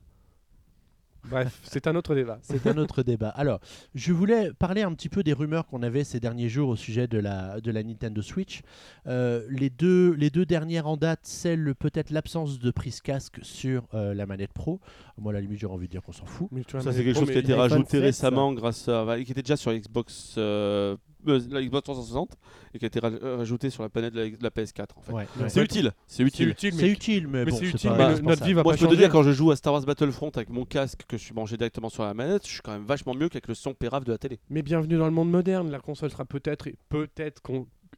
[1.29, 2.39] Bref, c'est un autre débat.
[2.43, 3.29] C'est un autre débat.
[3.31, 3.61] Alors,
[3.95, 7.07] je voulais parler un petit peu des rumeurs qu'on avait ces derniers jours au sujet
[7.07, 8.63] de la, de la Nintendo Switch.
[9.07, 13.87] Euh, les, deux, les deux dernières en date, celle peut-être l'absence de prise casque sur
[13.95, 14.81] euh, la manette Pro.
[15.19, 16.49] Moi, à la limite, j'aurais envie de dire qu'on s'en fout.
[16.51, 19.17] Mais tu vois, Ça, c'est quelque chose qui a été rajouté 7, récemment grâce à.
[19.23, 20.97] qui était déjà sur Xbox, euh,
[21.29, 22.37] euh, la Xbox 360
[22.75, 25.03] et qui a été euh, rajouté sur la planète de la, de la PS4 en
[25.03, 25.13] fait.
[25.13, 25.27] Ouais.
[25.41, 25.49] Ouais.
[25.49, 26.49] C'est utile, c'est C'est utile.
[26.49, 28.73] utile, C'est mais, utile, mais, mais bon, c'est utile, pas mais notre vie va Moi,
[28.73, 31.03] pas je peux te dire, quand je joue à Star Wars Battlefront avec mon casque
[31.09, 33.49] que je suis branché directement sur la manette, je suis quand même vachement mieux qu'avec
[33.49, 34.39] le son pérave de la télé.
[34.51, 35.71] Mais bienvenue dans le monde moderne.
[35.71, 37.41] La console sera peut-être peut-être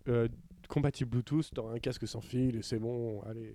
[0.08, 0.28] euh,
[0.68, 1.50] compatible Bluetooth.
[1.54, 3.20] T'auras un casque sans fil et c'est bon.
[3.28, 3.54] Allez,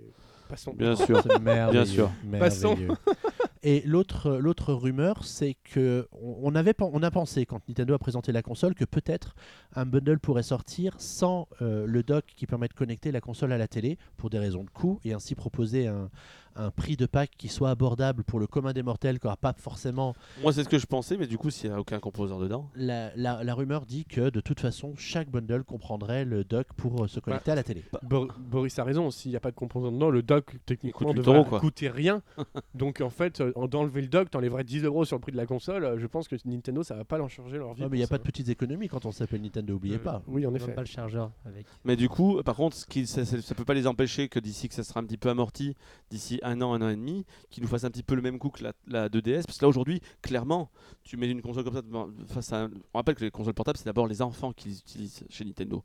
[0.50, 0.74] passons.
[0.74, 1.22] Bien sûr.
[1.24, 2.10] C'est merveilleux, sûr.
[2.40, 2.78] Passons.
[3.64, 8.32] Et l'autre, l'autre rumeur, c'est que on avait, on a pensé quand Nintendo a présenté
[8.32, 9.36] la console que peut-être
[9.76, 13.58] un bundle pourrait sortir sans euh, le dock qui permet de connecter la console à
[13.58, 16.10] la télé pour des raisons de coût et ainsi proposer un,
[16.58, 19.54] un prix de pack qui soit abordable pour le commun des mortels, qui n'aura pas
[19.58, 20.16] forcément.
[20.42, 22.70] Moi, c'est ce que je pensais, mais du coup, s'il n'y a aucun composeur dedans.
[22.76, 27.04] La, la- la rumeur dit que de toute façon, chaque bundle comprendrait le dock pour
[27.04, 27.84] euh, se connecter à la télé.
[28.04, 31.18] Bor- Boris a raison, s'il n'y a pas de composant dedans, le dock techniquement coûte
[31.18, 32.22] 8 devrait coûter rien.
[32.76, 35.46] Donc en fait, euh, d'enlever le dock, t'enlèverais 10 euros sur le prix de la
[35.46, 35.84] console.
[35.84, 37.84] euh, Je pense que Nintendo, ça va pas leur changer leur vie.
[37.84, 40.00] Ouais, mais il n'y a pas de petites économies quand on s'appelle Nintendo, oubliez Euh,
[40.00, 40.22] pas.
[40.28, 40.72] Oui, en effet.
[40.74, 41.66] pas le chargeur avec.
[41.84, 44.40] Mais du coup, par contre, ce qui, ça, ça, ça peut pas les empêcher que
[44.40, 45.76] d'ici que ça sera un petit peu amorti,
[46.10, 48.40] d'ici un an, un an et demi, qu'ils nous fassent un petit peu le même
[48.40, 49.46] coup que la, la 2DS.
[49.46, 50.70] Parce que là, aujourd'hui, clairement,
[51.04, 51.82] tu mets une console comme ça
[52.28, 52.68] face à.
[52.94, 55.84] On rappelle que les consoles portables, c'est d'abord les enfants qui les utilisent chez Nintendo.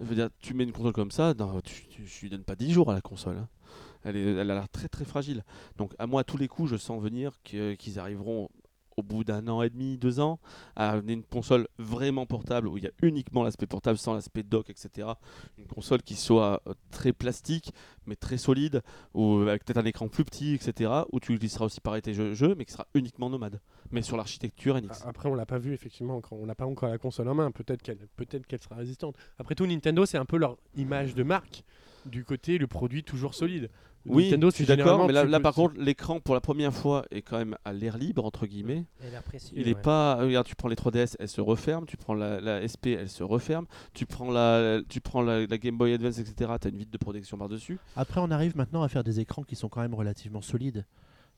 [0.00, 1.34] Je veux dire, tu mets une console comme ça,
[1.64, 3.36] tu, tu, lui donne pas 10 jours à la console.
[3.38, 3.48] hein.
[4.02, 5.44] Elle, est- elle a l'air très très fragile.
[5.76, 8.48] Donc, à moi, à tous les coups, je sens venir qu'ils arriveront
[9.00, 10.38] au bout d'un an et demi, deux ans,
[10.76, 14.70] à une console vraiment portable où il y a uniquement l'aspect portable sans l'aspect dock,
[14.70, 15.08] etc.
[15.58, 17.72] Une console qui soit euh, très plastique
[18.06, 18.82] mais très solide,
[19.14, 20.90] ou avec peut-être un écran plus petit, etc.
[21.12, 24.80] Où tu utiliseras aussi pareil tes jeux, mais qui sera uniquement nomade, mais sur l'architecture
[24.80, 25.04] NX.
[25.04, 27.50] Après, on l'a pas vu effectivement, on n'a pas encore la console en main.
[27.50, 29.16] Peut-être qu'elle, peut-être qu'elle sera résistante.
[29.38, 31.64] Après tout, Nintendo, c'est un peu leur image de marque
[32.06, 33.70] du côté le produit toujours solide.
[34.06, 37.22] Oui, Nintendo, je suis d'accord, mais là, par contre, l'écran pour la première fois est
[37.22, 38.84] quand même à l'air libre, entre guillemets.
[39.26, 39.58] Précieux.
[39.58, 39.82] Il est ouais.
[39.82, 40.16] pas.
[40.16, 41.84] Regarde, tu prends les 3DS, elle se referme.
[41.86, 43.66] Tu prends la, la SP, elle se referme.
[43.92, 46.52] Tu prends la, tu prends la, la Game Boy Advance, etc.
[46.60, 47.78] Tu as une vitre de protection par-dessus.
[47.94, 50.86] Après, on arrive maintenant à faire des écrans qui sont quand même relativement solides.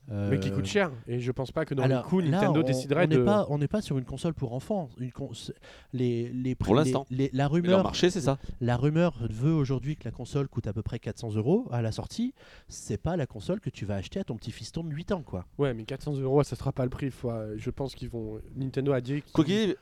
[0.09, 0.91] Mais qui Euh, coûte cher.
[1.07, 3.23] Et je pense pas que dans Alors, le coup, là, Nintendo on- déciderait on de.
[3.23, 4.89] pas, on n'est pas sur une console pour enfants.
[4.99, 5.53] Une con- c'est-
[5.93, 7.05] les, les prix- Pour l'instant.
[7.09, 8.37] la leur rumeur, marché, c'est ça.
[8.61, 11.91] la rumeur veut aujourd'hui que la console coûte à peu près 400 euros à la
[11.91, 12.33] sortie.
[12.67, 15.21] C'est pas la console que tu vas acheter à ton petit fiston de 8 ans,
[15.23, 15.45] quoi.
[15.57, 17.09] Ouais, mais 400 euros, ça sera pas le prix.
[17.09, 18.39] Faut, euh, je pense qu'ils vont.
[18.55, 19.23] Nintendo a dit.
[19.33, 19.75] Quoi arrive,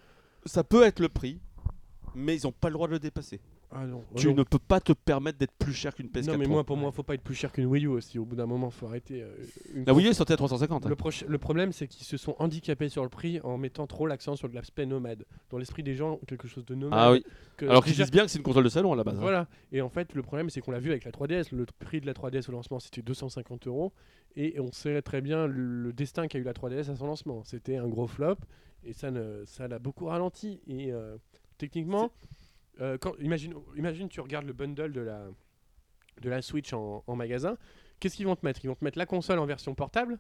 [0.46, 1.40] ça peut être le prix,
[2.16, 3.40] mais ils n'ont pas le droit de le dépasser.
[3.74, 4.04] Ah non.
[4.18, 4.36] Tu non.
[4.36, 6.92] ne peux pas te permettre d'être plus cher qu'une PS4 Non, mais moi, pour moi,
[6.92, 8.20] faut pas être plus cher qu'une Wii U aussi.
[8.20, 9.22] Au bout d'un moment, faut arrêter.
[9.24, 9.34] euh,
[9.74, 10.86] une La Wii U est sortie à 350.
[10.86, 10.90] hein.
[10.90, 14.36] Le, le problème, c'est qu'ils se sont handicapés sur le prix en mettant trop l'accent
[14.36, 15.26] sur l'aspect nomade.
[15.50, 17.00] Dans l'esprit des gens, quelque chose de nomade.
[17.02, 17.24] Ah oui.
[17.58, 19.16] que Alors qu'ils disent bien que c'est une console de salon à la base.
[19.18, 19.22] hein.
[19.22, 19.48] Voilà.
[19.72, 21.56] Et en fait, le problème, c'est qu'on l'a vu avec la 3DS.
[21.56, 23.94] Le prix de la 3DS au lancement, c'était 250 euros.
[24.36, 27.44] Et on sait très bien le, le destin qu'a eu la 3DS à son lancement.
[27.46, 28.36] C'était un gros flop.
[28.84, 30.60] Et ça ne- ça l'a beaucoup ralenti.
[30.68, 31.16] Et euh,
[31.58, 32.12] techniquement,
[32.80, 35.26] euh, quand, imagine, imagine, tu regardes le bundle de la,
[36.22, 37.58] de la Switch en, en magasin.
[38.00, 38.64] Qu'est-ce qu'ils vont te mettre?
[38.64, 40.20] Ils vont te mettre la console en version portable.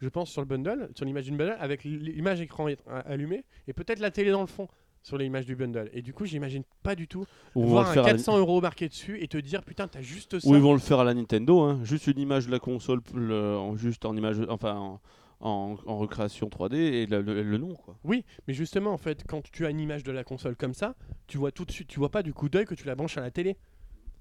[0.00, 2.76] Je pense sur le bundle, sur l'image d'une bundle, avec l'image écran é-
[3.06, 4.66] allumée et peut-être la télé dans le fond
[5.04, 5.90] sur l'image du bundle.
[5.92, 7.24] Et du coup, j'imagine pas du tout
[7.54, 10.00] Ou voir un faire à la- 400 euros marqué dessus et te dire putain t'as
[10.00, 11.78] juste ça Ou ils vont le faire à la Nintendo, hein.
[11.84, 15.00] juste une image de la console, le- en, juste en image, enfin en,
[15.42, 17.98] en- recréation 3D et le, nom quoi.
[18.04, 20.94] oui mais justement en fait quand tu as une image de la console comme ça
[21.26, 23.18] tu vois tout de suite tu vois pas du coup d'œil que tu la branches
[23.18, 23.56] à la télé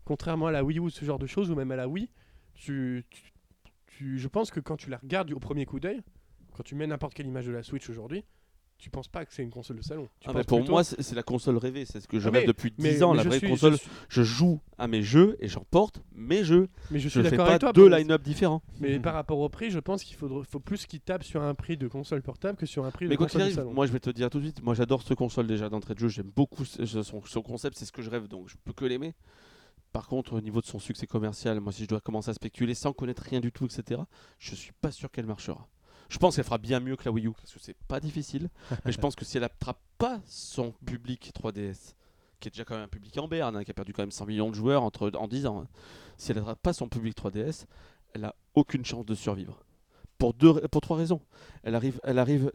[0.03, 2.09] contrairement à la Wii U ce genre de choses ou même à la Wii
[2.55, 6.01] je pense que quand tu la regardes au premier coup d'œil
[6.53, 8.25] quand tu mets n'importe quelle image de la Switch aujourd'hui
[8.81, 10.83] tu penses pas que c'est une console de salon tu Ah, mais pour plutôt- moi
[10.83, 13.11] c'est la console rêvée, c'est ce que je Ah, rêve mais- depuis 10 mais- ans,
[13.11, 13.77] mais la vraie suis- je console.
[13.77, 16.67] suis- Je joue à mes jeux et j'en porte mes jeux.
[16.89, 18.61] mais je ne fais d'accord pas toi deux line-up différents.
[18.79, 21.77] mais par rapport au prix je pense qu'il faut plus qu'ils tapent sur un prix
[21.77, 23.73] de console portable que sur un prix Mais de quoi qu'il console de arrive, salon
[23.73, 25.99] moi je vais te dire tout de suite, moi j'adore ce console déjà d'entrée de
[25.99, 29.13] jeu, j'aime beaucoup son concept, c'est ce que je rêve donc je peux que l'aimer.
[29.93, 32.73] Par contre, au niveau de son succès commercial, moi si je dois commencer à spéculer
[32.75, 33.99] sans connaître rien du tout, etc.,
[34.39, 35.67] je suis pas sûr qu'elle marchera.
[36.11, 38.49] Je pense qu'elle fera bien mieux que la Wii U, parce que c'est pas difficile,
[38.85, 41.93] mais je pense que si elle attrape pas son public 3DS,
[42.41, 44.11] qui est déjà quand même un public en berne, hein, qui a perdu quand même
[44.11, 45.67] 100 millions de joueurs entre, en 10 ans, hein,
[46.17, 47.63] si elle attrape pas son public 3DS,
[48.13, 49.63] elle a aucune chance de survivre.
[50.17, 51.21] Pour, deux, pour trois raisons.
[51.63, 52.51] Elle arrive, elle arrive,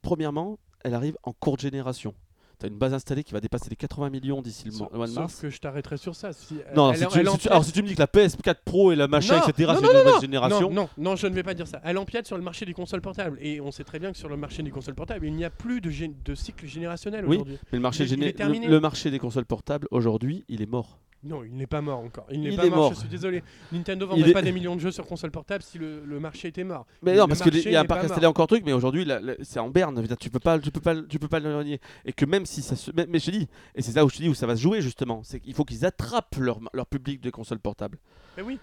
[0.00, 2.14] premièrement, elle arrive en courte génération.
[2.58, 5.06] Tu as une base installée qui va dépasser les 80 millions d'ici le Sauf, mois
[5.06, 5.40] de sauf mars.
[5.40, 6.32] que je t'arrêterai sur ça.
[6.32, 7.94] Si, Non, elle- si elle- tu, elle si tu- empiète- alors si tu me dis
[7.94, 10.70] que la PS4 Pro et la machin, Non, etc., c'est une nouvelle génération.
[10.70, 11.80] Non, non, non, je ne vais pas dire ça.
[11.84, 13.38] Elle empiète sur le marché des consoles portables.
[13.40, 15.50] Et on sait très bien que sur le marché des consoles portables, il n'y a
[15.50, 15.90] plus de,
[16.24, 17.36] de cycle générationnel Oui.
[17.36, 17.58] aujourd'hui.
[17.72, 20.98] Mais le marché, Il le marché des consoles portables, aujourd'hui, il est mort.
[21.26, 22.26] Non, il n'est pas mort encore.
[22.30, 22.94] Il n'est pas est mort, mort.
[22.94, 23.42] je suis désolé.
[23.72, 26.48] Nintendo vendrait est- pas des millions de jeux sur console portable si le, le marché
[26.48, 26.86] était mort.
[27.02, 29.06] Mais Le non, parce qu'il y a un parc installé encore truc, mais aujourd'hui,
[29.42, 30.06] c'est en berne.
[30.18, 31.80] Tu peux pas, tu peux pas, tu peux pas le nier.
[32.04, 34.08] Et que même si ça se, mais, mais je te dis, et c'est là où
[34.08, 36.60] je te dis où ça va se jouer justement, c'est qu'il faut qu'ils attrapent leur,
[36.72, 37.98] leur public de consoles portables.
[38.36, 38.58] Mais oui.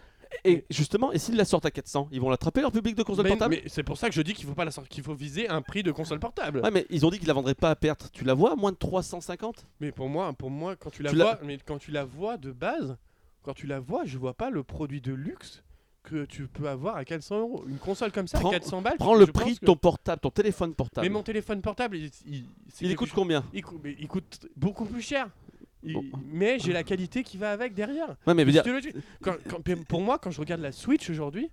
[0.46, 3.24] Et justement, et s'ils la sortent à 400, ils vont l'attraper leur public de consoles
[3.24, 3.56] Mais, portables.
[3.56, 5.48] mais c'est pour ça que je dis qu'il faut pas la sortir, qu'il faut viser
[5.50, 6.60] un prix de console portable.
[6.62, 8.10] Ouais, mais ils ont dit qu'ils la vendraient pas à perte.
[8.12, 11.10] Tu la vois à moins de 350 Mais pour moi, pour moi, quand tu la
[11.12, 12.98] Tu vois, mais quand tu la vois de base,
[13.44, 15.64] quand tu la vois, je vois pas le produit de luxe
[16.04, 17.64] que tu peux avoir à 400 euros.
[17.68, 18.98] Une console comme ça, Prends- à 400 balles.
[18.98, 21.08] Prends le prix de que- ton portable, ton téléphone portable.
[21.08, 23.46] Mais mon téléphone portable, il, coûte combien?
[23.54, 25.30] Il coûte beaucoup plus cher.
[25.84, 26.04] Bon.
[26.32, 28.16] Mais j'ai la qualité qui va avec derrière.
[28.26, 28.64] Ouais, mais dire,
[29.22, 31.50] quand- quand- pour moi, quand je regarde la Switch aujourd'hui,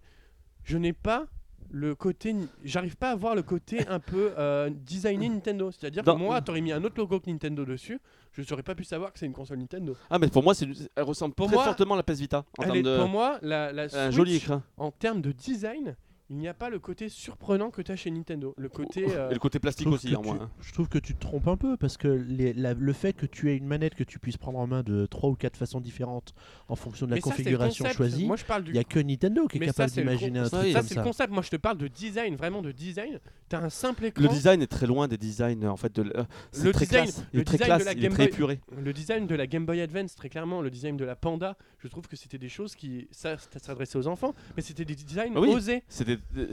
[0.64, 1.26] je n'ai pas
[1.72, 5.70] le côté, j'arrive pas à voir le côté un peu euh, designé Nintendo.
[5.70, 8.01] C'est-à-dire que moi, t'aurais mis un autre logo que Nintendo dessus,
[8.33, 9.97] je n'aurais pas pu savoir que c'est une console Nintendo.
[10.11, 10.55] ah mais pour moi,
[10.97, 12.99] elle ressemble Pour très moi, fortement à la PS Vita en Elle termes est- de
[12.99, 14.62] Pour moi, la, la un Switch, joli écran.
[14.78, 15.97] en termes de design,
[16.31, 18.55] il n'y a pas le côté surprenant que tu as chez Nintendo.
[18.57, 19.05] Le côté.
[19.11, 20.39] euh, Et le côté plastique aussi, en tu, moins.
[20.43, 20.51] hein.
[20.61, 23.26] je trouve que tu te trompes un peu parce que les- la- le fait que
[23.26, 25.81] tu aies une manette que tu puisses prendre en main de trois ou quatre façons
[25.81, 26.33] différentes
[26.68, 29.01] en fonction de la mais configuration choisie, Moi, je parle du il n'y a que
[29.01, 30.72] Nintendo qui est Mais capable d'imaginer un truc.
[30.72, 31.01] Ça, c'est ça.
[31.01, 31.33] le concept.
[31.33, 33.18] Moi, je te parle de design, vraiment de design.
[33.49, 34.22] Tu as un simple écran.
[34.22, 36.22] Le design est très loin des designs en fait de euh,
[36.62, 37.24] Le très design- classe.
[37.33, 38.61] Il le est très design de la il est Game très Boy- épuré.
[38.81, 41.89] Le design de la Game Boy Advance, très clairement, le design de la Panda, je
[41.89, 45.33] trouve que c'était des choses qui ça, ça s'adressait aux enfants, mais c'était des designs
[45.35, 45.49] Ah oui.
[45.53, 45.83] osés.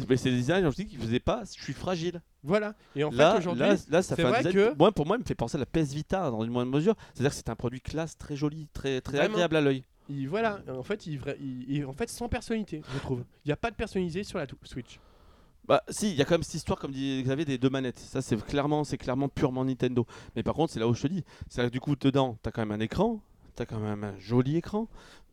[0.10, 1.44] Mais c'est des designs, je dis qu'ils faisaient pas.
[1.56, 2.22] Je suis fragile.
[2.44, 2.74] Voilà.
[2.96, 5.22] Et en là, fait, aujourd'hui, là, là, ça fait vrai que- Moi, pour moi, il
[5.22, 6.96] me fait penser à la PS Vita dans une moindre mesure.
[7.14, 9.34] C'est-à-dire que c'est un produit classe, très joli, très, très Vraiment.
[9.36, 9.84] agréable à l'œil.
[10.10, 13.24] il, voilà, en fait, il, il- il- en fait, sans personnalité, je trouve.
[13.44, 15.00] Il n'y a pas de personnalisé sur la Switch.
[15.68, 18.00] Bah, si, il y a quand même cette histoire, comme dit Xavier, des deux manettes.
[18.00, 20.06] Ça, c'est clairement, c'est clairement purement Nintendo.
[20.36, 21.26] Mais par contre, c'est là où je te dis.
[21.50, 23.20] C'est du coup, dedans, t'as quand même un écran,
[23.56, 24.88] t'as quand même un joli écran.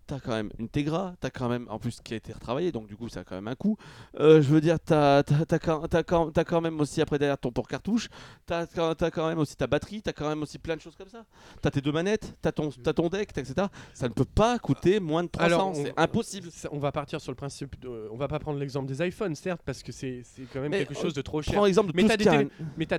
[0.06, 2.86] T'as quand même une Tegra, t'as quand même, en plus qui a été retravaillé, donc
[2.86, 3.78] du coup ça a quand même un coût.
[4.20, 8.08] Euh, je veux dire, t'as quand, même aussi après derrière ton port cartouche,
[8.44, 11.24] t'as quand- même aussi ta batterie, t'as quand même aussi plein de choses comme ça.
[11.62, 13.66] T'as tes deux manettes, t'as ton, t'as ton deck, etc.
[13.94, 16.48] Ça ne peut pas coûter moins de 300, Alors, on- c'est impossible.
[16.70, 17.80] On va partir sur le principe.
[17.80, 20.78] De, on va pas prendre l'exemple des iPhones, certes, parce que c'est quand même Mais,
[20.84, 21.54] quelque chose de trop cher.
[21.54, 22.48] Prends l'exemple de Mais t'as des télé-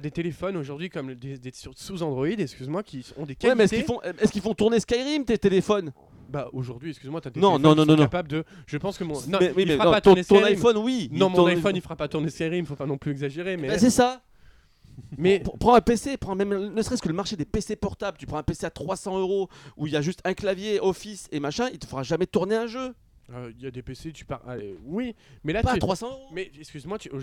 [0.08, 3.56] un- téléphones aujourd'hui comme des, sous Android, excuse-moi, qui ont des Ouais, qualités.
[3.56, 5.92] mais est-ce qu'ils font, est-ce qu'ils font tourner Skyrim tes téléphones?
[6.30, 8.44] Bah aujourd'hui, excuse-moi, tu as des Non, non, non, non, de.
[8.68, 9.14] Je pense que mon.
[9.28, 10.54] Non, mais, oui, il mais fera non, pas ton, tourner ton Skyrim.
[10.58, 11.10] iPhone, oui.
[11.12, 13.68] Non, mon tourne- iPhone, il fera pas tourner Skyrim, faut pas non plus exagérer, mais.
[13.68, 14.22] Bah, c'est ça.
[15.18, 18.18] mais Prends un PC, prends même ne serait-ce que le marché des PC portables.
[18.18, 21.28] Tu prends un PC à 300 euros où il y a juste un clavier, Office
[21.32, 22.94] et machin, il te fera jamais tourner un jeu.
[23.34, 24.42] euh, il y a des PC, tu pars.
[24.86, 25.80] oui, mais là, Pas à tu.
[25.80, 26.28] 300 euros.
[26.32, 27.20] Mais excuse-moi, tu- euh,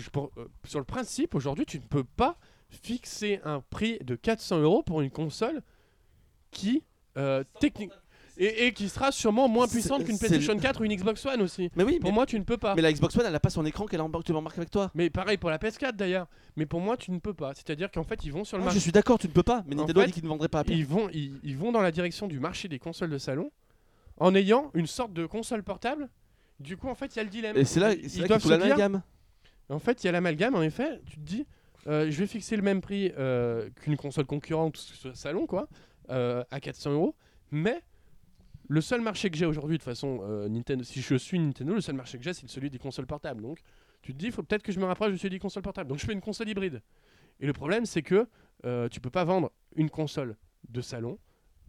[0.65, 2.37] sur le principe, aujourd'hui, tu ne peux pas
[2.69, 5.61] fixer un prix de 400 euros pour une console
[6.51, 6.83] qui,
[7.17, 7.91] euh, technique,
[8.37, 11.69] et, et qui sera sûrement moins puissante qu'une PlayStation 4 ou une Xbox One aussi.
[11.75, 12.73] Mais oui, Pour mais, moi, tu ne peux pas.
[12.75, 14.91] mais la Xbox One, elle a pas son écran qu'elle embarque, tu l'embarques avec toi.
[14.95, 16.27] Mais pareil pour la PS4 d'ailleurs.
[16.55, 17.53] Mais pour moi, tu ne peux pas.
[17.55, 18.79] C'est-à-dire qu'en fait, ils vont sur le Ah, marché.
[18.79, 19.63] je suis d'accord, tu ne peux pas.
[19.67, 20.63] Mais En Nintendo a dit qu'ils ne vendraient pas à.
[20.67, 23.51] Ils vont, ils, ils vont dans la direction du marché des consoles de salon
[24.17, 26.09] en ayant une sorte de console portable.
[26.59, 27.57] Du coup, en fait, il y a le dilemme.
[27.57, 29.01] Et c'est là, Ils- là doivent se l'amalgame.
[29.69, 31.01] En fait, il y a l'amalgame, en effet.
[31.07, 31.45] Tu te dis,
[31.87, 35.67] euh, je vais fixer le même prix euh, qu'une console concurrente sur salon, quoi,
[36.09, 37.15] euh, à 400 euros.
[37.51, 37.81] Mais
[38.73, 41.81] le seul marché que j'ai aujourd'hui, de façon, euh, Nintendo, si je suis Nintendo, le
[41.81, 43.39] seul marché que j'ai, c'est celui des consoles portables.
[43.39, 43.59] Donc,
[44.01, 45.87] tu te dis, il faut peut-être que je me rapproche de celui des consoles portables.
[45.87, 46.81] Donc, je fais une console hybride.
[47.39, 48.27] Et le problème, c'est que
[48.65, 50.35] euh, tu peux pas vendre une console
[50.69, 51.19] de salon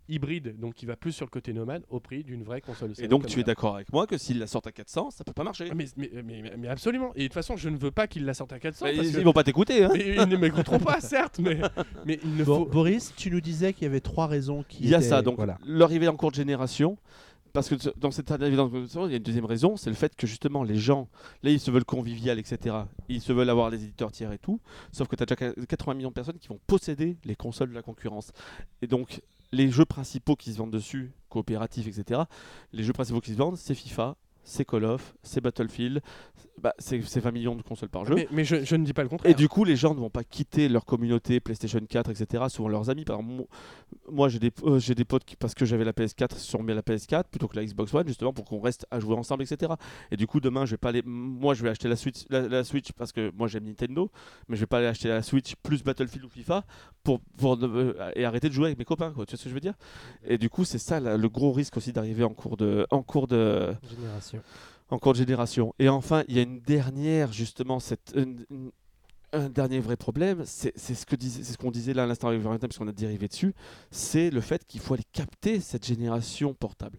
[0.08, 2.92] hybride, donc qui va plus sur le côté nomade, au prix d'une vraie console.
[2.98, 5.32] Et donc tu es d'accord avec moi que s'ils la sortent à 400, ça peut
[5.32, 5.68] pas marcher.
[5.70, 7.12] Ah, mais, mais, mais- mais absolument.
[7.14, 8.84] Et de toute façon, je ne veux pas qu'ils la sortent à 400.
[8.86, 9.84] Bah, parce ils, que- ils vont pas t'écouter.
[9.84, 9.90] Hein.
[9.94, 11.60] ils ne m'écouteront pas, certes, mais,
[12.04, 12.66] mais il ne Bon, faut.
[12.66, 15.22] Boris, tu nous disais qu'il y avait trois raisons qui Il y a étaient- ça,
[15.22, 15.58] donc voilà.
[15.66, 16.98] l'arrivée en cours de génération.
[17.52, 19.76] Parce que dans cette arrivée en cours de génération, il y a une deuxième raison,
[19.76, 21.06] c'est le fait que justement les gens,
[21.44, 22.74] là ils se veulent convivial, etc.
[23.08, 24.58] Ils se veulent avoir des éditeurs tiers et tout.
[24.90, 27.74] Sauf que tu as déjà 80 millions de personnes qui vont posséder les consoles de
[27.74, 28.32] la concurrence.
[28.82, 29.20] Et donc
[29.54, 32.22] les jeux principaux qui se vendent dessus, coopératifs, etc.
[32.72, 36.00] Les jeux principaux qui se vendent, c'est FIFA, c'est Call of, c'est Battlefield,
[36.62, 38.14] bah, c'est c'est 20 millions de consoles par jeu.
[38.14, 39.30] Mais, mais je, je ne dis pas le contraire.
[39.30, 42.44] Et du coup, les gens ne vont pas quitter leur communauté PlayStation 4, etc.
[42.48, 43.04] Souvent leurs amis.
[43.04, 43.48] Par exemple, mo-
[44.10, 46.58] moi, j'ai des, euh, j'ai des potes qui, parce que j'avais la PS4, se sont
[46.58, 49.14] remis à la PS4 plutôt que la Xbox One, justement pour qu'on reste à jouer
[49.16, 49.72] ensemble, etc.
[50.10, 51.02] Et du coup, demain, je vais pas aller.
[51.04, 54.10] Moi, je vais acheter la Switch, la, la Switch parce que moi, j'aime Nintendo,
[54.48, 56.64] mais je vais pas aller acheter la Switch plus Battlefield ou FIFA
[57.02, 59.12] pour, pour euh, et arrêter de jouer avec mes copains.
[59.12, 59.26] Quoi.
[59.26, 59.74] Tu vois ce que je veux dire?
[60.24, 63.02] Et du coup, c'est ça là, le gros risque aussi d'arriver en cours de, en
[63.02, 64.33] cours de, Génération.
[64.90, 65.74] En cours de génération.
[65.78, 68.70] Et enfin, il y a une dernière, justement, cette, une- une-
[69.32, 72.68] un dernier vrai problème, c'est ce c'est ce qu'on disait là à l'instant avec Valentin,
[72.68, 73.52] puisqu'on a dérivé dessus,
[73.90, 76.98] c'est le fait qu'il faut aller capter cette génération portable.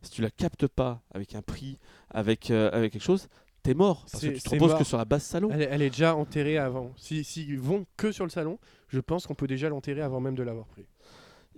[0.00, 1.78] Si tu la captes pas avec un prix,
[2.10, 3.28] avec, euh, avec quelque chose,
[3.62, 4.06] t'es mort.
[4.10, 4.78] Parce que tu te c'est reposes mort.
[4.78, 5.50] que sur la base salon.
[5.52, 6.92] Elle, est- elle est déjà enterrée avant.
[6.96, 8.58] S'ils si, s'ils vont que sur le salon,
[8.88, 10.86] je pense qu'on peut déjà l'enterrer avant même de l'avoir pris.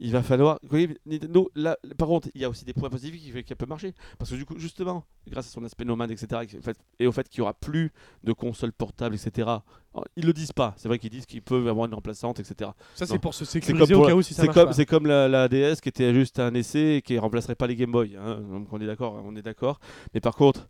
[0.03, 0.59] Il va falloir.
[1.05, 3.93] Nintendo, là, par contre, il y a aussi des points positifs qui qu'elle peut marcher.
[4.19, 6.43] Parce que du coup, justement, grâce à son aspect nomade, etc.,
[6.99, 7.93] et au fait qu'il n'y aura plus
[8.25, 9.49] de consoles portables, etc.,
[10.17, 10.75] ils le disent pas.
[10.79, 12.71] C'est vrai qu'ils disent qu'ils peuvent avoir une remplaçante, etc.
[12.95, 14.87] Ça, c'est pour se sécuriser comme, au cas où si ça c'est marche comme, c'est
[14.87, 17.91] comme la, la DS qui était juste un essai et qui remplacerait pas les Game
[17.93, 18.17] Boy.
[18.17, 18.41] hein.
[18.41, 19.81] Donc on est d'accord, on est d'accord.
[20.15, 20.69] Mais par contre,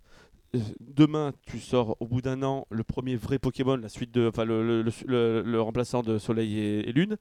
[0.80, 4.44] demain, tu sors au bout d'un an le premier vrai Pokémon, la suite de, enfin
[4.44, 7.16] le, le- le- le- le remplaçant de Soleil et, et Lune.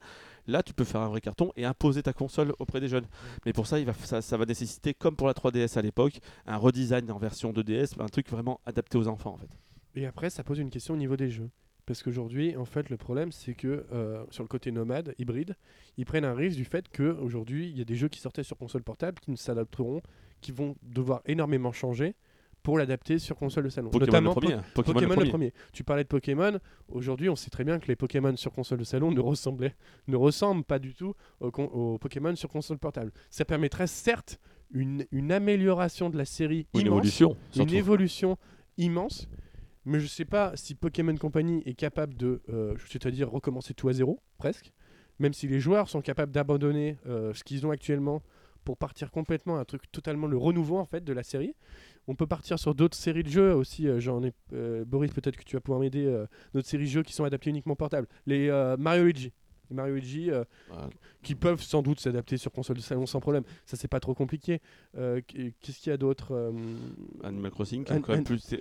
[0.46, 3.06] Là, tu peux faire un vrai carton et imposer ta console auprès des jeunes.
[3.46, 6.18] Mais pour ça, il va, ça, ça va nécessiter, comme pour la 3DS à l'époque,
[6.46, 9.50] un redesign en version 2DS, un truc vraiment adapté aux enfants en fait.
[9.94, 11.50] Et après, ça pose une question au niveau des jeux.
[11.86, 15.56] Parce qu'aujourd'hui, en fait, le problème, c'est que euh, sur le côté nomade, hybride,
[15.96, 18.56] ils prennent un risque du fait qu'aujourd'hui, il y a des jeux qui sortaient sur
[18.56, 20.00] console portable qui ne s'adapteront,
[20.40, 22.14] qui vont devoir énormément changer
[22.62, 23.90] pour l'adapter sur console de salon.
[23.90, 24.56] Pokémon Notamment le premier.
[24.74, 25.52] Pokémon, Pokémon, le le premier.
[25.72, 26.58] Tu parlais de Pokémon.
[26.88, 29.74] Aujourd'hui, on sait très bien que les Pokémon sur console de salon ne ressemblaient,
[30.08, 33.12] ne ressemblent pas du tout aux, Pokémon sur console portable.
[33.30, 34.40] Ça permettrait certes
[34.72, 37.36] une, une amélioration de la série Une immense, évolution.
[37.56, 38.38] une évolution
[38.78, 39.28] immense.
[39.84, 43.92] Mais je sais pas si Pokémon Company est capable de, euh, c'est-à-dire recommencer tout à
[43.92, 44.72] zéro, presque.
[45.18, 48.22] Même si les joueurs sont capables d'abandonner euh, ce qu'ils ont actuellement
[48.64, 51.54] pour partir complètement un truc totalement le renouveau en fait de la série.
[52.08, 53.88] On peut partir sur d'autres séries de jeux aussi.
[53.88, 56.04] euh, J'en ai euh, Boris, peut-être que tu vas pouvoir m'aider.
[56.06, 58.08] euh, d'autres séries de jeux qui sont adaptés uniquement portable.
[58.26, 58.48] Les
[58.78, 59.32] Mario Luigi.
[59.70, 60.44] Les Mario Luigi euh,
[61.22, 63.44] qui peuvent sans doute s'adapter sur console de salon sans problème.
[63.66, 64.60] Ça c'est pas trop compliqué.
[64.98, 66.50] Euh, Qu'est-ce qu'il y a d'autre euh,
[67.22, 68.38] Animal Crossing, qui An- quand même plus.
[68.40, 68.60] c'est-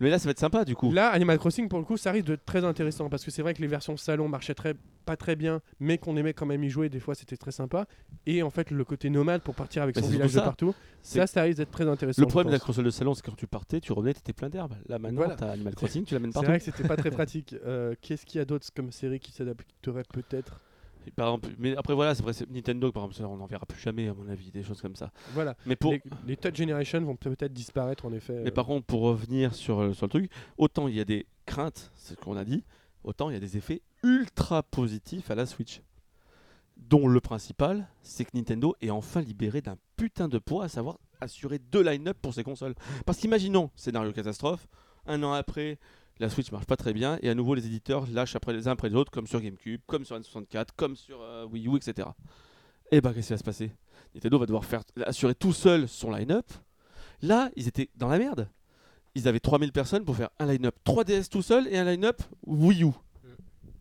[0.00, 0.92] Mais là, ça va être sympa du coup.
[0.92, 3.54] Là, Animal Crossing, pour le coup, ça risque d'être très intéressant parce que c'est vrai
[3.54, 6.70] que les versions salon marchaient très, pas très bien, mais qu'on aimait quand même y
[6.70, 6.88] jouer.
[6.88, 7.86] Des fois, c'était très sympa.
[8.26, 10.74] Et en fait, le côté nomade pour partir avec Mais son c'est village de partout,
[11.02, 12.20] C'est- ça, ça risque d'être très intéressant.
[12.22, 14.32] Le problème de la console de salon, c'est que quand tu partais, tu revenais, t'étais
[14.32, 14.74] plein d'herbe.
[14.88, 15.36] Là maintenant, Voilà.
[15.36, 16.48] t'as Animal Crossing, tu l'amènes C'est partout.
[16.48, 17.54] vrai que c'était pas très pratique.
[17.64, 20.47] Euh, Qu'est-ce qu'il y a d'autre comme série qui s'adapterait peut-être
[21.08, 23.64] Et par exemple, mais après voilà, c'est vrai, c'est Nintendo par exemple, on n'en verra
[23.64, 25.10] plus jamais à mon avis, des choses comme ça.
[25.32, 25.56] Voilà.
[25.64, 28.40] Mais pour, Les, les Touch Generation vont peut-être disparaître en effet.
[28.42, 28.54] mais euh.
[28.54, 31.90] par contre, pour revenir sur, euh, sur le truc, autant il y a des craintes,
[31.94, 32.62] c'est ce qu'on a dit,
[33.04, 35.80] autant il y a des effets ultra positifs à la Switch.
[36.76, 40.98] Dont le principal, c'est que Nintendo est enfin libéré d'un putain de poids, à savoir
[41.20, 42.74] assurer deux line-up pour ses consoles.
[43.04, 44.68] Parce qu'imaginons, scénario catastrophe,
[45.06, 45.78] un an après,
[46.20, 48.72] la Switch marche pas très bien, et à nouveau les éditeurs lâchent après les uns
[48.72, 52.08] après les autres, comme sur GameCube, comme sur N64, comme sur euh, Wii U, etc.
[52.90, 53.70] Et bah qu'est-ce qui va se passer?
[54.14, 56.46] Nintendo va devoir faire assurer tout seul son line-up.
[57.22, 58.48] Là, ils étaient dans la merde.
[59.14, 62.84] Ils avaient 3000 personnes pour faire un line-up 3DS tout seul et un line-up Wii
[62.84, 62.90] U.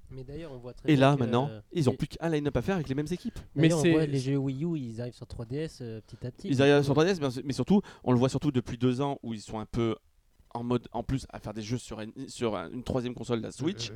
[0.10, 2.30] Mais d'ailleurs, on voit très Et bien là, que, maintenant, euh, ils ont plus qu'un
[2.30, 3.38] line-up à faire avec les mêmes équipes.
[3.56, 6.48] Mais on voit les jeux Wii U, ils arrivent sur 3DS euh, petit à petit.
[6.48, 9.34] Ils arrivent sur 3DS, mais- mais surtout, on le voit surtout depuis deux ans où
[9.34, 9.96] ils sont un peu
[10.58, 13.40] en mode, en plus, à faire des jeux sur une, sur un- une troisième console,
[13.42, 13.92] la Switch.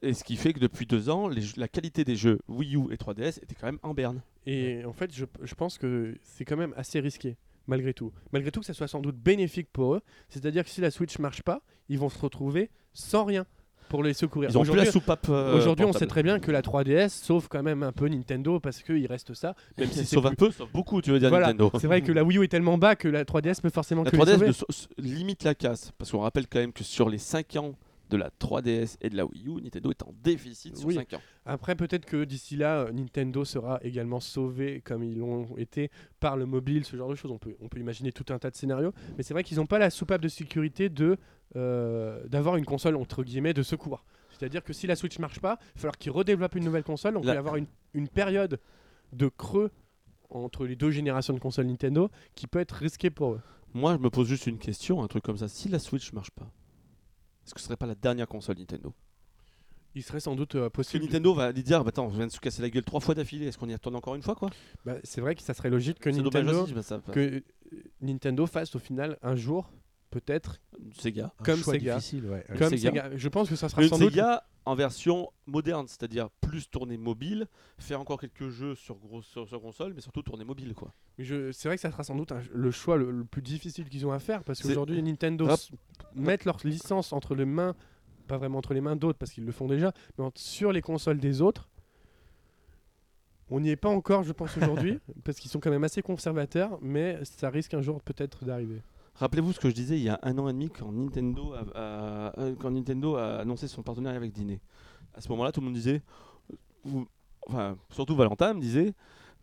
[0.00, 2.92] Et ce qui fait que depuis deux ans, les la qualité des jeux Wii U
[2.92, 4.22] et 3DS était quand même en berne.
[4.46, 7.36] Et en fait, je, je pense que c'est quand même assez risqué,
[7.66, 8.10] malgré tout.
[8.32, 10.00] Malgré tout, que ça soit sans doute bénéfique pour eux.
[10.30, 13.44] C'est-à-dire que si la Switch marche pas, ils vont se retrouver sans rien
[13.92, 14.48] pour les secourir.
[14.50, 15.26] Ils ont plus Aujourd'hui- la soupape.
[15.28, 18.58] euh, Aujourd'hui, on sait très bien que la 3DS sauve quand même un peu Nintendo
[18.58, 19.54] parce qu'il reste ça.
[19.78, 21.70] Même si c'est sauf un plus- peu, sauf beaucoup, tu veux dire Voilà, Nintendo.
[21.78, 24.10] C'est vrai que la Wii U est tellement bas que la 3DS peut forcément La
[24.10, 24.46] que les 3DS sauver.
[24.48, 27.54] de so- s- limite la casse, parce qu'on rappelle quand même que sur les 5
[27.56, 27.74] ans
[28.12, 30.94] de la 3DS et de la Wii U, Nintendo est en déficit sur Oui.
[30.94, 31.20] 5 ans.
[31.46, 35.90] Après, peut-être que d'ici là, euh, Nintendo sera également sauvé comme ils l'ont été
[36.20, 37.30] par le mobile, ce genre de choses.
[37.30, 38.92] On peut, on peut imaginer tout un tas de scénarios.
[39.16, 41.16] Mais c'est vrai qu'ils n'ont pas la soupape de sécurité de
[41.56, 44.04] euh, d'avoir une console entre guillemets de secours.
[44.30, 47.14] C'est-à-dire que si la Switch marche pas, il va falloir qu'ils redéveloppent une nouvelle console.
[47.14, 48.58] Donc La- y avoir une, une période
[49.12, 49.70] de creux
[50.30, 53.40] entre les deux générations de consoles Nintendo qui peut être risquée pour eux.
[53.74, 55.48] Moi, je me pose juste une question, un truc comme ça.
[55.48, 56.50] Si la Switch marche pas,
[57.44, 58.92] est-ce que ce serait pas la dernière console Nintendo?
[59.94, 61.04] Il serait sans doute euh, Parce que possible.
[61.04, 63.14] Nintendo va lui dire bah, Attends, on vient de se casser la gueule trois fois
[63.14, 64.48] d'affilée, est-ce qu'on y retourne encore une fois quoi?
[64.86, 67.40] Bah, c'est vrai que ça serait logique que C'est dommage Nintendo aussi, ça- que euh,
[68.00, 69.70] Nintendo fasse au final un jour,
[70.12, 70.60] peut-être,
[70.92, 71.32] Sega.
[71.40, 71.96] Un Comme choix Sega.
[71.96, 72.44] difficile, ouais.
[72.58, 72.76] comme Sega.
[73.04, 73.16] Sega.
[73.16, 74.10] Je pense que ça sera sans doute.
[74.12, 77.48] Sega en version moderne, c'est-à-dire plus tournée mobile,
[77.78, 80.74] faire encore quelques jeux sur, gros, sur, sur console, mais surtout tournée mobile.
[80.74, 80.92] quoi.
[81.18, 83.42] Mais je- C'est vrai que ça sera sans doute un- le choix le, le plus
[83.42, 85.70] difficile qu'ils ont à faire parce qu'aujourd'hui Nintendo s-
[86.14, 87.74] mettent leur licence entre les mains,
[88.28, 91.18] pas vraiment entre les mains d'autres parce qu'ils le font déjà, mais sur les consoles
[91.18, 91.68] des autres.
[93.50, 96.78] On n'y est pas encore, je pense, aujourd'hui, parce qu'ils sont quand même assez conservateurs,
[96.80, 98.80] mais ça risque un jour peut-être d'arriver.
[99.14, 101.60] Rappelez-vous ce que je disais il y a un an et demi quand Nintendo a,
[101.78, 104.60] a- euh, quand Nintendo a annoncé son partenariat avec Disney.
[105.14, 106.02] À ce moment-là, tout le monde disait,
[106.84, 107.04] ou-
[107.46, 108.94] enfin, surtout Valentin me disait,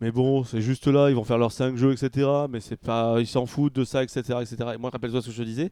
[0.01, 2.27] mais bon, c'est juste là, ils vont faire leurs 5 jeux, etc.
[2.49, 4.55] Mais c'est pas, ils s'en foutent de ça, etc., etc.
[4.73, 5.71] Et moi, rappelle-toi ce que je disais.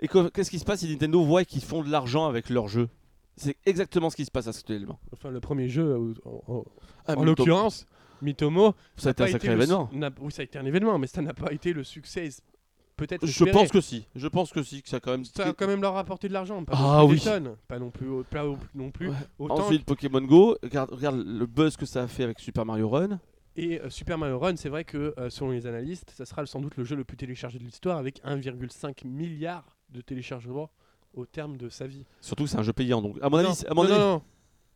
[0.00, 2.68] Et que- qu'est-ce qui se passe si Nintendo voit qu'ils font de l'argent avec leurs
[2.68, 2.88] jeux?
[3.36, 4.98] C'est exactement ce qui se passe actuellement.
[5.12, 6.64] Enfin, le premier jeu, euh, en,
[7.06, 7.86] Ah, en l'occurrence,
[8.20, 9.88] Mitomo, ça a été un sacré événement.
[10.20, 12.28] Oui, ça a été un événement, mais ça n'a pas été le succès.
[12.98, 13.24] Peut-être.
[13.26, 14.04] Je pense que si.
[14.14, 15.24] Je pense que si, que ça a quand même.
[15.24, 17.20] Ça a quand même leur rapporté de l'argent, pas Ah oui.
[17.20, 18.44] tonnes, pas non plus, pas
[18.74, 19.14] non plus Ouais.
[19.50, 23.20] Ensuite, Pokémon Go, regarde, regarde le buzz que ça a fait avec Super Mario Run.
[23.56, 26.60] Et euh, Super Mario Run, c'est vrai que euh, selon les analystes, ça sera sans
[26.60, 30.70] doute le jeu le plus téléchargé de l'histoire avec 1,5 milliard de téléchargements
[31.14, 32.04] au terme de sa vie.
[32.20, 33.00] Surtout que c'est un jeu payant.
[33.00, 34.22] Donc, à mon non, avis, à mon non, avis- non, non.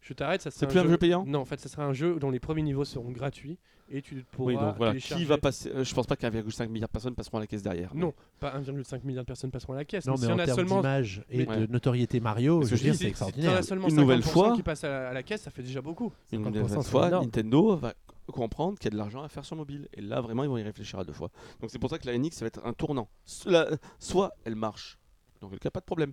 [0.02, 1.92] Je t'arrête, ça c'est sera plus un jeu payant Non, en fait, ça sera un
[1.92, 3.56] jeu dont les premiers niveaux seront gratuits
[3.88, 4.92] et tu pourras Oui, donc voilà.
[4.92, 5.22] télécharger.
[5.24, 7.62] Qui va passer euh, Je pense pas qu'un,5 milliard de personnes passeront à la caisse
[7.62, 7.94] derrière.
[7.94, 10.04] Non, pas 1,5 milliard de personnes passeront à la caisse.
[10.06, 12.58] Non, mais mais si en on a termes seulement d'image et Mais- de notoriété Mario,
[12.58, 13.56] Parce je veux dire, c'est si- si extraordinaire.
[13.56, 15.62] as seulement Une nouvelle 50% fois- qui passent à la, à la caisse, ça fait
[15.62, 16.12] déjà beaucoup.
[16.32, 17.10] Une 50%, nouvelle fois.
[17.10, 17.94] Nintendo va
[18.26, 19.88] comprendre qu'il y a de l'argent à faire sur mobile.
[19.94, 21.30] Et là, vraiment, ils vont y réfléchir à deux fois.
[21.60, 23.08] Donc, c'est pour ça que la NX, ça va être un tournant.
[23.26, 24.98] Soit elle marche,
[25.40, 26.12] donc il n'y a pas de problème.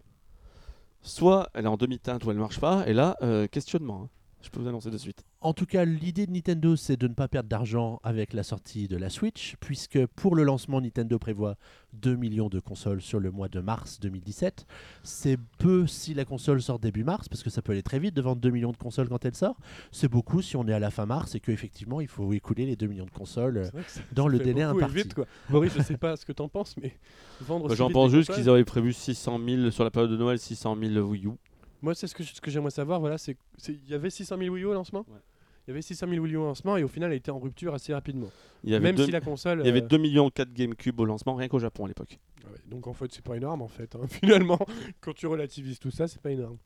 [1.02, 2.88] Soit elle est en demi-teinte ou elle marche pas.
[2.88, 4.04] Et là, euh, questionnement.
[4.04, 4.10] hein.
[4.42, 5.24] Je peux vous annoncer de suite.
[5.41, 8.90] En tout cas, l'idée de Nintendo, c'est de ne pas perdre d'argent avec la sortie
[8.90, 11.56] de la Switch, puisque pour le lancement, Nintendo prévoit
[11.94, 14.66] 2 millions de consoles sur le mois de mars 2017.
[15.03, 18.14] C'est peu si la console sort début mars, parce que ça peut aller très vite
[18.18, 19.56] de vendre 2 millions de consoles quand elle sort.
[19.94, 22.76] C'est beaucoup si on est à la fin mars et qu'effectivement, il faut écouler les
[22.76, 23.64] 2 millions de consoles.
[23.88, 24.94] ça- Dans ça le délai imparti.
[24.94, 25.26] vite, quoi.
[25.49, 26.98] Boris, je sais pas ce que t'en penses, mais
[27.40, 27.70] vendre.
[27.70, 30.38] Bah, J'en pense juste consoles- qu'ils avaient prévu 600 000 sur la période de Noël,
[30.38, 31.30] 600 000 Wii U.
[31.82, 32.99] Moi, c'est ce que, ce que j'aimerais savoir.
[32.99, 35.06] Voilà, c'est c'est- il y avait 600 000 Wii U au lancement?
[35.07, 35.16] Ouais.
[35.70, 37.38] Il y avait 600 000 Wii U au lancement et au final, elle était en
[37.38, 38.32] rupture assez rapidement.
[38.64, 39.60] Il y avait Même 2 si la console.
[39.60, 42.18] il y avait euh, 2 millions 4 GameCube au lancement, rien qu'au Japon à l'époque.
[42.46, 43.96] ouais, donc en fait, c'est pas énorme en fait.
[43.96, 44.08] hein.
[44.10, 44.58] Finalement,
[45.00, 46.58] quand tu relativises tout ça, c'est pas énorme.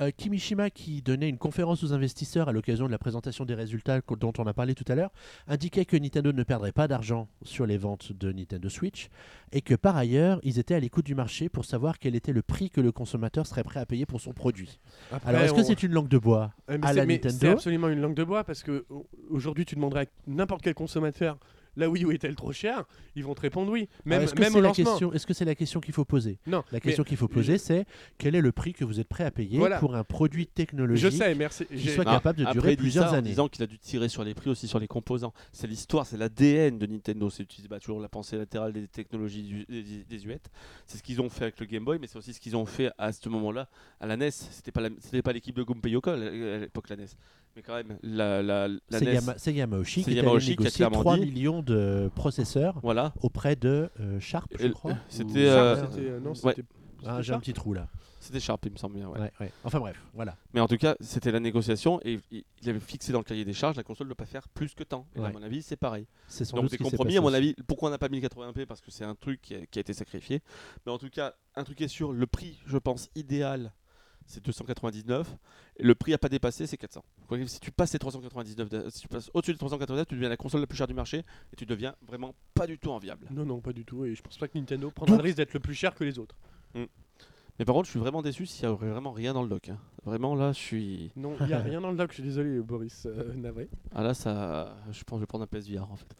[0.00, 4.00] Euh, Kimishima, qui donnait une conférence aux investisseurs à l'occasion de la présentation des résultats
[4.18, 5.10] dont on a parlé tout à l'heure,
[5.48, 9.08] indiquait que Nintendo ne perdrait pas d'argent sur les ventes de Nintendo Switch
[9.52, 12.42] et que par ailleurs, ils étaient à l'écoute du marché pour savoir quel était le
[12.42, 14.78] prix que le consommateur serait prêt à payer pour son produit.
[15.12, 17.48] Après, Alors, est-ce que c'est une langue de bois Ouais, mais à la Nintendo C'est
[17.48, 21.38] absolument une langue de bois parce que au- aujourd'hui, tu demanderais à n'importe quel consommateur
[21.76, 22.84] la Wii U est-elle trop chère
[23.14, 23.88] Ils vont te répondre oui.
[24.04, 24.84] Même, Est-ce que même c'est au la lancement.
[24.84, 26.38] question Est-ce que c'est la question qu'il faut poser?
[26.46, 27.86] Non, La mais question qu'il faut poser, c'est
[28.18, 29.78] quel est le prix que vous êtes prêt à payer Voilà.
[29.78, 31.66] pour un produit je technologique sais, merci.
[31.66, 33.62] qui j'ai- soit capable de après, durer il dit plusieurs ça en années disant qu'il
[33.62, 35.32] a dû tirer sur les prix aussi sur les composants.
[35.52, 37.30] C'est l'histoire, c'est l'ADN de Nintendo.
[37.30, 40.50] C'est utiliser bah, toujours la pensée latérale des technologies du- des, des huettes.
[40.86, 42.66] C'est ce qu'ils ont fait avec le Game Boy, mais c'est aussi ce qu'ils ont
[42.66, 43.68] fait à ce moment-là
[44.00, 44.30] à la NES.
[44.30, 47.06] C'était pas la- c'était pas l'équipe de Gunpei Yokoi à l'époque la NES,
[47.56, 49.14] mais quand même la, la, la C'est NES.
[49.14, 53.12] Yama- c'est Yamauchi C'est qui Yamauchi a clairement 3 dit- millions de processeurs Voilà.
[53.22, 54.96] auprès de euh, Sharp, je crois.
[55.08, 56.34] c'était, euh, Sharp, c'était- euh, non, ouais.
[56.36, 56.64] c'était-
[57.04, 57.88] Ah, J'ai un petit trou là.
[58.20, 59.08] C'était Sharp, il me semble bien.
[59.08, 59.20] ouais.
[59.20, 59.52] Ouais, ouais.
[59.62, 60.36] Enfin bref, voilà.
[60.52, 63.52] Mais en tout cas, c'était la négociation et il avait fixé dans le cahier des
[63.52, 65.06] charges la console ne doit pas faire plus que tant.
[65.14, 66.06] Et là, à mon avis, c'est pareil.
[66.26, 67.54] C'est sans Donc doute des compromis, à mon avis.
[67.68, 69.78] Pourquoi on n'a pas mis le 80p Parce que c'est un truc qui a, qui
[69.78, 70.40] a été sacrifié.
[70.84, 73.72] Mais en tout cas, un truc est sûr, le prix, je pense, idéal,
[74.26, 75.36] c'est 299.
[75.78, 77.04] Et le prix à pas dépasser, c'est 400.
[77.28, 80.14] Quoi que- Si tu passes les 399, de- si tu passes au-dessus des 399, tu
[80.14, 81.18] deviens la console la plus chère du marché
[81.52, 83.26] et tu deviens vraiment pas du tout enviable.
[83.30, 84.04] Non, non, pas du tout.
[84.04, 86.18] Et je pense pas que Nintendo prendra le risque d'être le plus cher que les
[86.18, 86.36] autres.
[87.58, 89.70] Mais par contre, je suis vraiment déçu s'il y aurait vraiment rien dans le dock.
[89.70, 89.78] hein.
[90.06, 91.10] Vraiment là, je suis.
[91.16, 92.10] Non, il y a rien dans le doc.
[92.10, 93.06] Je suis désolé, Boris.
[93.06, 93.68] euh, navré.
[93.92, 94.76] Ah là, ça.
[94.92, 96.14] Je pense que je vais prendre un PSVR en fait.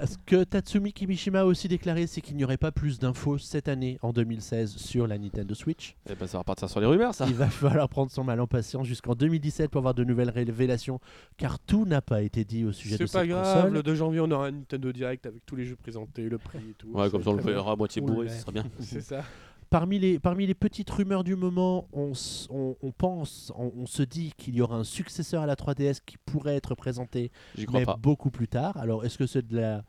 [0.06, 3.68] Ce que Tatsumi Kimishima a aussi déclaré, c'est qu'il n'y aurait pas plus d'infos cette
[3.68, 5.96] année, en 2016, sur la Nintendo Switch?
[6.08, 7.26] Et ben, ça va repartir sur les rumeurs, ça.
[7.26, 11.00] Il va falloir prendre son mal en patience jusqu'en 2017 pour avoir de nouvelles révélations,
[11.38, 13.54] car tout n'a pas été dit au sujet de C'est pas cette grave.
[13.56, 13.72] console.
[13.72, 16.58] Le 2 janvier, on aura un Nintendo Direct avec tous les jeux présentés, le prix
[16.58, 16.88] et tout.
[16.92, 18.64] Ouais, comme ça on le verra à moitié bourré, ce serait bien.
[18.80, 19.22] C'est ça.
[19.70, 23.86] Parmi les, parmi les petites rumeurs du moment, on, s- on, on pense, on, on
[23.86, 27.30] se dit qu'il y aura un successeur à la 3DS qui pourrait être présenté,
[27.72, 27.96] mais pas.
[28.00, 28.76] beaucoup plus tard.
[28.76, 29.82] Alors, est-ce que c'est de la.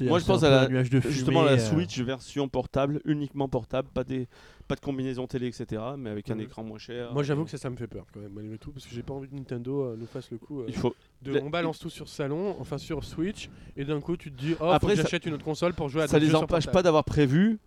[0.00, 3.00] Moi, je pense à la- un nuage de fumée, Justement, la euh, Switch version portable,
[3.04, 4.26] uniquement portable, pas, des,
[4.66, 5.80] pas de combinaison télé, etc.
[5.96, 7.12] Mais avec un écran moins cher.
[7.12, 9.04] Moi, j'avoue que ça, ça me fait peur quand même, malgré tout, parce que j'ai
[9.04, 10.62] pas envie que Nintendo euh, nous fasse le coup.
[10.62, 10.92] euh, Il faut.
[11.22, 14.56] de, on balance tout sur salon, enfin sur Switch, et d'un coup, tu te dis,
[14.60, 17.04] oh, Après, ça- j'achète une autre console pour jouer à ça les empêche pas d'avoir
[17.04, 17.60] prévu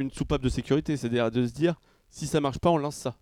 [0.00, 1.74] une soupape de sécurité, c'est-à-dire de se dire
[2.08, 3.16] si ça marche pas, on lance ça.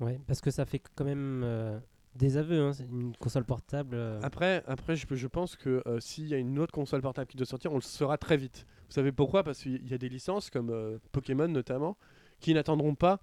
[0.00, 1.78] Ouais, parce que ça fait quand même euh,
[2.16, 2.60] des aveux.
[2.60, 2.72] Hein.
[2.90, 3.94] Une console portable.
[3.94, 7.28] euh, Après, après je, je pense que euh, s'il y a une autre console portable
[7.28, 8.66] qui doit sortir, on le saura très vite.
[8.88, 9.44] Vous savez pourquoi?
[9.44, 11.96] Parce qu'il y a des licences comme euh, Pokémon notamment
[12.40, 13.20] qui n'attendront pas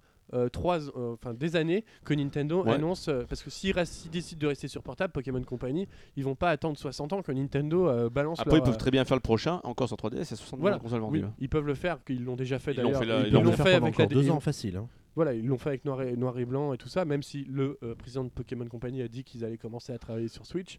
[0.48, 2.72] trois, euh, enfin des années que Nintendo Ouais.
[2.72, 3.08] annonce.
[3.08, 3.74] euh, parce que s'ils
[4.10, 7.88] décident de rester sur portable, Pokémon Company, ils vont pas attendre 60 ans que Nintendo
[7.88, 8.40] euh, balance.
[8.40, 10.20] Après, leur, ils peuvent euh, très bien faire le prochain, encore sur 3DS, il y
[10.20, 10.78] a 60 Voilà.
[10.78, 11.24] consoles oui, vendues.
[11.24, 11.34] hein.
[11.38, 13.26] ils peuvent le faire, qu'ils l'ont déjà fait Ils l'ont d'ailleurs.
[13.26, 14.76] Ils l'ont fait avec la deux ils- ans facile.
[14.76, 14.86] hein.
[15.16, 17.44] Voilà, ils l'ont fait avec noir et, noir et blanc et tout ça, même si
[17.44, 20.78] le euh, président de Pokémon Company a dit qu'ils allaient commencer à travailler sur Switch.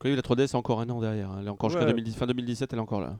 [0.00, 1.30] Voyez, la 3DS a encore un an derrière.
[1.30, 1.38] hein.
[1.40, 1.90] Elle est encore jusqu'à Ouais.
[1.90, 3.18] 2010 fin 2017, elle est encore là.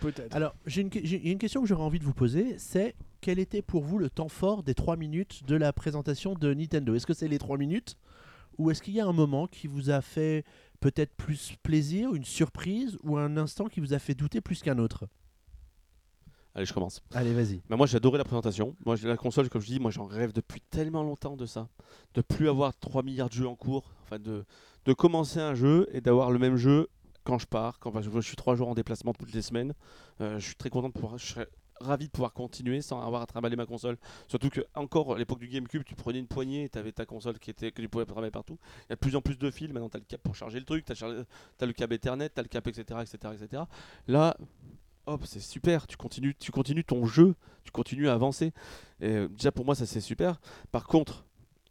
[0.00, 0.34] Peut-être.
[0.34, 2.14] Alors, j'ai une, que- j'ai- il y a une question que j'aurais envie de vous
[2.14, 6.34] poser, c'est quel était pour vous le temps fort des 3 minutes de la présentation
[6.34, 6.94] de Nintendo?
[6.94, 7.96] Est-ce que c'est les 3 minutes?
[8.58, 10.44] Ou est-ce qu'il y a un moment qui vous a fait
[10.80, 14.78] peut-être plus plaisir, une surprise, ou un instant qui vous a fait douter plus qu'un
[14.78, 15.06] autre?
[16.54, 17.02] Allez, je commence.
[17.12, 17.60] Allez, vas-y.
[17.68, 18.74] Bah, moi j'ai adoré la présentation.
[18.86, 21.68] Moi j'ai la console, comme je dis, moi j'en rêve depuis tellement longtemps de ça.
[22.14, 23.92] De plus avoir 3 milliards de jeux en cours.
[24.04, 24.46] Enfin de,
[24.86, 26.88] de commencer un jeu et d'avoir le même jeu
[27.24, 27.78] quand je pars.
[27.78, 29.74] Quand enfin, je, je suis 3 jours en déplacement toutes les semaines.
[30.22, 31.18] Euh, je suis très content de pouvoir.
[31.18, 31.48] Je serais
[31.80, 33.96] ravi de pouvoir continuer sans avoir à trimballer ma console.
[34.28, 37.06] Surtout que encore à l'époque du GameCube, tu prenais une poignée et tu avais ta
[37.06, 38.58] console qui était, que tu pouvais travailler partout.
[38.80, 39.68] Il y a de plus en plus de fils.
[39.68, 42.40] Maintenant tu as le câble pour charger le truc, tu as, le câble Ethernet, tu
[42.40, 43.62] as le câble, etc., etc., etc.
[44.06, 44.36] Là,
[45.06, 45.86] hop, c'est super.
[45.86, 47.34] Tu continues, tu continues ton jeu
[47.66, 48.52] tu continues à avancer.
[49.00, 50.40] Et euh, déjà pour moi ça c'est super.
[50.72, 51.26] Par contre,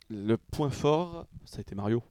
[0.10, 2.04] le point fort, ça a été Mario.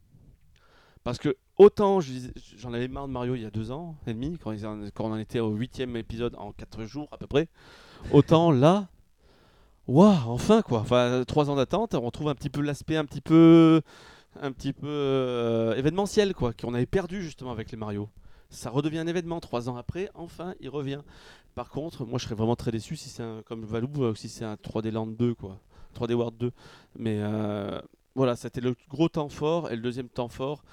[1.04, 4.38] Parce que autant j'en avais marre de Mario il y a deux ans et demi,
[4.38, 4.54] quand
[5.00, 7.48] on en était au huitième épisode en quatre jours à peu près,
[8.12, 8.88] autant là,
[9.86, 10.80] waouh, enfin quoi.
[10.80, 13.82] Enfin, trois ans d'attente, on retrouve un petit peu l'aspect un petit peu,
[14.40, 18.08] un petit peu euh, événementiel quoi, qu'on avait perdu justement avec les Mario.
[18.50, 21.00] Ça redevient un événement trois ans après, enfin il revient.
[21.54, 24.28] Par contre, moi je serais vraiment très déçu si c'est un, comme Valou, euh, si
[24.28, 25.60] c'est un 3D Land 2 quoi,
[25.94, 26.52] 3D World 2.
[26.98, 27.80] Mais euh,
[28.14, 30.64] voilà, c'était le gros temps fort et le deuxième temps fort,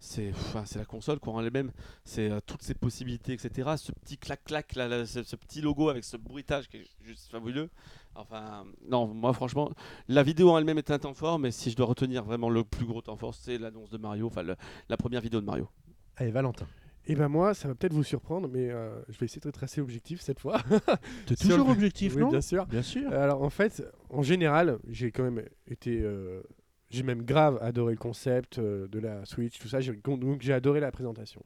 [0.00, 1.70] c'est enfin, c'est la console quoi, en elle-même,
[2.04, 3.70] c'est euh, toutes ces possibilités, etc.
[3.76, 7.30] Ce petit clac-clac, là, là, ce, ce petit logo avec ce bruitage qui est juste
[7.30, 7.70] fabuleux.
[8.16, 9.70] Enfin, non, moi franchement,
[10.08, 12.64] la vidéo en elle-même est un temps fort, mais si je dois retenir vraiment le
[12.64, 15.68] plus gros temps fort, c'est l'annonce de Mario, enfin la première vidéo de Mario.
[16.16, 16.66] Allez, Valentin.
[17.06, 19.80] Et ben moi, ça va peut-être vous surprendre, mais euh, je vais essayer d'être assez
[19.80, 20.58] objectif cette fois.
[21.26, 22.28] T'es toujours objectif, oui, non?
[22.28, 22.66] bien sûr.
[22.66, 23.10] Bien sûr.
[23.12, 26.42] Alors en fait, en général, j'ai quand même été, euh,
[26.90, 29.78] j'ai même grave adoré le concept euh, de la Switch, tout ça.
[30.04, 31.42] Donc j'ai adoré la présentation.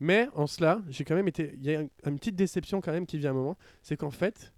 [0.00, 2.92] Mais en cela, j'ai quand même été, il y a un- une petite déception quand
[2.92, 4.52] même qui vient à un moment, c'est qu'en fait,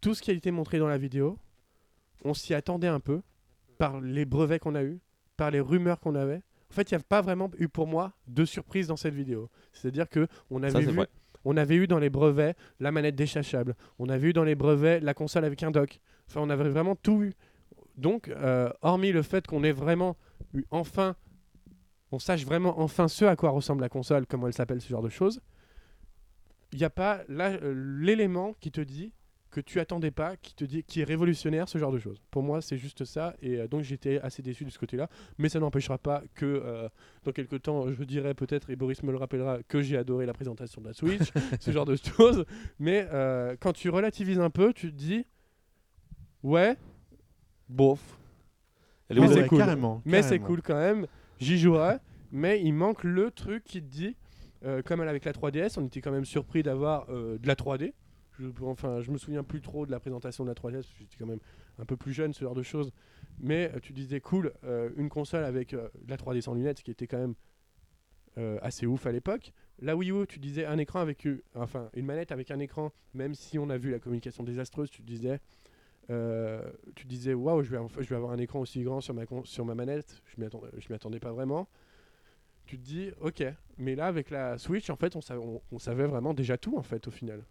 [0.00, 1.38] tout ce qui a été montré dans la vidéo,
[2.24, 3.22] on s'y attendait un peu
[3.78, 5.00] par les brevets qu'on a eu,
[5.36, 6.42] par les rumeurs qu'on avait.
[6.70, 9.50] En fait, il n'y a pas vraiment eu pour moi de surprise dans cette vidéo.
[9.72, 10.96] C'est-à-dire que on avait vu
[11.44, 13.74] on avait eu dans les brevets la manette détachable.
[13.98, 15.98] On avait eu dans les brevets la console avec un dock.
[16.28, 17.32] Enfin, on avait vraiment tout eu.
[17.96, 20.16] Donc, euh, hormis le fait qu'on ait vraiment
[20.54, 21.16] eu enfin,
[22.10, 25.02] on sache vraiment enfin ce à quoi ressemble la console, comment elle s'appelle, ce genre
[25.02, 25.40] de choses,
[26.72, 29.12] il n'y a pas euh, l'élément qui te dit
[29.52, 32.20] que tu attendais pas, qui te dit qui est révolutionnaire, ce genre de choses.
[32.30, 35.08] Pour moi, c'est juste ça, et euh, donc j'étais assez déçu de ce côté-là.
[35.38, 36.88] Mais ça n'empêchera pas que euh,
[37.22, 40.32] dans quelques temps, je dirais peut-être, et Boris me le rappellera, que j'ai adoré la
[40.32, 42.46] présentation de la Switch, ce genre de choses.
[42.80, 45.26] Mais euh, quand tu relativises un peu, tu te dis,
[46.42, 46.76] ouais,
[47.68, 48.18] bof,
[49.08, 49.58] Elle est Mais où, c'est cool.
[49.58, 50.02] Carrément.
[50.04, 51.06] mais c'est cool quand même,
[51.38, 51.96] j'y jouerai,
[52.30, 54.16] mais il manque le truc qui te dit,
[54.64, 57.92] euh, comme avec la 3DS, on était quand même surpris d'avoir euh, de la 3D.
[58.38, 60.98] Je, enfin, je me souviens plus trop de la présentation de la 3DS, parce que
[61.00, 61.40] j'étais quand même
[61.78, 62.90] un peu plus jeune, ce genre de choses.
[63.38, 66.78] Mais euh, tu disais, cool, euh, une console avec euh, de la 3D sans lunettes,
[66.78, 67.34] ce qui était quand même
[68.38, 69.52] euh, assez ouf à l'époque.
[69.80, 73.34] La Wii U, tu disais un écran avec, enfin, une manette avec un écran, même
[73.34, 75.40] si on a vu la communication désastreuse, tu disais,
[76.10, 76.62] euh,
[76.94, 80.22] tu disais, waouh, je vais, avoir un écran aussi grand sur ma, manette.
[80.26, 81.68] Je je m'y attendais pas vraiment.
[82.66, 83.44] Tu te dis, ok,
[83.78, 87.06] mais là avec la Switch, en fait, on- on savait vraiment déjà tout en fait
[87.08, 87.44] au final.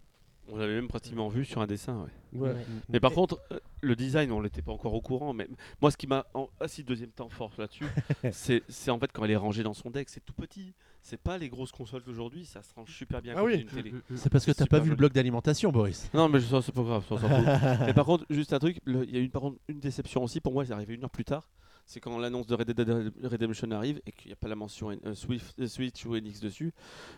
[0.47, 2.03] On l'avait même pratiquement vu sur un dessin,
[2.33, 2.39] ouais.
[2.39, 2.49] Ouais.
[2.49, 2.65] Ouais.
[2.89, 5.33] Mais par contre, euh, le design, on n'était pas encore au courant.
[5.33, 5.47] Mais
[5.81, 6.25] moi, ce qui m'a.
[6.33, 7.85] en- Ah, si, deuxième temps fort là-dessus,
[8.31, 10.73] c'est en fait quand elle est rangée dans son deck, c'est tout petit.
[11.03, 13.59] C'est pas les grosses consoles d'aujourd'hui, ça se range super bien Ah oui.
[13.59, 13.93] d'une télé.
[14.15, 16.09] C'est parce que t'as pas vu le bloc d'alimentation, Boris.
[16.13, 17.05] Non, mais ça, c'est pas grave,
[17.87, 20.41] mais par contre, juste un truc, il y a une, par contre, une déception aussi,
[20.41, 21.47] pour moi, c'est arrivé une heure plus tard.
[21.85, 24.91] C'est quand l'annonce de Red Dead Redemption arrive et qu'il n'y a pas la mention
[24.91, 26.71] euh, Swift- euh, Switch ou Enix dessus.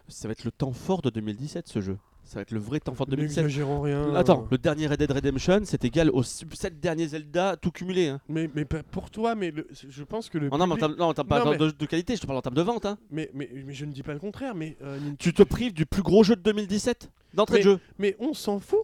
[0.07, 1.97] Ça va être le temps fort de 2017, ce jeu.
[2.23, 3.43] Ça va être le vrai temps fort de 2017.
[3.43, 4.15] N'exagérons rien.
[4.15, 8.07] Attends, le dernier Red Dead Redemption, c'est égal aux 7 derniers Zelda, tout cumulé.
[8.07, 8.21] Hein.
[8.29, 10.47] Mais, mais pour toi, mais le- je pense que le.
[10.51, 12.41] Oh non, mais en termes- non, en termes de, de qualité, je te parle en
[12.41, 12.85] termes de vente.
[12.85, 12.97] Hein.
[13.11, 15.85] mais, mais, mais je ne dis pas le contraire, mais, euh, Tu te prives du
[15.85, 17.79] plus gros jeu de 2017 d'entrée de jeu.
[17.99, 18.79] mais on s'en fout,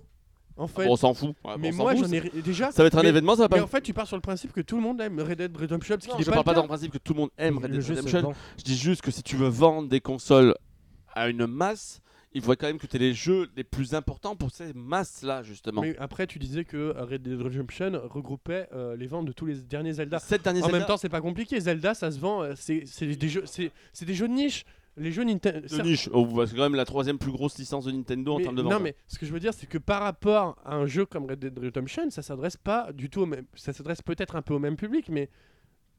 [0.60, 0.84] en fait.
[0.84, 0.90] fait.
[0.90, 1.36] on s'en fout.
[1.44, 2.72] Ouais, mais moi, j'en ai déjà.
[2.72, 3.64] Ça va être un mais- événement, ça va Mais pas.
[3.64, 5.96] en fait, tu pars sur le principe que tout le monde aime Red Dead Redemption
[5.96, 7.58] parce Non, je pas parle le pas dans le principe que tout le monde aime
[7.58, 8.34] Red Dead Redemption.
[8.58, 10.54] Je dis juste que si tu veux vendre des consoles
[11.14, 12.02] à une masse,
[12.34, 15.42] il faudrait quand même que tu aies les jeux les plus importants pour ces masses-là,
[15.42, 15.82] justement.
[15.82, 19.48] Mais après, tu disais que euh, Red Dead Redemption regroupait euh, les ventes de tous
[19.48, 20.20] les derniers Zelda.
[20.44, 21.60] Derniers En Zelda même temps, c'est pas compliqué.
[21.60, 22.44] Zelda, ça se vend.
[22.44, 23.44] euh, C'est des jeux,
[24.02, 24.64] des jeux de niche.
[25.00, 25.62] Les jeux Nintendo.
[25.68, 26.10] de niche.
[26.14, 28.62] Oh, bah, c'est quand même la troisième plus grosse licence de Nintendo en termes de
[28.62, 28.72] vente.
[28.74, 31.26] non mais ce que je veux dire c'est que par rapport à un jeu comme
[31.26, 34.54] Red Dead Redemption ça s'adresse pas du tout au même ça s'adresse peut-être un peu
[34.54, 35.30] au même public mais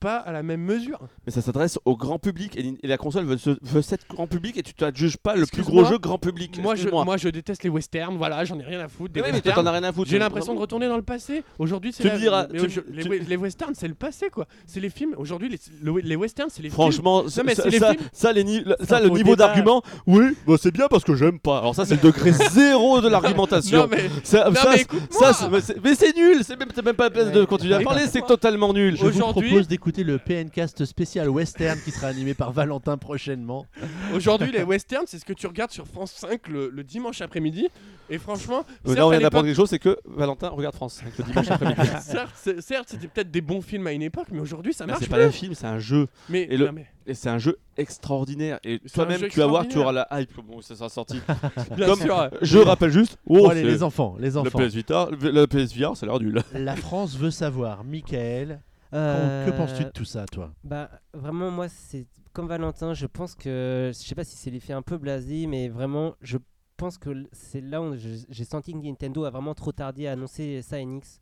[0.01, 3.25] pas à la même mesure Mais ça s'adresse au grand public et, et la console
[3.27, 5.99] veut, se- veut être grand public et tu ne juges pas le plus gros jeu
[5.99, 6.59] grand public.
[6.63, 7.05] moi je, Excuse-moi.
[7.05, 9.71] moi je déteste les westerns voilà j'en ai rien à foutre des mais t'en as
[9.73, 10.11] rien à foutre.
[10.11, 12.67] j'ai l'impression de retourner dans le passé aujourd'hui c'est Tu la- me diras, mais tu-
[12.67, 15.99] aujo- les, tu- les westerns c'est le passé quoi c'est les films aujourd'hui les, le-
[16.01, 17.79] les westerns c'est les films Franchement, ça, ça, c'est les
[18.13, 21.59] ça- ni- ça, le niveau d'argument, oui, bah, c'est bien parce que j'aime pas.
[21.59, 23.87] Alors ça, c'est le degré zéro de l'argumentation.
[23.91, 28.73] mais Ça- c'est- nul, c'est même, pas la peine de continuer à parler, c'est totalement
[28.73, 28.97] nul.
[28.97, 33.67] Je vous Aujourd'hui- propose d'écouter le PNcast spécial western qui sera animé par Valentin prochainement.
[34.15, 37.69] aujourd'hui les westerns c'est ce que tu regardes sur France 5 le, le dimanche après-midi
[38.09, 41.19] et franchement là, on à vient d'apprendre quelque chose, c'est que Valentin regarde France 5
[41.19, 41.81] le dimanche après-midi.
[42.61, 45.23] certes, c'était peut-être des bons films à une époque, mais aujourd'hui ça marche c'est pas
[45.23, 46.09] un film, c'est un jeu.
[46.29, 48.59] Mais, Et le- non, mais Et c'est un jeu extraordinaire.
[48.65, 51.21] Et toi-même, tu vas voir, tu auras la hype comment ça sera sorti.
[51.77, 53.17] bien Comme- sûr, Je rappelle juste.
[53.27, 54.59] Oh, Bon, allez, c'est- les enfants, les le enfants.
[54.59, 56.43] PS Vita, le le PS VR, ça a l'air nul.
[56.55, 58.61] La France veut savoir, Michael,
[58.93, 60.53] Euh, que penses-tu de tout ça, toi?
[60.65, 64.73] Bah vraiment moi c'est comme Valentin, je pense que je sais pas si c'est l'effet
[64.73, 66.39] un peu blasé mais vraiment je
[66.77, 70.63] pense que c'est là où j'ai senti que Nintendo a vraiment trop tardé à annoncer
[70.63, 71.21] ça à NX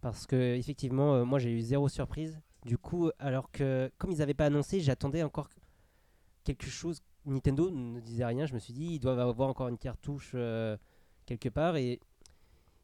[0.00, 2.40] parce que effectivement euh, moi j'ai eu zéro surprise.
[2.64, 5.48] Du coup alors que comme ils avaient pas annoncé, j'attendais encore
[6.44, 7.00] quelque chose.
[7.24, 10.76] Nintendo ne disait rien, je me suis dit ils doivent avoir encore une cartouche euh,
[11.26, 11.76] quelque part.
[11.76, 12.00] Et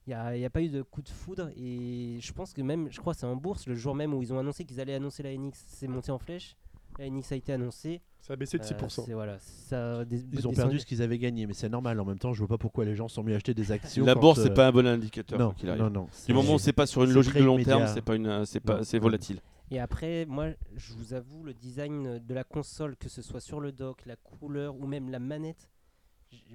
[0.06, 2.52] il n'y a, il y a pas eu de coup de foudre et je pense
[2.52, 4.64] que même, je crois que c'est en bourse, le jour même où ils ont annoncé
[4.64, 6.56] qu'ils allaient annoncer la NX, c'est monté en flèche.
[6.98, 8.01] La NX a été annoncée.
[8.20, 9.05] ça a baissé de Euh, 6%.
[9.05, 10.56] c'est- voilà, ça a des- Ils ont descendu.
[10.56, 12.01] perdu ce qu'ils avaient gagné, mais c'est normal.
[12.01, 14.05] En même temps, je vois pas pourquoi les gens sont mis à acheter des actions.
[14.06, 15.39] La bourse, euh, c'est pas un bon indicateur.
[15.39, 16.06] Non, qu'il non, non.
[16.26, 17.76] Du moment où c'est pas sur une logique de long immédiat.
[17.78, 19.40] terme, c'est pas une, euh, c'est pas, c'est volatile.
[19.70, 23.60] Et après, moi, je vous avoue, le design de la console, que ce soit sur
[23.60, 25.68] le dock, la couleur ou même la manette,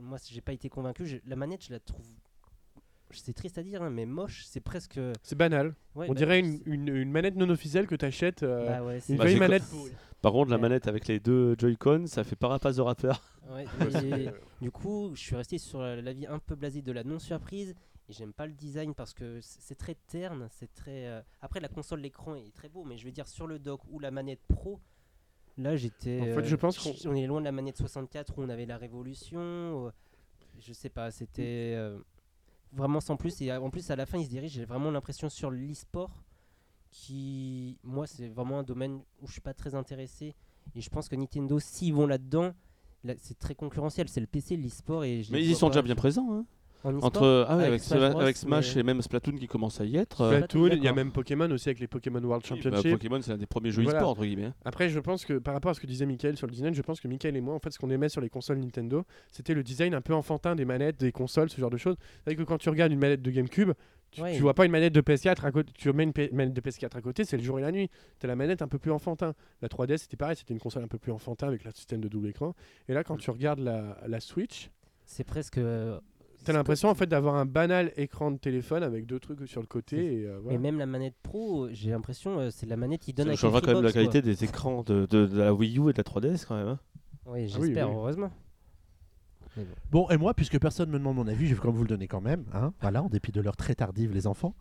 [0.01, 1.21] moi, j'ai pas été convaincu.
[1.27, 2.07] La manette, je la trouve.
[3.11, 4.43] C'est triste à dire, hein, mais moche.
[4.45, 4.99] C'est presque.
[5.23, 5.73] C'est banal.
[5.95, 8.43] ouais, On bah, dirait une, c'est- une, une manette non officielle que t'achètes.
[8.43, 9.63] euh, bah ouais, c'est- une Bah, vieille manette.
[10.21, 10.61] Par contre, la Ouais.
[10.63, 13.21] manette avec les deux Joy-Con, ça fait pas rapace de rappeur.
[14.61, 17.73] Du coup, je suis resté sur la- l'avis un peu blasé de la non-surprise.
[18.09, 20.47] Et j'aime pas le design parce que c'est très terne.
[20.51, 21.07] C'est très.
[21.07, 23.81] euh, Après, la console, l'écran est très beau, mais je veux dire, sur le dock
[23.91, 24.79] ou la manette pro,
[25.57, 26.19] là j'étais.
[26.21, 28.65] En fait, euh, je pense qu'on- est loin de la manette 64 où on avait
[28.65, 29.39] la révolution.
[29.39, 29.91] euh,
[30.59, 31.75] Je sais pas, c'était.
[32.71, 33.41] Vraiment sans plus.
[33.41, 34.51] Et en plus, à la fin, il se dirige.
[34.51, 36.23] J'ai vraiment l'impression sur l'e-sport
[36.91, 37.77] qui.
[37.83, 40.35] Moi, c'est vraiment un domaine où je suis pas très intéressé.
[40.75, 42.53] Et je pense que Nintendo, s'ils vont là-dedans,
[43.03, 44.07] là, c'est très concurrentiel.
[44.07, 45.03] C'est le PC, l'e-sport.
[45.03, 45.71] et je Mais les ils y vois sont pas.
[45.73, 46.31] déjà bien présents.
[46.31, 46.45] hein.
[46.83, 49.47] Entre ah ouais, Avec avec, Smash Smash, Bros, avec Smash mais- et même Splatoon qui
[49.47, 50.21] commence à y être.
[50.21, 52.91] euh, Splatoon, il y a même Pokémon aussi avec les Pokémon World bah, Championship.
[52.91, 53.99] Pokémon, c'est un des premiers jeux Voilà.
[53.99, 54.51] e-sport entre guillemets.
[54.63, 56.81] Après, je pense que par rapport à ce que disait Michael sur le design, je
[56.81, 59.53] pense que Michael et moi, en fait, ce qu'on aimait sur les consoles Nintendo, c'était
[59.53, 61.95] le design un peu enfantin des manettes, des consoles, ce genre de choses.
[62.23, 63.71] C'est vrai que quand tu regardes une manette de GameCube,
[64.11, 64.33] tu, Ouais.
[64.35, 66.95] tu vois pas une manette de PS4 à côté, tu mets une manette de PS4
[66.97, 67.89] à côté, c'est le jour et la nuit.
[68.19, 69.33] T'as la manette un peu plus enfantin.
[69.61, 72.07] La 3DS, c'était pareil, c'était une console un peu plus enfantin avec le système de
[72.07, 72.55] double écran.
[72.87, 74.71] Et là, quand tu regardes la, la Switch,
[75.05, 75.57] C'est presque.
[75.59, 75.99] euh,
[76.51, 79.67] t'as l'impression en fait d'avoir un banal écran de téléphone avec deux trucs sur le
[79.67, 80.21] côté.
[80.21, 83.27] Et, euh, Et même la manette pro, j'ai l'impression euh, c'est la manette qui donne
[83.29, 85.93] Ça changera quand même la qualité des écrans de, de- de la Wii U et
[85.93, 86.67] de la 3DS quand même.
[86.67, 86.79] hein.
[87.25, 87.95] Ah oui, j'espère, oui.
[87.95, 88.31] heureusement.
[89.57, 89.65] Bon.
[89.91, 91.89] Bon, et moi, puisque personne me demande mon avis, je vais quand même vous le
[91.89, 92.45] donner quand même.
[92.53, 94.55] Hein, voilà, en dépit de l'heure très tardive, les enfants.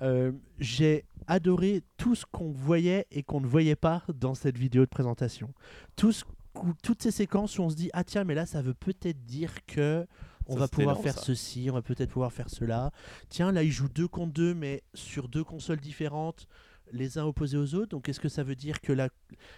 [0.00, 4.82] Euh, J'ai adoré tout ce qu'on voyait et qu'on ne voyait pas dans cette vidéo
[4.82, 5.52] de présentation.
[5.96, 6.24] Tout ce
[6.82, 9.64] toutes ces séquences où on se dit ah tiens mais là ça veut peut-être dire
[9.66, 10.04] que
[10.48, 11.20] On Ça, va pouvoir énorme, faire ça.
[11.20, 12.90] ceci, on va peut-être pouvoir faire cela.
[13.28, 16.48] Tiens, là, ils jouent deux contre deux, mais sur deux consoles différentes,
[16.90, 17.90] les uns opposés aux autres.
[17.90, 19.10] Donc, est-ce que ça veut dire que la,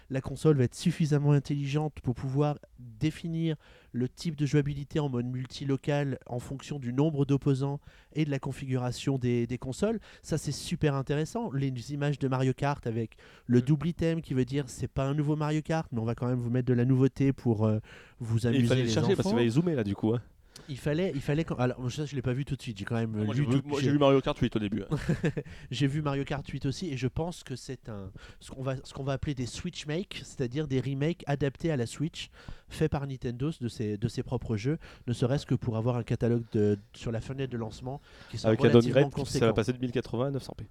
[0.09, 3.55] la console va être suffisamment intelligente pour pouvoir définir
[3.93, 7.79] le type de jouabilité en mode multilocal en fonction du nombre d'opposants
[8.13, 10.01] et de la configuration des, des consoles?
[10.21, 11.51] Ça, c'est super intéressant.
[11.53, 13.15] Les images de Mario Kart avec
[13.47, 13.61] le Mm.
[13.61, 16.27] double item qui veut dire c'est pas un nouveau Mario Kart, mais on va quand
[16.27, 17.79] même vous mettre de la nouveauté pour euh,
[18.19, 19.29] vous Et amuser il fallait le les chercher parce enfants.
[19.29, 20.13] qu'il fallait zoomer là du coup.
[20.13, 20.21] hein.
[20.69, 21.43] Il fallait, il fallait.
[21.43, 22.77] quand- Alors, ça, je l'ai pas vu tout de suite.
[22.77, 24.55] J'ai quand même Moi, lu j'ai vu- tout- moi, j'ai- j'ai vu Mario Kart 8
[24.55, 24.83] au début.
[24.83, 24.87] hein.
[25.71, 28.09] j'ai vu Mario Kart 8 aussi, et je pense que c'est un
[28.39, 31.77] ce qu'on va ce qu'on va appeler des Switch make, c'est-à-dire des remakes adaptés à
[31.77, 32.29] la Switch,
[32.69, 34.77] faits par Nintendo de ses de ses propres jeux,
[35.07, 38.49] ne serait-ce que pour avoir un catalogue de sur la fenêtre de lancement qui soit
[38.49, 40.65] Avec un relativement downgrade, ça va passer de 1080 à 900p.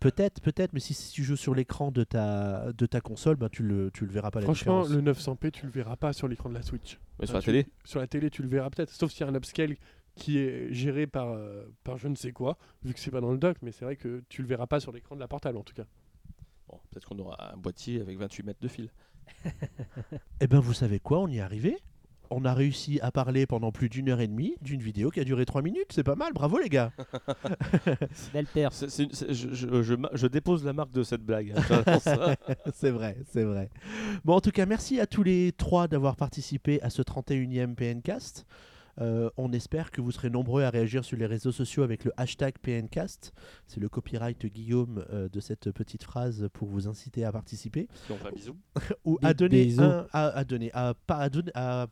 [0.00, 3.48] Peut-être, peut-être, mais si, si tu joues sur l'écran de ta de ta console, ben
[3.48, 4.96] tu le tu le verras pas la Franchement, différence.
[5.04, 6.98] le 900p, tu le verras pas sur l'écran de la Switch.
[7.20, 9.20] Mais sur Ah, la tu- télé, Sur la télé, tu le verras peut-être, sauf s'il
[9.20, 9.76] y a un upscale
[10.14, 13.32] qui est géré par, euh, par je ne sais quoi, vu que c'est pas dans
[13.32, 15.56] le dock, mais c'est vrai que tu le verras pas sur l'écran de la portable
[15.58, 15.86] en tout cas.
[16.68, 18.90] bon, peut-être qu'on aura un boîtier avec 28 mètres de fil.
[20.40, 21.78] Eh ben vous savez quoi, on y est arrivé?
[22.34, 25.24] On a réussi à parler pendant plus d'une heure et demie d'une vidéo qui a
[25.24, 26.92] duré 3 minutes, c'est pas mal, bravo les gars.
[28.32, 28.72] Belle perf.
[28.74, 31.52] C'est- c'est- c'est- je, je- je ma- je dépose la marque de cette blague.
[31.70, 32.34] hein.
[32.74, 33.70] C'est vrai, c'est vrai.
[34.24, 38.46] Bon, en tout cas, merci à tous les trois d'avoir participé à ce 31e PNcast.
[39.00, 42.12] Euh, on espère que vous serez nombreux à réagir sur les réseaux sociaux avec le
[42.18, 43.32] hashtag PNcast.
[43.66, 48.18] C'est le copyright Guillaume euh, de cette petite phrase pour vous inciter à participer Donc,
[48.26, 48.54] un bisou.
[49.04, 49.82] ou à donner bisous.
[49.82, 51.86] un, à, à donner, à pas à donner, à,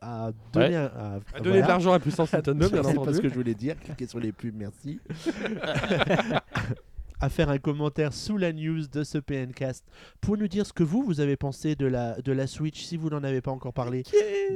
[0.00, 0.74] à donner, Ouais.
[0.76, 1.40] un- à, À voilà.
[1.44, 2.30] donner de l'argent à puissance
[2.70, 3.78] bien C'est pas ce que je voulais dire.
[3.78, 4.98] Cliquez sur les pubs, merci.
[7.20, 9.84] à faire un commentaire sous la news de ce PNcast
[10.20, 12.96] pour nous dire ce que vous, vous avez pensé de la, de la Switch si
[12.96, 14.02] vous n'en avez pas encore parlé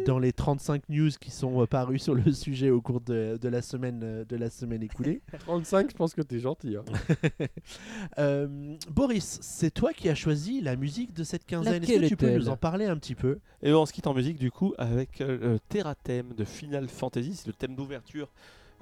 [0.07, 3.49] dans les 35 news qui sont euh, parues sur le sujet au cours de, de
[3.49, 5.23] la, semaine, euh, de la semaine écoulée.
[5.41, 6.77] 35, je pense que t'es gentil.
[6.77, 6.85] hein.
[8.19, 11.83] Euh, Boris, c'est toi qui as choisi la musique de cette quinzaine.
[11.83, 13.39] Est-ce que tu peux nous en parler un petit peu?
[13.63, 16.89] Et on se quitte en musique du coup avec euh, le Terra thème de Final
[16.89, 18.29] Fantasy, c'est le thème d'ouverture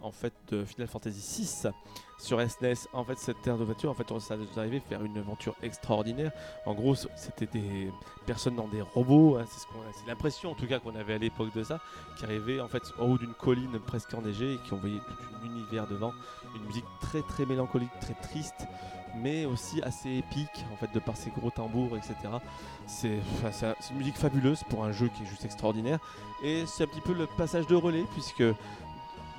[0.02, 1.66] en fait de Final Fantasy 6
[2.18, 2.88] sur SNES.
[2.92, 5.16] En fait, cette terre d'ouverture, en fait, on- ça nous est arrivé à faire une
[5.18, 6.32] aventure extraordinaire.
[6.66, 7.92] En gros, c'était des
[8.26, 11.14] personnes dans des robots, hein, c'est ce qu'on c'est l'impression en tout cas qu'on avait
[11.14, 11.80] à l'époque de ça,
[12.18, 15.46] qui arrivaient en fait en haut d'une colline presque enneigée et qui voyé tout un
[15.46, 16.12] univers devant,
[16.54, 18.66] une musique très très mélancolique, très triste
[19.16, 22.14] mais aussi assez épique en fait de par ses gros tambours etc
[22.86, 23.50] c'est enfin,
[23.80, 25.98] c'est une musique fabuleuse pour un jeu qui est juste extraordinaire
[26.42, 28.44] et c'est un petit peu le passage de relais puisque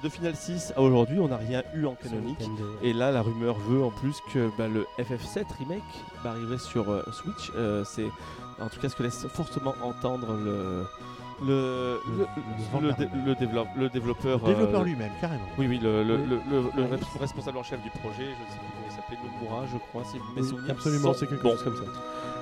[0.04, 2.40] de Final 6 à aujourd'hui on n'a rien eu en canonique
[2.82, 5.84] et là la rumeur veut en plus que bah, le FF7 remake
[6.24, 8.08] va arriver sur euh, Switch Euh, c'est
[8.62, 10.86] en tout cas ce que laisse fortement entendre le
[11.42, 12.96] le, Le- le, le le vendeur.
[12.98, 15.48] dé- le développe- le développeur Le développeur euh, lui-même, carrément.
[15.58, 16.22] oui, oui, le, le, Oui.
[16.30, 18.94] le, le- le res- responsable en chef du projet, je ne sais plus comment il
[18.94, 21.84] s'appelait, Nomura, je crois, si mes Oui, souvenirs absolument, sont c'est quelque chose comme ça.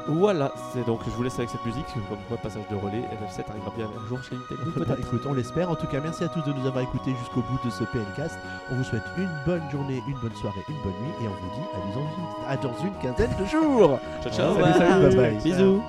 [0.07, 3.49] Voilà, c'est donc je vous laisse avec cette musique, comme quoi passage de relais, FF7
[3.49, 4.95] arrivera bien un jour chez Nintendo.
[4.99, 5.69] Écoute, on l'espère.
[5.69, 8.37] En tout cas, merci à tous de nous avoir écoutés jusqu'au bout de ce PNcast.
[8.71, 11.55] On vous souhaite une bonne journée, une bonne soirée, une bonne nuit et on vous
[11.55, 13.99] dit à dans une, à dans une quinzaine de jours.
[14.23, 15.43] Ciao, ciao, Salut, salut, bye bye.
[15.43, 15.81] bisous.